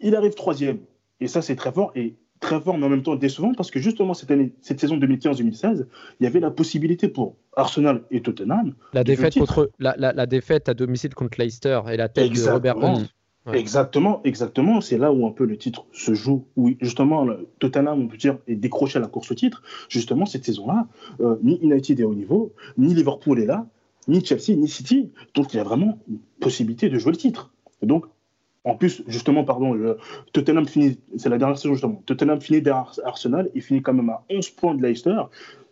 il 0.00 0.16
arrive 0.16 0.34
troisième. 0.34 0.78
Et 1.20 1.28
ça, 1.28 1.42
c'est 1.42 1.56
très 1.56 1.72
fort. 1.72 1.92
Et 1.94 2.16
très 2.40 2.60
fort, 2.60 2.76
mais 2.76 2.86
en 2.86 2.90
même 2.90 3.02
temps 3.02 3.16
décevant, 3.16 3.54
parce 3.54 3.70
que 3.70 3.80
justement, 3.80 4.14
cette, 4.14 4.30
année, 4.30 4.52
cette 4.60 4.80
saison 4.80 4.96
2015-2016, 4.98 5.86
il 6.20 6.24
y 6.24 6.26
avait 6.26 6.40
la 6.40 6.50
possibilité 6.50 7.08
pour 7.08 7.36
Arsenal 7.56 8.02
et 8.10 8.20
Tottenham. 8.20 8.74
La 8.92 9.04
défaite, 9.04 9.34
contre, 9.38 9.70
la, 9.78 9.94
la, 9.96 10.26
défaite 10.26 10.68
à 10.68 10.74
domicile 10.74 11.14
contre 11.14 11.40
Leicester 11.40 11.80
et 11.90 11.96
la 11.96 12.08
tête 12.08 12.32
de 12.32 12.50
Robert 12.50 12.82
Hunt. 12.84 13.04
Exactement, 13.52 14.22
exactement. 14.24 14.80
C'est 14.80 14.96
là 14.96 15.12
où 15.12 15.26
un 15.26 15.30
peu 15.30 15.44
le 15.44 15.58
titre 15.58 15.84
se 15.92 16.14
joue, 16.14 16.46
où 16.56 16.70
justement 16.80 17.26
Tottenham, 17.58 18.00
on 18.00 18.08
peut 18.08 18.16
dire, 18.16 18.38
est 18.46 18.56
décroché 18.56 18.98
à 18.98 19.02
la 19.02 19.08
course 19.08 19.30
au 19.30 19.34
titre. 19.34 19.62
Justement, 19.90 20.24
cette 20.24 20.46
saison-là, 20.46 20.86
euh, 21.20 21.36
ni 21.42 21.58
United 21.60 22.00
est 22.00 22.04
au 22.04 22.14
niveau, 22.14 22.54
ni 22.78 22.94
Liverpool 22.94 23.38
est 23.40 23.46
là, 23.46 23.66
ni 24.08 24.24
Chelsea, 24.24 24.56
ni 24.56 24.66
City. 24.66 25.12
Donc 25.34 25.52
il 25.52 25.58
y 25.58 25.60
a 25.60 25.64
vraiment 25.64 25.98
une 26.08 26.20
possibilité 26.40 26.88
de 26.88 26.98
jouer 26.98 27.12
le 27.12 27.18
titre. 27.18 27.52
Donc 27.82 28.06
en 28.64 28.74
plus, 28.76 29.02
justement, 29.06 29.44
pardon, 29.44 29.76
Tottenham 30.32 30.66
finit, 30.66 30.98
c'est 31.16 31.28
la 31.28 31.38
dernière 31.38 31.58
saison 31.58 31.74
justement, 31.74 32.02
Tottenham 32.06 32.40
finit 32.40 32.62
derrière 32.62 32.92
Arsenal, 33.04 33.50
il 33.54 33.62
finit 33.62 33.82
quand 33.82 33.92
même 33.92 34.10
à 34.10 34.24
11 34.30 34.50
points 34.50 34.74
de 34.74 34.82
Leicester, 34.82 35.20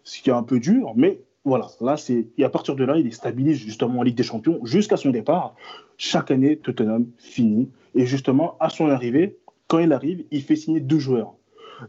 ce 0.04 0.20
qui 0.20 0.30
est 0.30 0.34
un 0.34 0.42
peu 0.42 0.60
dur, 0.60 0.92
mais 0.94 1.18
voilà, 1.44 1.68
là, 1.80 1.96
c'est, 1.96 2.26
et 2.38 2.44
à 2.44 2.48
partir 2.48 2.76
de 2.76 2.84
là, 2.84 2.96
il 2.98 3.06
est 3.06 3.12
stabilisé 3.12 3.64
justement 3.64 4.00
en 4.00 4.02
Ligue 4.02 4.14
des 4.14 4.22
Champions 4.22 4.60
jusqu'à 4.64 4.96
son 4.96 5.10
départ. 5.10 5.56
Chaque 5.96 6.30
année, 6.30 6.56
Tottenham 6.56 7.06
finit, 7.18 7.68
et 7.94 8.06
justement, 8.06 8.56
à 8.60 8.68
son 8.68 8.88
arrivée, 8.88 9.38
quand 9.66 9.78
il 9.78 9.92
arrive, 9.92 10.24
il 10.30 10.42
fait 10.42 10.56
signer 10.56 10.80
deux 10.80 10.98
joueurs. 10.98 11.34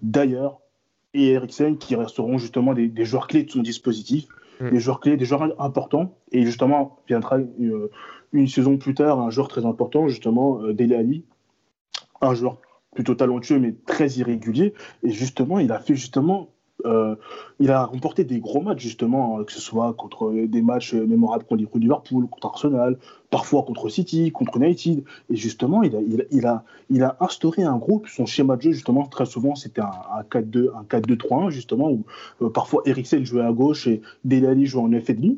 D'ailleurs, 0.02 0.60
et 1.14 1.32
Eriksen, 1.32 1.78
qui 1.78 1.96
resteront 1.96 2.40
justement 2.40 2.74
des, 2.74 3.06
joueurs 3.06 3.28
clés 3.28 3.44
de 3.44 3.52
son 3.52 3.62
dispositif, 3.62 4.26
mm. 4.60 4.70
des 4.70 4.80
joueurs 4.80 5.00
clés, 5.00 5.18
des 5.18 5.26
joueurs 5.26 5.60
importants, 5.62 6.18
et 6.32 6.44
justement, 6.46 7.00
viendra 7.08 7.38
euh, 7.38 7.90
une 8.32 8.48
saison 8.48 8.78
plus 8.78 8.94
tard, 8.94 9.20
un 9.20 9.30
joueur 9.30 9.48
très 9.48 9.66
important, 9.66 10.08
justement, 10.08 10.62
euh, 10.62 10.74
Dele 10.74 10.96
Ali, 10.96 11.26
un 12.22 12.34
joueur 12.34 12.58
plutôt 12.94 13.16
talentueux 13.16 13.60
mais 13.60 13.76
très 13.86 14.08
irrégulier. 14.12 14.74
Et 15.04 15.10
justement, 15.10 15.60
il 15.60 15.72
a 15.72 15.80
fait 15.80 15.96
justement 15.96 16.53
euh, 16.86 17.16
il 17.60 17.72
a 17.72 17.86
remporté 17.86 18.24
des 18.24 18.40
gros 18.40 18.62
matchs, 18.62 18.82
justement, 18.82 19.40
euh, 19.40 19.44
que 19.44 19.52
ce 19.52 19.62
soit 19.62 19.94
contre 19.94 20.32
des 20.32 20.62
matchs 20.62 20.94
mémorables 20.94 21.46
contre 21.46 21.78
Liverpool, 21.78 22.28
contre 22.28 22.48
Arsenal, 22.48 22.98
parfois 23.30 23.64
contre 23.64 23.90
City, 23.90 24.32
contre 24.32 24.58
United. 24.58 25.04
Et 25.30 25.36
justement, 25.36 25.82
il 25.84 26.46
a, 26.46 27.16
instauré 27.20 27.64
un 27.64 27.78
groupe. 27.78 28.08
Son 28.08 28.26
schéma 28.26 28.58
de 28.58 28.62
jeu, 28.62 28.72
justement, 28.72 29.06
très 29.06 29.26
souvent, 29.26 29.56
c'était 29.56 29.82
un, 29.82 29.92
un 30.18 30.22
4-2, 30.22 30.70
un 30.76 30.84
4-2-3-1, 30.84 31.50
justement, 31.50 31.92
où 31.92 32.50
parfois 32.50 32.82
Eriksen 32.86 33.26
jouait 33.26 33.44
à 33.44 33.52
gauche 33.52 33.88
et 33.88 34.02
Dele 34.24 34.48
Ali 34.48 34.66
jouait 34.66 34.84
en 34.84 35.02
F&B. 35.02 35.38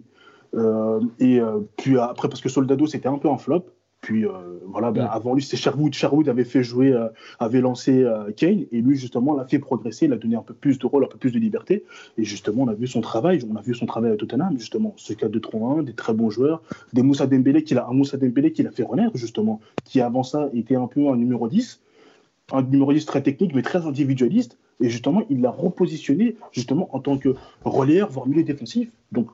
Euh, 0.56 1.02
et 1.20 1.40
euh, 1.40 1.60
puis 1.78 1.98
après, 2.00 2.30
parce 2.30 2.42
que 2.42 2.50
Soldado, 2.50 2.88
c'était 2.88 3.08
un 3.08 3.18
peu 3.18 3.30
un 3.30 3.38
flop. 3.38 3.66
Puis 4.06 4.24
euh, 4.24 4.60
voilà, 4.68 4.92
ben, 4.92 5.06
avant 5.06 5.34
lui, 5.34 5.42
c'est 5.42 5.58
Sherwood. 5.58 5.96
Sherwood 5.96 6.30
avait 6.30 6.44
fait 6.44 6.64
jouer, 6.64 6.96
avait 7.40 7.60
lancé 7.60 8.06
Kane, 8.38 8.66
et 8.72 8.80
lui, 8.80 8.96
justement, 8.96 9.34
l'a 9.34 9.46
fait 9.46 9.58
progresser, 9.58 10.06
il 10.06 10.14
a 10.14 10.18
donné 10.18 10.36
un 10.36 10.44
peu 10.44 10.54
plus 10.54 10.78
de 10.78 10.86
rôle, 10.86 11.04
un 11.04 11.08
peu 11.08 11.18
plus 11.18 11.32
de 11.32 11.40
liberté. 11.40 11.84
Et 12.20 12.24
justement, 12.24 12.64
on 12.64 12.68
a 12.68 12.76
vu 12.76 12.86
son 12.86 13.02
travail, 13.02 13.40
on 13.52 13.56
a 13.56 13.62
vu 13.62 13.74
son 13.74 13.88
travail 13.88 14.12
à 14.12 14.16
Tottenham, 14.16 14.56
justement, 14.60 14.94
ce 14.96 15.14
4-2-3-1, 15.14 15.86
des 15.86 15.94
très 15.94 16.14
bons 16.14 16.30
joueurs, 16.30 16.62
des 16.94 17.02
Moussa 17.02 17.26
Dembélé, 17.26 17.64
qu'il 17.64 17.80
a, 17.80 17.88
un 17.88 17.94
Moussa 17.94 18.18
Dembélé 18.18 18.52
qui 18.52 18.62
l'a 18.62 18.70
fait 18.70 18.84
renaître, 18.84 19.18
justement, 19.18 19.60
qui 19.86 20.02
avant 20.02 20.22
ça 20.22 20.50
était 20.54 20.76
un 20.76 20.86
peu 20.86 21.10
un 21.10 21.16
numéro 21.16 21.48
10, 21.48 21.82
un 22.52 22.62
numéro 22.62 22.94
10 22.94 23.06
très 23.08 23.24
technique, 23.24 23.56
mais 23.56 23.64
très 23.64 23.88
individualiste. 23.88 24.60
Et 24.82 24.90
justement, 24.90 25.24
il 25.30 25.42
l'a 25.42 25.52
repositionné, 25.52 26.36
justement, 26.52 26.90
en 26.94 27.00
tant 27.00 27.18
que 27.18 27.36
relayeur, 27.64 28.10
voire 28.12 28.28
milieu 28.28 28.44
défensif. 28.44 28.90
Donc, 29.12 29.30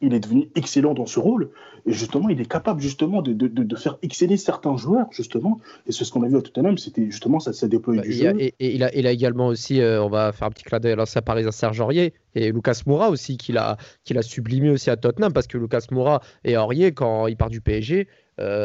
il 0.00 0.14
est 0.14 0.20
devenu 0.20 0.48
excellent 0.54 0.94
dans 0.94 1.06
ce 1.06 1.18
rôle. 1.18 1.50
Et 1.86 1.92
justement, 1.92 2.28
il 2.28 2.40
est 2.40 2.50
capable 2.50 2.80
justement 2.80 3.22
de, 3.22 3.32
de, 3.32 3.48
de 3.48 3.76
faire 3.76 3.96
exceller 4.02 4.36
certains 4.36 4.76
joueurs, 4.76 5.06
justement. 5.12 5.60
Et 5.86 5.92
c'est 5.92 6.04
ce 6.04 6.12
qu'on 6.12 6.22
a 6.22 6.28
vu 6.28 6.36
à 6.36 6.42
Tottenham, 6.42 6.78
c'était 6.78 7.06
justement 7.06 7.40
ça, 7.40 7.52
ça 7.52 7.68
déployé 7.68 8.00
bah, 8.00 8.06
du 8.06 8.12
jeu. 8.12 8.34
Et, 8.38 8.54
il, 8.60 8.82
a, 8.82 8.94
il 8.94 9.06
a 9.06 9.12
également 9.12 9.46
aussi, 9.46 9.80
euh, 9.80 10.02
on 10.02 10.08
va 10.08 10.32
faire 10.32 10.48
un 10.48 10.50
petit 10.50 10.64
clin 10.64 10.78
d'œil 10.78 10.92
à 10.92 10.96
l'ancien 10.96 11.22
Parisien 11.22 11.50
Serge 11.50 11.80
Aurier 11.80 12.14
et 12.34 12.52
Lucas 12.52 12.82
Moura 12.86 13.10
aussi, 13.10 13.36
qu'il 13.36 13.58
a, 13.58 13.76
qu'il 14.04 14.18
a 14.18 14.22
sublimé 14.22 14.70
aussi 14.70 14.90
à 14.90 14.96
Tottenham, 14.96 15.32
parce 15.32 15.46
que 15.46 15.58
Lucas 15.58 15.86
Moura 15.90 16.20
et 16.44 16.56
Aurier, 16.56 16.92
quand 16.92 17.26
il 17.26 17.36
part 17.36 17.50
du 17.50 17.60
PSG, 17.60 18.08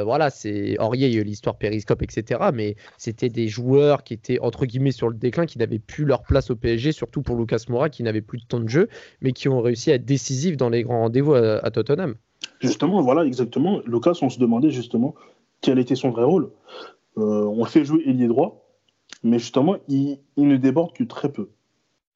voilà, 0.03 0.30
c'est 0.30 0.78
eu 0.80 1.23
l'histoire 1.23 1.57
Périscope, 1.57 2.01
etc. 2.01 2.49
Mais 2.53 2.76
c'était 2.97 3.30
des 3.30 3.47
joueurs 3.47 4.03
qui 4.03 4.13
étaient 4.13 4.39
entre 4.39 4.65
guillemets 4.65 4.91
sur 4.91 5.09
le 5.09 5.15
déclin, 5.15 5.45
qui 5.45 5.57
n'avaient 5.57 5.80
plus 5.80 6.05
leur 6.05 6.23
place 6.23 6.49
au 6.49 6.55
PSG, 6.55 6.91
surtout 6.91 7.21
pour 7.21 7.36
Lucas 7.36 7.63
Moura, 7.69 7.89
qui 7.89 8.03
n'avait 8.03 8.21
plus 8.21 8.39
de 8.39 8.45
temps 8.45 8.59
de 8.59 8.69
jeu, 8.69 8.89
mais 9.21 9.32
qui 9.32 9.49
ont 9.49 9.61
réussi 9.61 9.91
à 9.91 9.95
être 9.95 10.05
décisifs 10.05 10.57
dans 10.57 10.69
les 10.69 10.84
grands 10.84 11.01
rendez-vous 11.01 11.34
à, 11.34 11.71
Tottenham. 11.71 12.15
Justement, 12.61 13.01
voilà, 13.01 13.26
exactement. 13.26 13.82
Lucas, 13.86 14.17
on 14.21 14.30
se 14.30 14.39
demandait 14.39 14.71
justement 14.71 15.15
quel 15.61 15.80
était 15.80 15.95
son 15.95 16.09
vrai 16.09 16.23
rôle. 16.23 16.51
on 17.15 17.63
le 17.63 17.69
fait 17.69 17.86
jouer 17.86 18.03
ailier 18.05 18.28
droit, 18.28 18.65
mais 19.23 19.39
justement, 19.39 19.78
il 19.88 20.19
ne 20.38 20.57
déborde 20.57 20.93
que 20.93 21.03
très 21.03 21.32
peu 21.32 21.49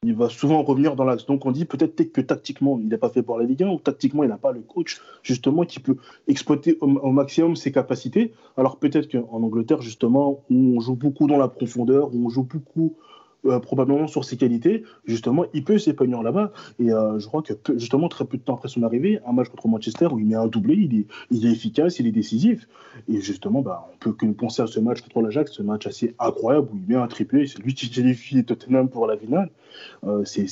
il 0.04 0.16
va 0.16 0.30
souvent 0.30 0.64
revenir 0.64 0.95
dans 0.95 1.04
l'axe. 1.04 1.26
Donc 1.26 1.45
on 1.45 1.52
dit 1.52 1.66
peut-être 1.66 2.12
que 2.14 2.22
tactiquement, 2.22 2.80
il 2.80 2.88
n'est 2.88 2.97
pas 2.97 3.10
fait 3.10 3.22
pour 3.22 3.38
la 3.38 3.45
Ligue 3.45 3.64
1 3.64 3.68
ou 3.68 3.80
tactiquement, 3.80 4.24
il 4.24 4.30
n'a 4.30 4.38
pas 4.38 4.54
le 4.54 4.62
coach 4.62 5.02
justement 5.24 5.66
qui 5.66 5.80
peut 5.80 5.97
exploiter 6.28 6.78
au, 6.80 7.12
maximum 7.12 7.56
ses 7.58 7.72
capacités. 7.72 8.34
Alors 8.56 8.78
peut-être 8.78 9.12
qu'en 9.12 9.43
Angleterre, 9.43 9.82
justement, 9.82 10.43
où 10.50 10.78
on 10.78 10.80
joue 10.80 10.95
beaucoup 10.95 11.28
dans 11.28 11.38
la 11.38 11.50
profondeur, 11.50 12.14
où 12.16 12.26
on 12.26 12.30
joue 12.30 12.43
beaucoup 12.43 12.95
euh, 13.46 13.60
probablement 13.60 14.08
sur 14.08 14.26
ses 14.26 14.38
qualités, 14.38 14.84
justement, 15.06 15.46
il 15.54 15.64
peut 15.64 15.78
s'épanouir 15.78 16.24
là-bas. 16.24 16.52
Et 16.80 16.92
euh, 16.92 17.20
je 17.20 17.28
crois 17.28 17.42
que 17.42 17.54
justement, 17.78 18.10
très 18.10 18.26
peu 18.26 18.38
de 18.38 18.44
temps 18.44 18.56
après 18.56 18.68
son 18.68 18.84
arrivée, 18.84 19.20
un 19.26 19.32
match 19.32 19.50
contre 19.50 19.68
Manchester 19.68 20.08
où 20.08 20.20
il 20.20 20.26
met 20.26 20.36
un 20.36 20.48
doublé, 20.48 20.76
il 20.76 21.00
est, 21.00 21.06
il 21.32 21.46
est 21.46 21.52
efficace, 21.52 22.00
il 22.00 22.08
est 22.08 22.12
décisif. 22.12 22.68
Et 23.08 23.22
justement, 23.22 23.62
bah, 23.62 23.88
on 23.94 23.98
peut 23.98 24.14
que 24.14 24.26
penser 24.26 24.62
à 24.62 24.68
ce 24.68 24.80
match 24.80 25.02
contre 25.02 25.22
l'Ajax, 25.22 25.52
ce 25.52 25.62
match 25.62 25.88
assez 25.88 26.16
incroyable 26.20 26.68
où 26.74 26.78
il 26.78 26.88
met 26.88 27.02
un 27.02 27.08
triplé, 27.08 27.48
c'est 27.48 27.60
lui 27.60 27.74
qui 27.74 27.90
qualifie 27.90 28.44
Tottenham 28.44 28.90
pour 28.90 29.08
la 29.08 29.18
finale. 29.18 29.50
Euh, 30.06 30.24
c'est 30.26 30.44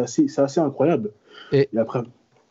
assez, 0.00 0.26
assez 0.36 0.60
incroyable. 0.60 1.12
Et, 1.52 1.68
et 1.72 1.78
après, 1.78 2.02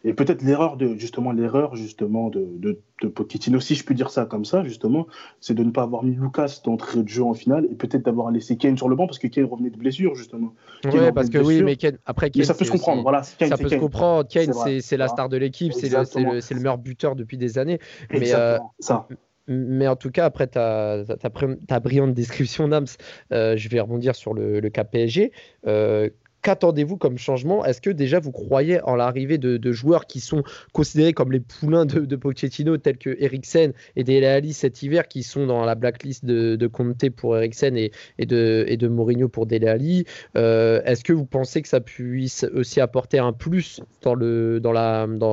et 0.03 0.13
peut-être 0.13 0.41
l'erreur 0.41 0.77
de 0.77 0.95
justement 0.95 1.31
l'erreur 1.31 1.75
justement 1.75 2.29
de, 2.29 2.47
de, 2.57 2.79
de, 3.01 3.07
Pochettino, 3.07 3.59
si 3.59 3.75
je 3.75 3.83
peux 3.83 3.93
dire 3.93 4.09
ça 4.09 4.25
comme 4.25 4.45
ça, 4.45 4.63
justement, 4.63 5.07
c'est 5.41 5.53
de 5.53 5.63
ne 5.63 5.71
pas 5.71 5.83
avoir 5.83 6.03
mis 6.03 6.15
Lucas 6.15 6.61
d'entrée 6.63 7.03
de 7.03 7.07
jeu 7.07 7.23
en 7.23 7.33
finale 7.33 7.67
et 7.71 7.75
peut-être 7.75 8.03
d'avoir 8.03 8.31
laissé 8.31 8.57
Kane 8.57 8.77
sur 8.77 8.89
le 8.89 8.95
banc 8.95 9.07
parce 9.07 9.19
que 9.19 9.27
Kane 9.27 9.45
revenait 9.45 9.69
de 9.69 9.77
blessure 9.77 10.15
justement. 10.15 10.53
Oui, 10.85 10.99
parce 11.13 11.29
que 11.29 11.39
oui, 11.39 11.63
mais 11.63 11.75
Kane, 11.75 11.97
après 12.05 12.29
Kane, 12.29 12.43
ça 12.43 12.53
peut 12.53 12.65
se 12.65 12.71
comprendre. 12.71 13.01
Voilà, 13.01 13.23
ça 13.23 13.57
peut 13.57 13.69
se 13.69 13.75
comprendre. 13.75 14.27
Kane, 14.27 14.53
c'est 14.81 14.97
la 14.97 15.07
star 15.07 15.29
de 15.29 15.37
l'équipe, 15.37 15.73
c'est 15.73 15.89
le, 15.89 15.97
le, 15.99 16.39
le, 16.39 16.55
meilleur 16.55 16.77
buteur 16.77 17.15
depuis 17.15 17.37
des 17.37 17.57
années. 17.57 17.79
Mais 18.11 18.33
euh, 18.33 18.57
ça. 18.79 19.07
Mais 19.47 19.87
en 19.87 19.95
tout 19.95 20.11
cas, 20.11 20.25
après 20.25 20.47
ta, 20.47 21.03
ta, 21.05 21.29
ta 21.29 21.79
brillante 21.79 22.13
description, 22.13 22.67
Nams, 22.67 22.85
euh, 23.31 23.55
je 23.55 23.69
vais 23.69 23.79
rebondir 23.79 24.13
sur 24.13 24.33
le, 24.33 24.59
le 24.59 24.69
cas 24.69 24.83
PSG. 24.83 25.31
Euh, 25.65 26.09
qu'attendez-vous 26.47 26.95
comme 26.95 27.17
changement? 27.17 27.65
Est-ce 27.65 27.81
que 27.81 27.89
déjà 27.89 28.21
vous 28.21 28.31
croyez 28.31 28.81
en 28.83 28.95
l'arrivée 28.95 29.37
de, 29.37 29.71
joueurs 29.73 30.05
qui 30.05 30.21
sont 30.21 30.43
considérés 30.71 31.11
comme 31.11 31.33
les 31.33 31.41
poulains 31.41 31.85
de, 31.85 32.15
Pochettino, 32.15 32.77
tels 32.77 32.97
que 32.97 33.17
Eriksen 33.19 33.73
et 33.97 34.05
Dele 34.05 34.23
Alli 34.23 34.53
cet 34.53 34.81
hiver, 34.81 35.09
qui 35.09 35.23
sont 35.23 35.45
dans 35.45 35.65
la 35.65 35.75
blacklist 35.75 36.23
de, 36.23 36.55
de 36.55 36.67
Conte 36.67 37.09
pour 37.09 37.35
Eriksen 37.35 37.75
et, 37.75 37.91
de, 38.17 38.65
de 38.73 38.87
Mourinho 38.87 39.27
pour 39.27 39.45
Dele 39.45 39.67
Alli? 39.67 40.05
Euh, 40.37 40.81
Est-ce 40.85 41.03
que 41.03 41.11
vous 41.11 41.25
pensez 41.25 41.61
que 41.61 41.67
ça 41.67 41.81
puisse 41.81 42.45
aussi 42.55 42.79
apporter 42.79 43.19
un 43.19 43.33
plus 43.33 43.81
dans, 44.03 44.15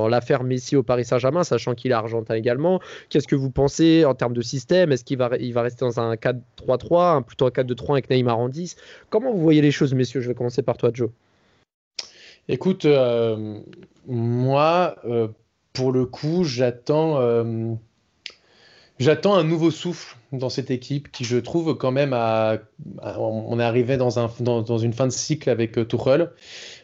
l'affaire 0.09 0.43
Messi 0.43 0.75
au 0.75 0.83
Paris 0.83 1.05
Saint-Germain, 1.05 1.45
sachant 1.45 1.77
qu'il 1.77 1.93
est 1.93 1.95
argentin 1.95 2.35
également? 2.35 2.81
Qu'est-ce 3.09 3.29
que 3.29 3.37
vous 3.37 3.53
pensez 3.53 4.05
en 4.05 4.15
termes 4.15 4.35
de 4.35 4.43
système? 4.43 4.91
Est-ce 4.91 5.05
qu'il 5.05 5.19
va, 5.19 5.29
va 5.29 5.63
rester 5.63 5.85
dans 5.85 6.01
un 6.01 6.15
4-3-3, 6.15 7.23
plutôt 7.23 7.47
un 7.47 7.51
4-2-3 7.51 7.93
avec 7.93 8.11
Neymar 8.11 8.37
en 8.37 8.49
10 8.49 8.75
Comment 9.11 9.33
vous 9.33 9.41
voyez 9.41 9.63
les 9.63 9.71
choses, 9.71 9.95
messieurs? 9.95 10.21
Je 10.21 10.27
vais 10.27 10.35
commencer 10.35 10.63
par 10.63 10.77
toi, 10.77 10.91
Joe. 10.93 11.04
Écoute, 12.49 12.85
euh, 12.85 13.59
moi, 14.07 14.97
euh, 15.07 15.29
pour 15.73 15.93
le 15.93 16.05
coup, 16.05 16.45
j'attends, 16.45 17.19
euh, 17.21 17.73
j'attends 18.99 19.35
un 19.35 19.45
nouveau 19.45 19.71
souffle 19.71 20.17
dans 20.31 20.51
cette 20.51 20.71
équipe 20.71 21.11
qui, 21.11 21.25
je 21.25 21.39
trouve, 21.39 21.75
quand 21.75 21.91
même, 21.91 22.13
on 22.13 23.61
est 23.61 23.65
arrivé 23.65 23.97
dans, 23.97 24.19
un, 24.19 24.31
dans, 24.41 24.79
une 24.79 24.93
fin 24.93 25.07
de 25.07 25.13
cycle 25.13 25.49
avec 25.49 25.89
Tuchel. 25.89 26.33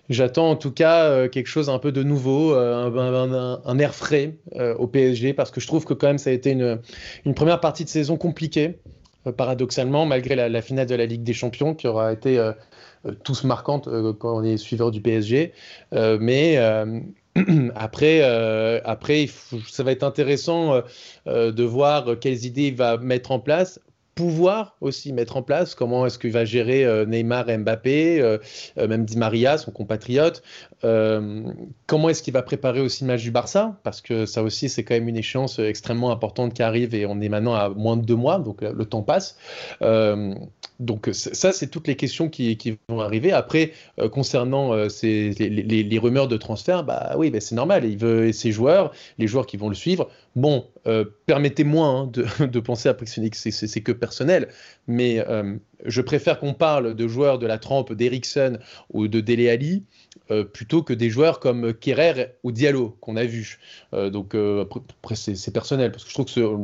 J'attends 0.08 0.50
en 0.50 0.56
tout 0.56 0.72
cas 0.72 1.28
quelque 1.28 1.46
chose 1.46 1.68
un 1.68 1.78
peu 1.78 1.92
de 1.92 2.02
nouveau, 2.02 2.54
un, 2.54 3.78
air 3.78 3.94
frais 3.94 4.36
au 4.78 4.86
PSG, 4.86 5.34
parce 5.34 5.50
que 5.50 5.60
je 5.60 5.66
trouve 5.66 5.84
que 5.84 5.94
quand 5.94 6.06
même 6.06 6.18
ça 6.18 6.30
a 6.30 6.32
été 6.32 6.52
une, 6.52 7.34
première 7.34 7.60
partie 7.60 7.84
de 7.84 7.88
saison 7.88 8.16
compliquée, 8.16 8.78
paradoxalement, 9.36 10.06
malgré 10.06 10.36
la, 10.36 10.62
finale 10.62 10.86
de 10.86 10.94
la 10.94 11.06
Ligue 11.06 11.24
des 11.24 11.34
Champions 11.34 11.74
qui 11.74 11.88
aura 11.88 12.12
été 12.12 12.38
tous 13.22 13.44
marquantes 13.44 13.88
euh, 13.88 14.12
quand 14.12 14.36
on 14.36 14.44
est 14.44 14.56
suiveur 14.56 14.90
du 14.90 15.00
PSG. 15.00 15.52
Euh, 15.92 16.18
mais 16.20 16.58
après, 17.74 18.22
après 18.84 19.28
ça 19.68 19.82
va 19.82 19.92
être 19.92 20.02
intéressant 20.02 20.82
de 21.26 21.62
voir 21.62 22.18
quelles 22.20 22.44
idées 22.44 22.68
il 22.68 22.76
va 22.76 22.96
mettre 22.98 23.30
en 23.30 23.40
place 23.40 23.80
pouvoir 24.20 24.76
aussi 24.82 25.14
mettre 25.14 25.38
en 25.38 25.42
place 25.42 25.74
Comment 25.74 26.04
est-ce 26.04 26.18
qu'il 26.18 26.32
va 26.32 26.44
gérer 26.44 26.84
euh, 26.84 27.06
Neymar 27.06 27.46
Mbappé, 27.46 28.20
euh, 28.20 28.36
euh, 28.76 28.86
même 28.86 29.06
Di 29.06 29.16
Maria, 29.16 29.56
son 29.56 29.70
compatriote 29.70 30.42
Comment 30.82 32.08
est-ce 32.08 32.22
qu'il 32.22 32.32
va 32.34 32.42
préparer 32.42 32.80
aussi 32.80 33.04
le 33.04 33.08
match 33.08 33.22
du 33.22 33.30
Barça? 33.30 33.78
Parce 33.82 34.00
que 34.00 34.26
ça 34.26 34.42
aussi, 34.42 34.68
c'est 34.68 34.82
quand 34.82 34.94
même 34.94 35.08
une 35.08 35.16
échéance 35.16 35.58
extrêmement 35.58 36.10
importante 36.10 36.54
qui 36.54 36.62
arrive 36.62 36.94
et 36.94 37.04
on 37.04 37.20
est 37.20 37.28
maintenant 37.28 37.54
à 37.54 37.68
moins 37.68 37.98
de 37.98 38.04
deux 38.04 38.16
mois, 38.16 38.38
donc 38.38 38.62
le 38.62 38.84
temps 38.86 39.02
passe. 39.02 39.36
donc 40.80 41.10
ça, 41.12 41.52
c'est 41.52 41.66
toutes 41.66 41.86
les 41.86 41.96
questions 41.96 42.30
qui, 42.30 42.78
vont 42.88 43.00
arriver. 43.00 43.30
Après, 43.32 43.72
concernant 44.10 44.72
les, 44.72 45.98
rumeurs 46.00 46.28
de 46.28 46.38
transfert, 46.38 46.82
bah 46.82 47.14
oui, 47.18 47.30
bah, 47.30 47.40
c'est 47.40 47.54
normal. 47.54 47.84
Il 47.84 47.98
veut 47.98 48.32
ses 48.32 48.50
joueurs, 48.50 48.92
les 49.18 49.26
joueurs 49.26 49.44
qui 49.44 49.58
vont 49.58 49.68
le 49.68 49.74
suivre. 49.74 50.08
Bon, 50.34 50.64
permettez-moi 51.26 51.86
hein, 51.86 52.10
de, 52.46 52.60
penser 52.60 52.88
après 52.88 53.04
que 53.04 53.36
c'est 53.36 53.80
que 53.82 53.92
personnel, 54.10 54.48
mais 54.88 55.24
euh, 55.28 55.54
je 55.84 56.00
préfère 56.00 56.40
qu'on 56.40 56.52
parle 56.52 56.94
de 56.94 57.06
joueurs 57.06 57.38
de 57.38 57.46
la 57.46 57.58
trempe 57.58 57.92
d'Eriksson 57.92 58.58
ou 58.92 59.06
de 59.06 59.20
Dele 59.20 59.48
Alli 59.48 59.84
euh, 60.32 60.42
plutôt 60.42 60.82
que 60.82 60.92
des 60.92 61.10
joueurs 61.10 61.38
comme 61.38 61.72
Kerrer 61.72 62.34
ou 62.42 62.50
Diallo 62.50 62.96
qu'on 63.00 63.16
a 63.16 63.24
vus. 63.24 63.60
Euh, 63.94 64.10
donc 64.10 64.34
après, 64.34 65.14
c'est 65.14 65.52
personnel 65.52 65.92
parce 65.92 66.02
que 66.02 66.10
je 66.10 66.14
trouve 66.14 66.26
que 66.26 66.56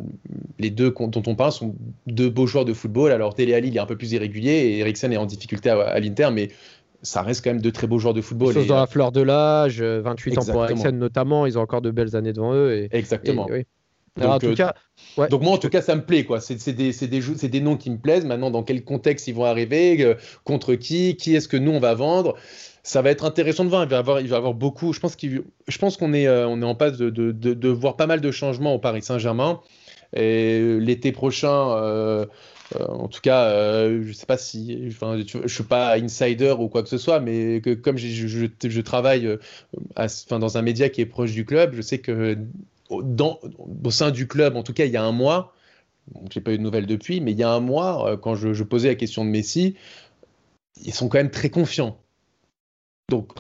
les 0.59 0.71
deux 0.71 0.91
dont 0.91 1.23
on 1.25 1.37
parle 1.37 1.53
sont 1.53 1.77
deux 2.09 2.31
beaux 2.31 2.49
joueurs 2.49 2.65
de 2.65 2.73
football. 2.73 3.13
Alors 3.13 3.35
Dele 3.35 3.55
Alli 3.55 3.69
il 3.69 3.77
est 3.77 3.81
un 3.81 3.87
peu 3.87 3.97
plus 3.97 4.13
irrégulier 4.13 4.51
et 4.51 4.79
Eriksen 4.81 5.13
est 5.13 5.17
en 5.17 5.27
difficulté 5.27 5.71
à, 5.71 6.01
l'Inter, 6.01 6.31
mais 6.33 6.49
ça 7.03 7.23
reste 7.23 7.45
quand 7.45 7.51
même 7.51 7.63
de 7.63 7.71
très 7.71 7.87
beaux 7.87 8.01
joueurs 8.01 8.15
de 8.15 8.23
football. 8.23 8.55
Chose 8.55 8.67
dans 8.67 8.81
la 8.81 8.89
fleur 8.89 9.13
de 9.13 9.21
l'âge, 9.21 9.81
28 9.81 10.39
ans 10.39 10.45
pour 10.45 10.65
Eriksen 10.65 10.99
notamment, 10.99 11.47
ils 11.47 11.57
ont 11.57 11.63
encore 11.63 11.83
de 11.83 11.93
belles 11.93 12.17
années 12.17 12.33
devant 12.33 12.55
eux. 12.55 12.73
Et, 12.73 12.89
Exactement. 12.91 13.47
Donc, 14.17 14.31
en 14.31 14.39
tout 14.39 14.55
cas, 14.55 14.75
donc 15.31 15.43
moi, 15.43 15.53
en 15.53 15.59
tout 15.59 15.69
cas, 15.69 15.83
ça 15.83 15.95
me 15.95 16.05
plaît. 16.05 16.25
quoi. 16.25 16.41
C'est 16.41 16.73
des, 16.73 16.93
des, 16.93 17.49
des, 17.49 17.61
noms 17.61 17.77
qui 17.77 17.91
me 17.91 17.99
plaisent. 17.99 18.25
Maintenant, 18.25 18.51
dans 18.51 18.63
quel 18.63 18.85
contexte 18.85 19.29
ils 19.29 19.35
vont 19.35 19.45
arriver 19.45 20.03
euh, 20.03 20.15
Contre 20.45 20.75
qui 20.75 21.17
Qui 21.17 21.35
est-ce 21.35 21.49
que 21.49 21.57
nous, 21.57 21.73
on 21.73 21.81
va 21.81 21.95
vendre 21.95 22.35
ça 22.83 23.03
va 23.03 23.11
être 23.11 23.25
intéressant 23.25 23.65
de 23.65 23.69
voir. 23.69 23.83
Il 23.83 23.89
va 23.89 23.97
y 23.97 23.99
avoir, 23.99 24.21
il 24.21 24.29
va 24.29 24.37
avoir 24.37 24.55
beaucoup. 24.55 24.93
Je 24.93 25.01
pense 25.01 25.97
qu'on 25.97 26.13
est, 26.13 26.29
euh, 26.29 26.47
on 26.47 26.63
est 26.63 26.65
en 26.65 26.77
passe 26.77 26.97
de, 26.97 27.11
de, 27.11 27.33
de, 27.33 27.69
voir 27.69 27.97
pas 27.97 28.07
mal 28.07 28.21
de 28.21 28.31
changements 28.31 28.75
au 28.75 28.79
Paris 28.79 29.03
Saint-Germain. 29.03 29.61
Et 30.15 30.79
l'été 30.79 31.11
prochain, 31.11 31.73
euh, 31.73 32.27
en 32.79 33.09
tout 33.09 33.21
cas, 33.21 33.89
je 33.89 34.13
sais 34.13 34.25
pas 34.25 34.39
si, 34.39 34.85
enfin, 34.87 35.19
je, 35.27 35.39
ne 35.39 35.49
suis 35.49 35.65
pas 35.65 35.97
insider 35.97 36.55
ou 36.57 36.69
quoi 36.69 36.85
que 36.85 36.89
ce 36.89 36.97
soit, 36.97 37.19
mais 37.19 37.61
que, 37.61 37.75
comme 37.75 37.99
je, 37.99 38.07
je, 38.07 38.47
je 38.69 38.81
travaille 38.81 39.37
enfin, 39.97 40.39
dans 40.39 40.57
un 40.57 40.63
média 40.63 40.89
qui 40.89 41.01
est 41.01 41.07
proche 41.07 41.33
du 41.33 41.45
club, 41.45 41.75
je 41.75 41.83
sais 41.83 41.99
que 41.99 42.39
dans, 42.91 43.41
au 43.85 43.91
sein 43.91 44.11
du 44.11 44.29
club, 44.29 44.57
en 44.57 44.63
tout 44.63 44.73
cas 44.73 44.85
il 44.85 44.93
y 44.93 44.97
a 44.97 45.03
un 45.03 45.13
mois, 45.13 45.55
j'ai 46.31 46.41
pas 46.41 46.53
eu 46.53 46.59
de 46.59 46.63
nouvelles 46.63 46.87
depuis, 46.87 47.21
mais 47.21 47.33
il 47.33 47.39
y 47.39 47.43
a 47.43 47.51
un 47.51 47.61
mois, 47.61 48.11
euh, 48.11 48.17
quand 48.17 48.35
je, 48.35 48.63
posais 48.63 48.89
la 48.89 48.95
question 48.95 49.25
de 49.25 49.31
Messi, 49.31 49.77
ils 50.85 50.95
sont 50.95 51.09
quand 51.09 51.19
même 51.19 51.31
très 51.31 51.51
confiants. 51.51 51.99
Donc, 53.09 53.33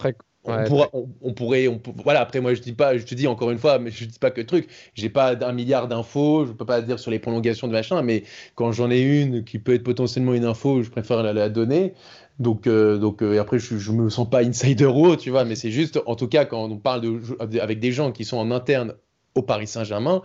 on, 0.44 1.32
pourrait, 1.34 1.66
on, 1.66 1.80
voilà. 2.04 2.20
Après, 2.20 2.40
moi, 2.40 2.54
je 2.54 2.60
dis 2.60 2.72
pas, 2.72 2.96
je 2.96 3.04
te 3.04 3.14
dis 3.14 3.26
encore 3.26 3.50
une 3.50 3.58
fois, 3.58 3.78
mais 3.78 3.90
je 3.90 4.04
dis 4.04 4.18
pas 4.18 4.30
que 4.30 4.40
le 4.40 4.46
truc. 4.46 4.68
J'ai 4.94 5.08
pas 5.08 5.36
un 5.44 5.52
milliard 5.52 5.88
d'infos, 5.88 6.46
je 6.46 6.52
peux 6.52 6.64
pas 6.64 6.82
dire 6.82 7.00
sur 7.00 7.10
les 7.10 7.18
prolongations 7.18 7.66
de 7.66 7.72
machin, 7.72 8.02
mais 8.02 8.22
quand 8.54 8.70
j'en 8.70 8.90
ai 8.90 9.00
une 9.00 9.44
qui 9.44 9.58
peut 9.58 9.74
être 9.74 9.82
potentiellement 9.82 10.34
une 10.34 10.44
info, 10.44 10.82
je 10.82 10.90
préfère 10.90 11.22
la, 11.22 11.48
donner. 11.48 11.94
Donc, 12.38 12.66
euh, 12.66 12.98
donc 12.98 13.22
euh, 13.22 13.40
après, 13.40 13.58
je, 13.58 13.76
je 13.76 13.92
me 13.92 14.08
sens 14.08 14.28
pas 14.28 14.44
insider 14.44 14.86
ou 14.86 15.16
tu 15.16 15.30
vois, 15.30 15.44
mais 15.44 15.56
c'est 15.56 15.72
juste, 15.72 16.00
en 16.06 16.14
tout 16.14 16.28
cas, 16.28 16.44
quand 16.44 16.70
on 16.70 16.78
parle 16.78 17.00
de, 17.00 17.58
avec 17.60 17.80
des 17.80 17.92
gens 17.92 18.12
qui 18.12 18.24
sont 18.24 18.36
en 18.36 18.50
interne 18.52 18.94
au 19.36 19.42
Paris 19.42 19.66
Saint-Germain, 19.66 20.22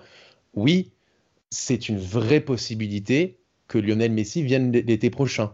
oui, 0.53 0.91
c'est 1.49 1.89
une 1.89 1.99
vraie 1.99 2.41
possibilité 2.41 3.39
que 3.68 3.78
Lionel 3.78 4.12
Messi 4.12 4.41
vienne 4.43 4.72
l'été 4.72 5.09
prochain. 5.09 5.53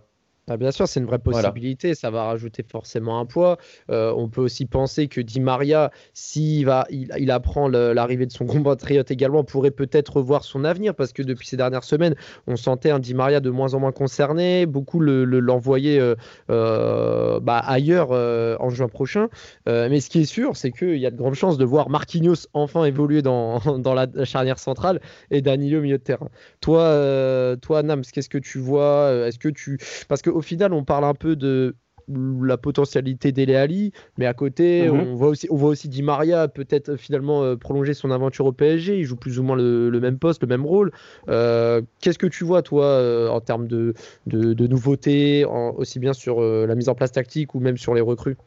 Ah, 0.50 0.56
bien 0.56 0.72
sûr, 0.72 0.88
c'est 0.88 1.02
une 1.02 1.06
vraie 1.06 1.20
possibilité. 1.20 1.94
Ça 1.94 2.10
va 2.10 2.24
rajouter 2.24 2.64
forcément 2.64 3.20
un 3.20 3.26
poids. 3.26 3.58
Euh, 3.92 4.14
on 4.16 4.30
peut 4.30 4.40
aussi 4.40 4.66
penser 4.66 5.10
que 5.10 5.20
Di 5.20 5.42
Maria, 5.42 5.92
s'il 6.14 6.66
va, 6.66 6.88
il, 6.90 7.32
apprend 7.32 7.68
l'arrivée 7.68 8.26
de 8.26 8.32
son 8.32 8.46
compatriote 8.46 9.12
également, 9.12 9.44
pourrait 9.44 9.72
peut-être 9.72 10.18
revoir 10.18 10.46
son 10.46 10.64
avenir 10.64 10.96
parce 10.96 11.12
que 11.12 11.22
depuis 11.22 11.48
ces 11.48 11.58
dernières 11.58 11.84
semaines, 11.84 12.16
on 12.48 12.56
sentait 12.56 12.92
un 12.92 13.00
Di 13.00 13.14
Maria 13.14 13.42
de 13.42 13.50
moins 13.50 13.74
en 13.74 13.82
moins 13.82 13.92
concerné. 13.92 14.66
Beaucoup 14.66 15.02
l'envoyaient 15.02 16.00
le, 16.00 16.16
euh, 16.50 17.42
bah, 17.42 17.58
ailleurs 17.58 18.12
en 18.12 18.70
juin 18.70 18.88
prochain. 18.88 19.28
mais 19.66 20.00
ce 20.00 20.10
qui 20.10 20.22
est 20.22 20.26
sûr, 20.26 20.56
c'est 20.56 20.72
qu'il 20.72 20.98
y 20.98 21.06
a 21.06 21.12
de 21.12 21.18
grandes 21.18 21.36
chances 21.36 21.58
de 21.58 21.66
voir 21.66 21.90
Marquinhos 21.90 22.48
enfin 22.54 22.86
évoluer 22.86 23.22
dans, 23.22 23.60
dans 23.80 23.94
la 23.94 24.08
charnière 24.24 24.60
centrale 24.60 25.02
et 25.30 25.42
Danilo 25.42 25.80
au 25.80 25.82
milieu 25.82 25.98
de 25.98 26.04
terrain. 26.04 26.30
Toi, 26.62 27.58
toi 27.62 27.84
Nams, 27.84 28.04
qu'est-ce 28.14 28.30
que 28.30 28.38
tu 28.38 28.60
vois? 28.60 29.12
Est-ce 29.28 29.40
que 29.40 29.50
tu 29.50 29.78
parce 30.08 30.22
que 30.22 30.37
au 30.38 30.42
final, 30.42 30.74
on 30.74 30.84
parle 30.84 31.04
un 31.04 31.14
peu 31.14 31.36
de 31.36 31.76
la 32.10 32.58
potentialité 32.58 33.32
d'Ele 33.32 33.56
Ali, 33.56 33.92
mais 34.18 34.26
à 34.26 34.34
côté, 34.34 34.90
mhm. 34.90 35.00
on, 35.00 35.16
voit 35.16 35.30
aussi, 35.30 35.48
on 35.50 35.56
voit 35.56 35.70
aussi 35.70 35.90
Di 35.90 36.02
Maria 36.04 36.48
peut-être 36.48 36.96
finalement 36.96 37.44
euh, 37.44 37.56
prolonger 37.56 37.94
son 37.94 38.12
aventure 38.12 38.46
au 38.46 38.52
PSG. 38.52 39.00
Il 39.00 39.04
joue 39.04 39.18
plus 39.18 39.40
ou 39.40 39.44
moins 39.44 39.58
le, 39.58 40.00
même 40.00 40.18
poste, 40.18 40.42
le 40.42 40.48
même 40.48 40.66
rôle. 40.66 40.92
Euh, 41.28 41.82
qu'est-ce 42.00 42.18
que 42.18 42.28
tu 42.28 42.44
vois, 42.44 42.62
toi, 42.62 42.86
euh, 42.86 43.30
en 43.30 43.42
termes 43.42 43.68
de, 43.68 43.94
de, 44.26 44.68
nouveautés, 44.68 45.46
aussi 45.46 46.00
bien 46.00 46.14
sur 46.14 46.42
la 46.42 46.76
mise 46.76 46.90
en 46.90 46.96
place 46.96 47.12
tactique 47.12 47.56
ou 47.56 47.60
même 47.60 47.78
sur 47.78 47.94
les 47.94 48.02
recrues? 48.02 48.38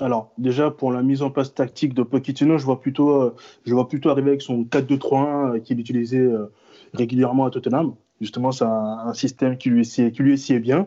Alors, 0.00 0.32
déjà, 0.38 0.70
pour 0.70 0.92
la 0.92 1.02
mise 1.02 1.22
en 1.22 1.30
place 1.30 1.54
tactique 1.54 1.94
de 1.94 2.02
Pochettino, 2.02 2.56
je 2.56 2.64
vois 2.64 2.80
plutôt, 2.80 3.34
je 3.66 3.74
vois 3.74 3.88
plutôt 3.88 4.10
arriver 4.10 4.30
avec 4.30 4.42
son 4.42 4.62
4-2-3-1 4.62 5.60
qu'il 5.60 5.80
utilisait 5.80 6.28
régulièrement 6.94 7.46
à 7.46 7.50
Tottenham. 7.50 7.94
Justement, 8.20 8.52
c'est 8.52 8.64
un, 8.64 9.12
système 9.14 9.56
qui 9.56 9.70
lui, 9.70 9.84
sied, 9.84 10.12
qui 10.12 10.58
bien. 10.58 10.86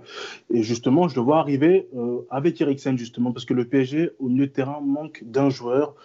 Et 0.54 0.64
justement, 0.64 1.08
je 1.08 1.16
le 1.16 1.22
vois 1.22 1.40
arriver 1.40 1.88
euh, 1.96 2.20
avec 2.30 2.60
Eriksen, 2.60 2.98
justement, 2.98 3.32
parce 3.32 3.46
que 3.46 3.54
le 3.54 3.66
PSG, 3.66 4.12
au 4.20 4.28
milieu 4.28 4.48
de 4.48 4.52
terrain, 4.52 4.80
manque 4.82 5.24
d'un 5.26 5.50
joueur, 5.50 5.96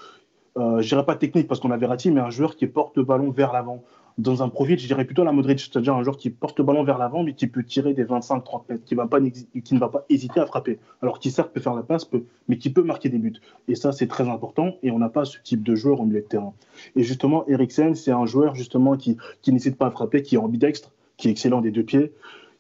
euh, 0.57 0.81
je 0.81 0.89
dirais 0.89 1.05
pas 1.05 1.17
technique 1.17 1.49
parce 1.49 1.61
qu'on 1.61 1.71
avait 1.71 1.87
raté, 1.87 2.11
mais 2.11 2.21
un 2.21 2.31
joueur 2.31 2.57
qui 2.57 2.67
porte 2.67 2.97
le 2.97 3.05
ballon 3.05 3.31
vers 3.31 3.53
l'avant. 3.53 3.83
Dans 4.19 4.43
un 4.43 4.49
profil, 4.49 4.79
je 4.79 4.87
dirais 4.87 5.05
plutôt 5.05 5.25
la 5.25 5.33
Modric, 5.33 5.61
c'est-à-dire 5.61 5.95
un 5.95 6.03
joueur 6.03 6.17
qui 6.17 6.31
porte 6.31 6.59
le 6.59 6.65
ballon 6.65 6.85
vers 6.85 6.97
l'avant, 6.97 7.23
mais 7.23 7.35
qui 7.35 7.47
peut 7.49 7.63
tirer 7.63 7.93
des 7.93 8.05
25-30 8.05 8.63
mètres, 8.71 8.85
qui 8.85 8.95
ne 8.95 9.79
va 9.79 9.89
pas 9.89 10.07
hésiter 10.09 10.41
à 10.41 10.47
frapper. 10.47 10.79
Alors, 11.03 11.19
qui 11.19 11.31
certes 11.31 11.53
peut 11.53 11.61
faire 11.61 11.75
la 11.75 11.83
passe, 11.83 12.07
peut, 12.07 12.25
mais 12.49 12.57
qui 12.57 12.71
peut 12.71 12.83
marquer 12.83 13.11
des 13.11 13.19
buts. 13.19 13.35
Et 13.69 13.75
ça, 13.75 13.93
c'est 13.93 14.07
très 14.07 14.27
important, 14.27 14.77
et 14.83 14.91
on 14.91 14.99
n'a 14.99 15.11
pas 15.11 15.27
ce 15.27 15.37
type 15.45 15.63
de 15.63 15.75
joueur 15.75 16.01
au 16.01 16.07
milieu 16.07 16.23
de 16.23 16.27
terrain. 16.27 16.55
Et 16.95 17.03
justement, 17.03 17.47
Eriksen, 17.47 17.95
c'est 17.95 18.13
un 18.13 18.25
joueur 18.25 18.55
justement 18.55 18.97
qui, 18.97 19.19
qui 19.43 19.53
n'hésite 19.53 19.77
pas 19.77 19.89
à 19.89 19.91
frapper, 19.91 20.23
qui 20.23 20.37
est 20.37 20.39
ambidextre, 20.39 20.93
qui 21.17 21.29
est 21.29 21.31
excellent 21.31 21.61
des 21.61 21.71
deux 21.71 21.85
pieds, 21.85 22.13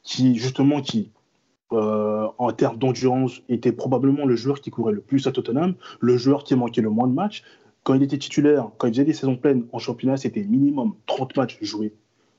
qui 0.03 0.37
justement 0.37 0.81
qui 0.81 1.11
euh, 1.73 2.29
en 2.39 2.53
termes 2.53 2.79
d'endurance 2.79 3.43
était 3.49 3.73
probablement 3.73 4.25
le 4.25 4.37
joueur 4.37 4.61
qui 4.61 4.71
courait 4.71 4.93
le 4.93 5.01
plus 5.01 5.27
à 5.27 5.33
Tottenham, 5.33 5.75
le 6.01 6.17
joueur 6.17 6.45
qui 6.45 6.55
manquait 6.55 6.81
le 6.81 6.91
moins 6.91 7.09
de 7.09 7.13
matchs. 7.13 7.43
Quand 7.83 7.95
il 7.95 8.03
était 8.03 8.19
titulaire, 8.19 8.71
quand 8.79 8.87
il 8.87 8.95
faisait 8.95 9.05
des 9.05 9.13
saisons 9.13 9.37
pleines 9.37 9.67
en 9.73 9.79
championnat, 9.79 10.17
c'était 10.17 10.43
minimum 10.43 10.95
30 11.07 11.37
matchs 11.37 11.59
joués. 11.63 11.93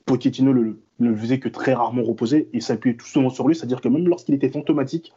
Pochettino 0.05 0.53
ne 0.53 0.75
le, 0.99 1.15
faisait 1.17 1.39
que 1.39 1.49
très 1.49 1.73
rarement 1.73 2.03
reposer 2.03 2.49
et 2.53 2.61
s'appuyait 2.61 2.95
tout 2.95 3.05
souvent 3.05 3.29
sur 3.29 3.47
lui, 3.47 3.55
c'est-à-dire 3.55 3.81
que 3.81 3.89
même 3.89 4.07
lorsqu'il 4.07 4.33
était 4.33 4.49
fantomatique, 4.49 5.13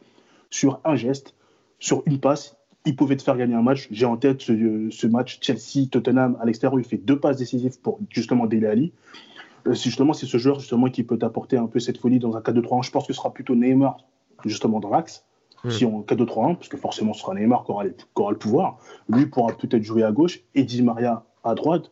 sur 0.50 0.80
un 0.84 0.96
geste, 0.96 1.34
sur 1.78 2.02
une 2.06 2.18
passe, 2.18 2.56
il 2.84 2.96
pouvait 2.96 3.16
te 3.16 3.22
faire 3.22 3.36
gagner 3.36 3.54
un 3.54 3.62
match. 3.62 3.86
J'ai 3.92 4.06
en 4.06 4.16
tête 4.16 4.40
ce, 4.40 5.06
match 5.06 5.38
Chelsea-Tottenham 5.40 6.36
à 6.40 6.46
l'extérieur, 6.46 6.78
il 6.80 6.84
fait 6.84 6.96
deux 6.96 7.18
passes 7.18 7.36
décisives 7.36 7.80
pour 7.80 8.00
justement 8.10 8.46
Dele 8.46 8.66
Ali. 8.66 8.92
Euh, 9.66 9.74
justement, 9.74 10.12
c'est 10.12 10.26
ce 10.26 10.38
joueur 10.38 10.60
justement 10.60 10.88
qui 10.88 11.02
peut 11.02 11.18
apporter 11.22 11.56
un 11.56 11.66
peu 11.66 11.80
cette 11.80 11.98
folie 11.98 12.18
dans 12.18 12.36
un 12.36 12.40
4-2-3-1. 12.40 12.84
Je 12.84 12.90
pense 12.90 13.06
que 13.06 13.12
ce 13.12 13.16
sera 13.16 13.32
plutôt 13.32 13.54
Neymar 13.54 13.98
justement 14.44 14.80
dans 14.80 14.90
l'axe. 14.90 15.24
Hmm. 15.64 15.70
Si 15.70 15.84
on 15.84 16.02
4-2-3-1, 16.02 16.56
parce 16.56 16.68
que 16.68 16.76
forcément 16.76 17.12
ce 17.12 17.20
sera 17.20 17.34
Neymar 17.34 17.64
qui 17.64 17.70
aura, 17.70 17.84
le 17.84 18.38
pouvoir. 18.38 18.78
Lui 19.08 19.26
pourra 19.26 19.52
peut-être 19.52 19.82
jouer 19.82 20.02
à 20.02 20.12
gauche 20.12 20.40
et 20.54 20.64
Di 20.64 20.82
Maria 20.82 21.24
à 21.44 21.54
droite. 21.54 21.90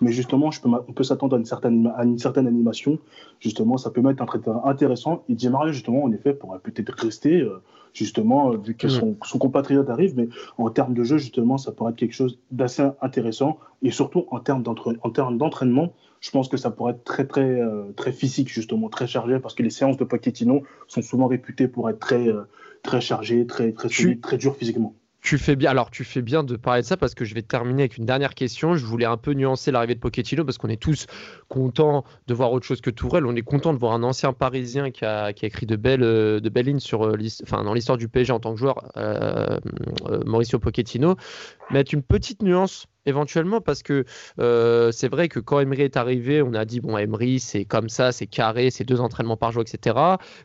Mais 0.00 0.10
justement, 0.10 0.50
je 0.50 0.60
peux, 0.60 0.68
on 0.68 0.92
peut 0.92 1.04
s'attendre 1.04 1.36
à 1.36 1.38
une, 1.38 1.44
certaine, 1.44 1.92
à 1.96 2.04
une 2.04 2.18
certaine 2.18 2.48
animation. 2.48 2.98
Justement, 3.38 3.76
ça 3.76 3.90
peut 3.90 4.00
mettre 4.00 4.22
un 4.22 4.26
trait 4.26 4.40
intéressant. 4.64 5.22
Et 5.28 5.34
Di 5.34 5.48
Maria, 5.48 5.72
justement, 5.72 6.02
en 6.02 6.10
effet, 6.10 6.34
pourrait 6.34 6.58
peut-être 6.58 6.90
rester, 6.90 7.40
euh, 7.40 7.62
justement, 7.92 8.52
euh, 8.52 8.56
vu 8.56 8.74
que 8.74 8.88
hmm. 8.88 9.14
son, 9.22 9.38
compatriote 9.38 9.88
arrive. 9.88 10.16
Mais 10.16 10.28
en 10.58 10.68
termes 10.70 10.94
de 10.94 11.04
jeu, 11.04 11.18
justement, 11.18 11.58
ça 11.58 11.70
pourrait 11.70 11.92
être 11.92 11.98
quelque 11.98 12.14
chose 12.14 12.40
d'assez 12.50 12.82
intéressant. 13.02 13.58
Et 13.82 13.92
surtout, 13.92 14.24
en 14.32 14.40
termes 14.40 14.64
d'entraînement, 14.64 15.92
je 16.24 16.30
pense 16.30 16.48
que 16.48 16.56
ça 16.56 16.70
pourrait 16.70 16.92
être 16.92 17.04
très, 17.04 17.26
très, 17.26 17.42
euh, 17.42 17.92
très 17.96 18.10
physique, 18.10 18.48
justement, 18.48 18.88
très 18.88 19.06
chargé, 19.06 19.38
parce 19.40 19.54
que 19.54 19.62
les 19.62 19.68
séances 19.68 19.98
de 19.98 20.04
Pochettino 20.04 20.62
sont 20.88 21.02
souvent 21.02 21.26
réputées 21.26 21.68
pour 21.68 21.90
être 21.90 21.98
très, 21.98 22.28
euh, 22.28 22.44
très 22.82 23.02
chargées, 23.02 23.46
très, 23.46 23.72
très 23.72 23.90
solides, 23.90 24.22
très 24.22 24.38
dures 24.38 24.56
physiquement. 24.56 24.94
Tu 25.20 25.36
fais 25.36 25.54
bien. 25.54 25.70
Alors, 25.70 25.90
tu 25.90 26.02
fais 26.02 26.22
bien 26.22 26.42
de 26.42 26.56
parler 26.56 26.80
de 26.80 26.86
ça 26.86 26.96
parce 26.96 27.14
que 27.14 27.26
je 27.26 27.34
vais 27.34 27.42
terminer 27.42 27.82
avec 27.82 27.98
une 27.98 28.06
dernière 28.06 28.34
question. 28.34 28.74
Je 28.74 28.86
voulais 28.86 29.04
un 29.04 29.18
peu 29.18 29.32
nuancer 29.32 29.70
l'arrivée 29.70 29.94
de 29.94 30.00
Pochettino 30.00 30.46
parce 30.46 30.56
qu'on 30.56 30.68
est 30.68 30.80
tous 30.80 31.06
contents 31.48 32.04
de 32.26 32.32
voir 32.34 32.52
autre 32.52 32.64
chose 32.64 32.80
que 32.80 32.90
Tourelle. 32.90 33.26
On 33.26 33.36
est 33.36 33.42
content 33.42 33.74
de 33.74 33.78
voir 33.78 33.92
un 33.92 34.02
ancien 34.02 34.32
Parisien 34.32 34.90
qui 34.90 35.04
a, 35.04 35.30
écrit 35.30 35.66
de 35.66 35.76
belles, 35.76 36.00
de 36.00 36.48
belles 36.48 36.66
lignes 36.66 36.78
sur, 36.78 37.04
euh, 37.04 37.16
enfin, 37.42 37.64
dans 37.64 37.74
l'histoire 37.74 37.98
du 37.98 38.08
PSG 38.08 38.32
en 38.32 38.40
tant 38.40 38.54
que 38.54 38.60
joueur, 38.60 38.92
Mauricio 40.24 40.58
Pochettino. 40.58 41.16
Mettre 41.70 41.92
une 41.92 42.02
petite 42.02 42.42
nuance 42.42 42.86
éventuellement 43.06 43.60
parce 43.60 43.82
que 43.82 44.04
euh, 44.38 44.92
c'est 44.92 45.08
vrai 45.08 45.28
que 45.28 45.40
quand 45.40 45.60
Emery 45.60 45.82
est 45.82 45.96
arrivé, 45.96 46.42
on 46.42 46.54
a 46.54 46.64
dit 46.64 46.80
bon 46.80 46.96
Emery 46.96 47.40
c'est 47.40 47.64
comme 47.64 47.88
ça, 47.88 48.12
c'est 48.12 48.26
carré, 48.26 48.70
c'est 48.70 48.84
deux 48.84 49.00
entraînements 49.00 49.36
par 49.36 49.52
jour, 49.52 49.62
etc. 49.62 49.96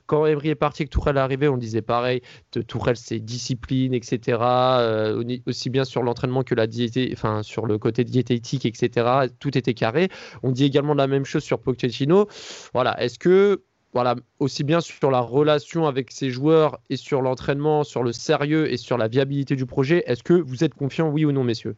Quand 0.06 0.26
Emery 0.26 0.50
est 0.50 0.56
parti, 0.56 0.86
que 0.86 0.90
Tourelle 0.90 1.18
est 1.18 1.22
arrivé, 1.22 1.48
on 1.48 1.58
disait 1.58 1.82
pareil, 1.82 2.22
Tourelle 2.68 2.98
c'est 2.98 3.20
discipline, 3.20 3.94
etc. 3.94 4.38
Euh, 4.42 5.24
aussi 5.46 5.70
bien 5.70 5.86
sur 5.86 6.04
l'entraînement 6.04 6.44
que 6.44 6.56
la 6.56 6.68
sur 7.44 7.66
le 7.66 7.78
côté 7.78 8.04
diététique, 8.04 8.66
etc. 8.66 9.28
Tout 9.40 9.58
était 9.58 9.74
carré. 9.74 10.10
On 10.44 10.52
dit 10.52 10.66
également 10.66 10.94
la 10.94 11.08
même 11.08 11.26
chose 11.26 11.44
sur 11.44 11.60
Pochettino. 11.60 12.28
Voilà, 12.74 13.02
est-ce 13.02 13.20
que 13.20 13.64
voilà, 13.94 14.16
aussi 14.40 14.64
bien 14.64 14.82
sur 14.82 15.10
la 15.10 15.20
relation 15.20 15.88
avec 15.88 16.12
ses 16.12 16.30
joueurs 16.30 16.80
et 16.90 16.96
sur 16.96 17.22
l'entraînement, 17.22 17.84
sur 17.84 18.04
le 18.04 18.12
sérieux 18.14 18.72
et 18.72 18.78
sur 18.78 18.98
la 18.98 19.08
viabilité 19.08 19.56
du 19.56 19.66
projet, 19.66 20.04
est-ce 20.06 20.24
que 20.24 20.34
vous 20.34 20.64
êtes 20.64 20.76
confiant, 20.76 21.10
oui 21.10 21.26
ou 21.26 21.32
non, 21.32 21.44
messieurs? 21.44 21.76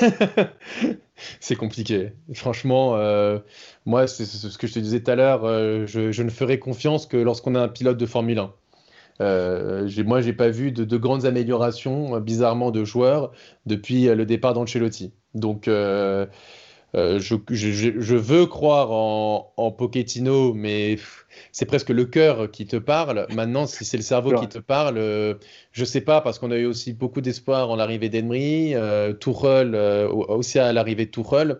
c'est 1.40 1.56
compliqué. 1.56 2.12
Franchement, 2.32 2.96
euh, 2.96 3.38
moi, 3.86 4.06
c'est 4.06 4.24
ce 4.24 4.58
que 4.58 4.66
je 4.66 4.74
te 4.74 4.78
disais 4.78 5.00
tout 5.00 5.10
à 5.10 5.14
l'heure, 5.14 5.44
euh, 5.44 5.86
je, 5.86 6.22
ne 6.22 6.30
ferai 6.30 6.58
confiance 6.58 7.06
que 7.06 7.16
lorsqu'on 7.16 7.54
a 7.54 7.60
un 7.60 7.68
pilote 7.68 7.96
de 7.96 8.06
Formule 8.06 8.38
1. 8.38 8.52
Euh, 9.20 9.88
moi, 10.04 10.20
j'ai 10.20 10.32
pas 10.32 10.48
vu 10.48 10.72
de, 10.72 10.96
grandes 10.96 11.24
améliorations, 11.24 12.18
bizarrement, 12.20 12.70
de 12.70 12.84
joueurs 12.84 13.32
depuis 13.66 14.04
le 14.06 14.26
départ 14.26 14.54
d'Ancelotti. 14.54 15.12
Donc, 15.34 15.68
euh, 16.94 17.18
je, 17.18 18.14
veux 18.14 18.46
croire 18.46 18.92
en, 18.92 19.52
en 19.56 19.70
Pochettino, 19.72 20.54
mais 20.54 20.98
c'est 21.52 21.66
presque 21.66 21.90
le 21.90 22.04
cœur 22.04 22.50
qui 22.50 22.66
te 22.66 22.76
parle. 22.76 23.26
Maintenant, 23.32 23.66
si 23.66 23.84
c'est 23.84 23.96
le 23.96 24.02
cerveau 24.02 24.34
qui 24.40 24.48
te 24.48 24.58
parle, 24.58 24.98
euh, 24.98 25.34
je 25.72 25.84
sais 25.84 26.00
pas, 26.00 26.20
parce 26.20 26.38
qu'on 26.38 26.50
a 26.50 26.56
eu 26.56 26.66
aussi 26.66 26.92
beaucoup 26.92 27.20
d'espoir 27.20 27.70
en 27.70 27.76
l'arrivée 27.76 28.08
d'Emery, 28.08 28.74
euh, 28.74 29.12
euh, 29.44 30.08
aussi 30.08 30.58
à 30.58 30.72
l'arrivée 30.72 31.06
de 31.06 31.10
Tuchel. 31.10 31.58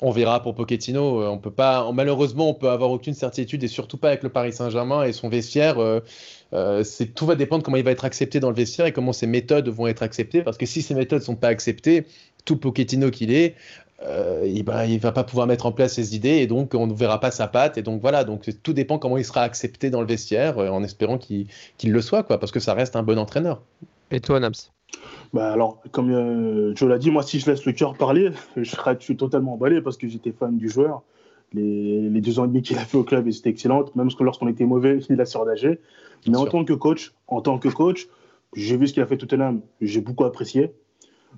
On 0.00 0.12
verra 0.12 0.40
pour 0.40 0.54
Pochettino. 0.54 1.28
On 1.28 1.38
peut 1.38 1.50
pas, 1.50 1.90
malheureusement, 1.92 2.48
on 2.50 2.54
peut 2.54 2.70
avoir 2.70 2.90
aucune 2.90 3.14
certitude, 3.14 3.62
et 3.64 3.68
surtout 3.68 3.96
pas 3.96 4.08
avec 4.08 4.22
le 4.22 4.28
Paris 4.28 4.52
Saint-Germain 4.52 5.02
et 5.02 5.12
son 5.12 5.28
vestiaire. 5.28 5.76
c'est 6.84 7.14
tout 7.14 7.26
va 7.26 7.34
dépendre 7.34 7.64
comment 7.64 7.76
il 7.76 7.84
va 7.84 7.90
être 7.90 8.04
accepté 8.04 8.38
dans 8.38 8.50
le 8.50 8.54
vestiaire 8.54 8.86
et 8.86 8.92
comment 8.92 9.12
ses 9.12 9.26
méthodes 9.26 9.68
vont 9.68 9.88
être 9.88 10.02
acceptées. 10.02 10.42
Parce 10.42 10.56
que 10.56 10.66
si 10.66 10.82
ces 10.82 10.94
méthodes 10.94 11.22
sont 11.22 11.34
pas 11.34 11.48
acceptées, 11.48 12.06
tout 12.44 12.56
Pochettino 12.56 13.10
qu'il 13.10 13.32
est, 13.32 13.56
euh, 14.02 14.44
il, 14.46 14.62
bah, 14.62 14.86
il 14.86 14.98
va 14.98 15.12
pas 15.12 15.24
pouvoir 15.24 15.46
mettre 15.46 15.66
en 15.66 15.72
place 15.72 15.94
ses 15.94 16.16
idées 16.16 16.38
et 16.38 16.46
donc 16.46 16.74
on 16.74 16.86
ne 16.86 16.94
verra 16.94 17.20
pas 17.20 17.30
sa 17.30 17.46
patte 17.48 17.76
et 17.76 17.82
donc 17.82 18.00
voilà 18.00 18.24
donc 18.24 18.48
tout 18.62 18.72
dépend 18.72 18.98
comment 18.98 19.18
il 19.18 19.24
sera 19.26 19.42
accepté 19.42 19.90
dans 19.90 20.00
le 20.00 20.06
vestiaire 20.06 20.58
euh, 20.58 20.70
en 20.70 20.82
espérant 20.82 21.18
qu'il 21.18 21.46
le 21.84 22.00
soit 22.00 22.22
quoi 22.22 22.38
parce 22.38 22.50
que 22.50 22.60
ça 22.60 22.72
reste 22.72 22.96
un 22.96 23.02
bon 23.02 23.18
entraîneur. 23.18 23.62
Et 24.10 24.20
toi 24.20 24.40
Nams 24.40 24.54
bah 25.32 25.52
alors, 25.52 25.80
comme 25.92 26.10
euh, 26.10 26.74
Joe 26.74 26.88
l'a 26.88 26.98
dit, 26.98 27.12
moi, 27.12 27.22
si 27.22 27.38
je 27.38 27.48
laisse 27.48 27.64
le 27.64 27.70
cœur 27.70 27.96
parler, 27.96 28.30
je, 28.56 28.64
serai, 28.64 28.96
je 28.98 29.04
suis 29.04 29.16
totalement 29.16 29.54
emballé 29.54 29.80
parce 29.80 29.96
que 29.96 30.08
j'étais 30.08 30.32
fan 30.32 30.56
du 30.56 30.68
joueur. 30.68 31.02
Les, 31.52 32.08
les, 32.08 32.20
deux 32.20 32.40
ans 32.40 32.44
et 32.44 32.48
demi 32.48 32.62
qu'il 32.62 32.76
a 32.76 32.84
fait 32.84 32.96
au 32.96 33.04
club, 33.04 33.30
c'était 33.30 33.50
excellent. 33.50 33.84
Même 33.94 34.08
lorsqu'on 34.18 34.48
était 34.48 34.64
mauvais, 34.64 34.98
il 35.08 35.20
a 35.20 35.26
surdagé. 35.26 35.78
Mais 36.26 36.36
en 36.36 36.46
tant 36.46 36.64
que 36.64 36.72
coach, 36.72 37.14
en 37.28 37.40
tant 37.40 37.58
que 37.58 37.68
coach, 37.68 38.08
j'ai 38.54 38.76
vu 38.76 38.88
ce 38.88 38.92
qu'il 38.92 39.02
a 39.02 39.06
fait 39.06 39.16
tout 39.16 39.26
Tottenham. 39.26 39.60
J'ai 39.80 40.00
beaucoup 40.00 40.24
apprécié. 40.24 40.72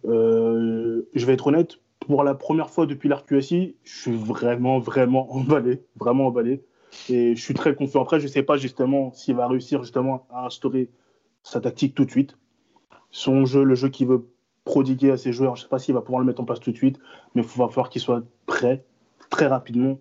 je 0.04 1.26
vais 1.26 1.34
être 1.34 1.46
honnête, 1.48 1.78
pour 2.06 2.24
la 2.24 2.34
première 2.34 2.70
fois 2.70 2.86
depuis 2.86 3.08
l'RQSI, 3.08 3.76
je 3.84 4.00
suis 4.00 4.16
vraiment, 4.16 4.78
vraiment 4.78 5.32
emballé, 5.34 5.82
vraiment 5.96 6.26
emballé. 6.26 6.62
Et 7.08 7.34
je 7.34 7.42
suis 7.42 7.54
très 7.54 7.74
confiant. 7.74 8.02
Après, 8.02 8.20
je 8.20 8.26
ne 8.26 8.30
sais 8.30 8.42
pas 8.42 8.56
justement 8.56 9.12
s'il 9.12 9.34
va 9.34 9.48
réussir 9.48 9.82
justement 9.82 10.26
à 10.30 10.46
instaurer 10.46 10.90
sa 11.42 11.60
tactique 11.60 11.94
tout 11.94 12.04
de 12.04 12.10
suite. 12.10 12.36
Son 13.10 13.44
jeu, 13.46 13.64
le 13.64 13.74
jeu 13.74 13.88
qu'il 13.88 14.08
veut 14.08 14.28
prodiguer 14.64 15.10
à 15.10 15.16
ses 15.16 15.32
joueurs, 15.32 15.56
je 15.56 15.62
ne 15.62 15.64
sais 15.64 15.70
pas 15.70 15.78
s'il 15.78 15.94
va 15.94 16.02
pouvoir 16.02 16.20
le 16.20 16.26
mettre 16.26 16.40
en 16.40 16.44
place 16.44 16.60
tout 16.60 16.70
de 16.70 16.76
suite, 16.76 16.98
mais 17.34 17.42
il 17.42 17.48
va 17.48 17.68
falloir 17.68 17.88
qu'il 17.88 18.00
soit 18.00 18.22
prêt 18.46 18.84
très 19.30 19.46
rapidement 19.46 19.98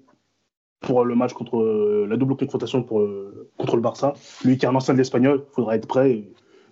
pour 0.81 1.05
le 1.05 1.15
match 1.15 1.33
contre 1.33 2.05
la 2.07 2.17
double 2.17 2.35
confrontation 2.35 2.83
pour, 2.83 3.07
contre 3.57 3.75
le 3.75 3.81
Barça. 3.81 4.13
Lui 4.43 4.57
qui 4.57 4.65
est 4.65 4.69
un 4.69 4.75
ancien 4.75 4.93
de 4.93 4.99
l'Espagnol, 4.99 5.45
il 5.47 5.53
faudra 5.53 5.75
être 5.75 5.87
prêt. 5.87 6.23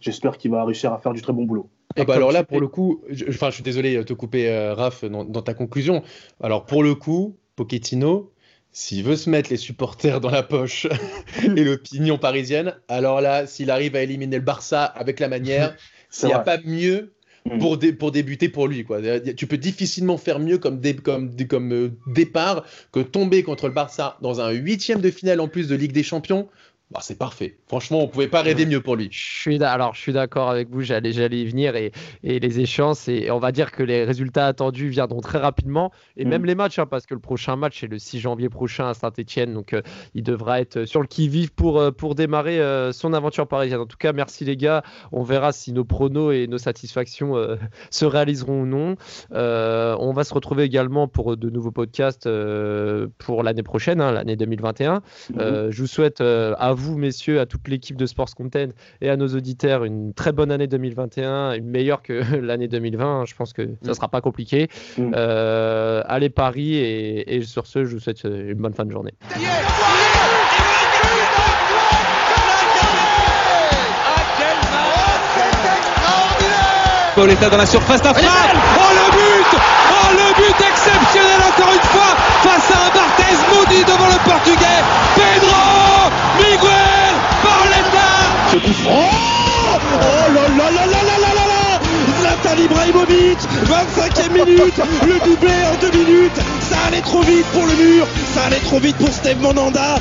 J'espère 0.01 0.37
qu'il 0.37 0.51
va 0.51 0.65
réussir 0.65 0.93
à 0.93 0.97
faire 0.97 1.13
du 1.13 1.21
très 1.21 1.33
bon 1.33 1.45
boulot. 1.45 1.69
Ah 1.95 2.03
bah 2.05 2.15
alors 2.15 2.31
là, 2.31 2.43
pour 2.43 2.59
le 2.61 2.67
coup, 2.67 3.01
je, 3.09 3.25
enfin, 3.29 3.49
je 3.49 3.55
suis 3.55 3.63
désolé 3.63 3.97
de 3.97 4.03
te 4.03 4.13
couper, 4.13 4.49
euh, 4.49 4.73
Raph, 4.73 5.05
dans, 5.05 5.41
ta 5.41 5.53
conclusion. 5.53 6.03
Alors 6.39 6.65
pour 6.65 6.83
le 6.83 6.93
coup, 6.93 7.37
Pochettino, 7.55 8.31
s'il 8.71 9.03
veut 9.03 9.15
se 9.15 9.29
mettre 9.29 9.49
les 9.49 9.57
supporters 9.57 10.21
dans 10.21 10.29
la 10.29 10.43
poche 10.43 10.87
et 11.43 11.63
l'opinion 11.63 12.19
parisienne, 12.19 12.75
alors 12.87 13.21
là, 13.21 13.47
s'il 13.47 13.71
arrive 13.71 13.95
à 13.95 14.03
éliminer 14.03 14.37
le 14.37 14.43
Barça 14.43 14.85
avec 14.85 15.19
la 15.19 15.27
manière, 15.27 15.75
s'il 16.11 16.27
n'y 16.27 16.33
a 16.33 16.39
pas 16.39 16.59
mieux 16.63 17.13
mm. 17.45 17.57
pour, 17.57 17.79
pour 17.97 18.11
débuter 18.11 18.49
pour 18.49 18.67
lui. 18.67 18.83
Quoi. 18.83 18.99
Tu 19.35 19.47
peux 19.47 19.57
difficilement 19.57 20.17
faire 20.17 20.39
mieux 20.39 20.59
comme, 20.59 20.79
comme, 21.01 21.35
comme 21.47 21.73
euh, 21.73 21.91
départ 22.05 22.65
que 22.91 22.99
tomber 22.99 23.41
contre 23.41 23.67
le 23.67 23.73
Barça 23.73 24.17
dans 24.21 24.41
un 24.41 24.51
huitième 24.51 25.01
de 25.01 25.09
finale 25.09 25.39
en 25.39 25.47
plus 25.47 25.67
de 25.67 25.75
Ligue 25.75 25.93
des 25.93 26.03
Champions. 26.03 26.47
Bah, 26.91 27.01
c'est 27.03 27.19
parfait. 27.19 27.57
Franchement, 27.67 28.01
on 28.01 28.07
pouvait 28.07 28.27
pas 28.27 28.41
rêver 28.41 28.65
mieux 28.65 28.81
pour 28.81 28.95
lui. 28.95 29.09
Je 29.11 29.41
suis 29.41 29.63
alors, 29.63 29.93
je 29.93 30.01
suis 30.01 30.13
d'accord 30.13 30.49
avec 30.49 30.69
vous. 30.71 30.81
J'allais, 30.81 31.11
j'allais 31.11 31.41
y 31.41 31.45
venir 31.45 31.75
et, 31.75 31.91
et 32.23 32.39
les 32.39 32.59
échéances 32.61 33.07
et, 33.07 33.29
on 33.29 33.37
va 33.37 33.51
dire 33.51 33.71
que 33.71 33.83
les 33.83 34.03
résultats 34.05 34.47
attendus 34.47 34.89
viendront 34.89 35.21
très 35.21 35.37
rapidement 35.37 35.91
et 36.17 36.25
même 36.25 36.41
mm. 36.41 36.45
les 36.45 36.55
matchs, 36.55 36.79
hein, 36.79 36.87
parce 36.87 37.05
que 37.05 37.13
le 37.13 37.19
prochain 37.19 37.55
match 37.55 37.83
est 37.83 37.87
le 37.87 37.99
6 37.99 38.19
janvier 38.19 38.49
prochain 38.49 38.87
à 38.89 38.95
Saint-Etienne, 38.95 39.53
donc 39.53 39.73
euh, 39.73 39.83
il 40.15 40.23
devra 40.23 40.61
être 40.61 40.85
sur 40.85 41.01
le 41.01 41.05
qui-vive 41.05 41.53
pour 41.53 41.79
euh, 41.79 41.91
pour 41.91 42.15
démarrer 42.15 42.59
euh, 42.59 42.91
son 42.91 43.13
aventure 43.13 43.47
parisienne. 43.47 43.81
En 43.81 43.85
tout 43.85 43.97
cas, 43.97 44.11
merci 44.11 44.43
les 44.43 44.57
gars. 44.57 44.81
On 45.11 45.21
verra 45.21 45.51
si 45.51 45.73
nos 45.73 45.85
pronos 45.85 46.33
et 46.33 46.47
nos 46.47 46.57
satisfactions 46.57 47.35
se 47.91 48.05
réaliseront 48.05 48.63
ou 48.63 48.65
non. 48.65 48.95
on 49.31 50.13
va 50.13 50.23
se 50.23 50.33
retrouver 50.33 50.63
également 50.63 51.07
pour 51.07 51.37
de 51.37 51.49
nouveaux 51.51 51.71
podcasts 51.71 52.27
pour 53.19 53.43
l'année 53.43 53.63
prochaine, 53.63 54.01
hein, 54.01 54.11
l'année 54.11 54.35
2021. 54.35 54.95
Mm. 54.95 55.69
je 55.69 55.81
vous 55.81 55.87
souhaite 55.87 56.21
à 56.21 56.73
vous, 56.79 56.97
messieurs, 56.97 57.39
à 57.39 57.45
toute 57.45 57.67
l'équipe 57.67 57.95
de 57.97 58.05
Sports 58.05 58.33
Content 58.35 58.69
et 59.01 59.09
à 59.09 59.17
nos 59.17 59.27
auditeurs 59.27 59.83
une 59.83 60.13
très 60.13 60.31
bonne 60.31 60.51
année 60.51 60.67
2021, 60.67 61.53
une 61.53 61.67
meilleure 61.67 62.01
que 62.01 62.13
l'année 62.41 62.67
2020. 62.67 63.25
Je 63.25 63.35
pense 63.35 63.53
que 63.53 63.65
ça 63.65 63.71
ne 63.83 63.91
mm. 63.91 63.93
sera 63.93 64.07
pas 64.07 64.21
compliqué. 64.21 64.67
Mm. 64.97 65.11
Euh, 65.15 66.01
allez 66.07 66.29
Paris 66.29 66.75
et, 66.75 67.41
sur 67.43 67.67
ce, 67.67 67.85
je 67.85 67.95
vous 67.95 67.99
souhaite 67.99 68.23
une 68.23 68.55
bonne 68.55 68.73
fin 68.73 68.85
de 68.85 68.91
journée. 68.91 69.13
Pauletta 77.19 77.49
dans 77.49 77.57
la 77.57 77.65
surface 77.65 78.01
d'affaire. 78.01 78.31
Oh 78.77 78.93
le 78.93 79.11
but 79.11 79.59
Oh 79.91 80.11
le 80.13 80.33
but 80.41 80.55
exceptionnel 80.65 81.41
encore 81.49 81.73
une 81.73 81.87
fois 81.89 82.15
face 82.43 82.71
à 82.71 82.87
un 82.87 82.89
Barthez 82.95 83.35
maudit 83.51 83.83
devant 83.83 84.07
le 84.07 84.19
portugais 84.23 84.79
Pedro 85.15 86.09
Miguel 86.37 87.13
Pauletta 87.43 88.38
Ce 88.51 88.57
coup 88.57 88.73
franc. 88.83 89.09
Oh 89.71 90.33
là 90.33 90.41
là 90.57 90.71
là 90.71 90.85
là 90.85 91.01
là 91.03 91.17
là 91.21 91.33
là 91.35 91.45
là. 91.53 91.79
Zlatan 92.19 92.61
Ibrahimovic 92.63 93.37
25e 93.65 94.31
minute. 94.31 94.73
Le 95.05 95.19
doublé 95.25 95.51
en 95.71 95.75
deux 95.79 95.91
minutes. 95.91 96.39
Ça 96.61 96.77
allait 96.87 97.01
trop 97.01 97.21
vite 97.21 97.45
pour 97.53 97.67
le 97.67 97.73
mur. 97.75 98.07
Ça 98.33 98.45
allait 98.47 98.59
trop 98.61 98.79
vite 98.79 98.97
pour 98.97 99.09
Steve 99.09 99.39
Monanda 99.39 99.97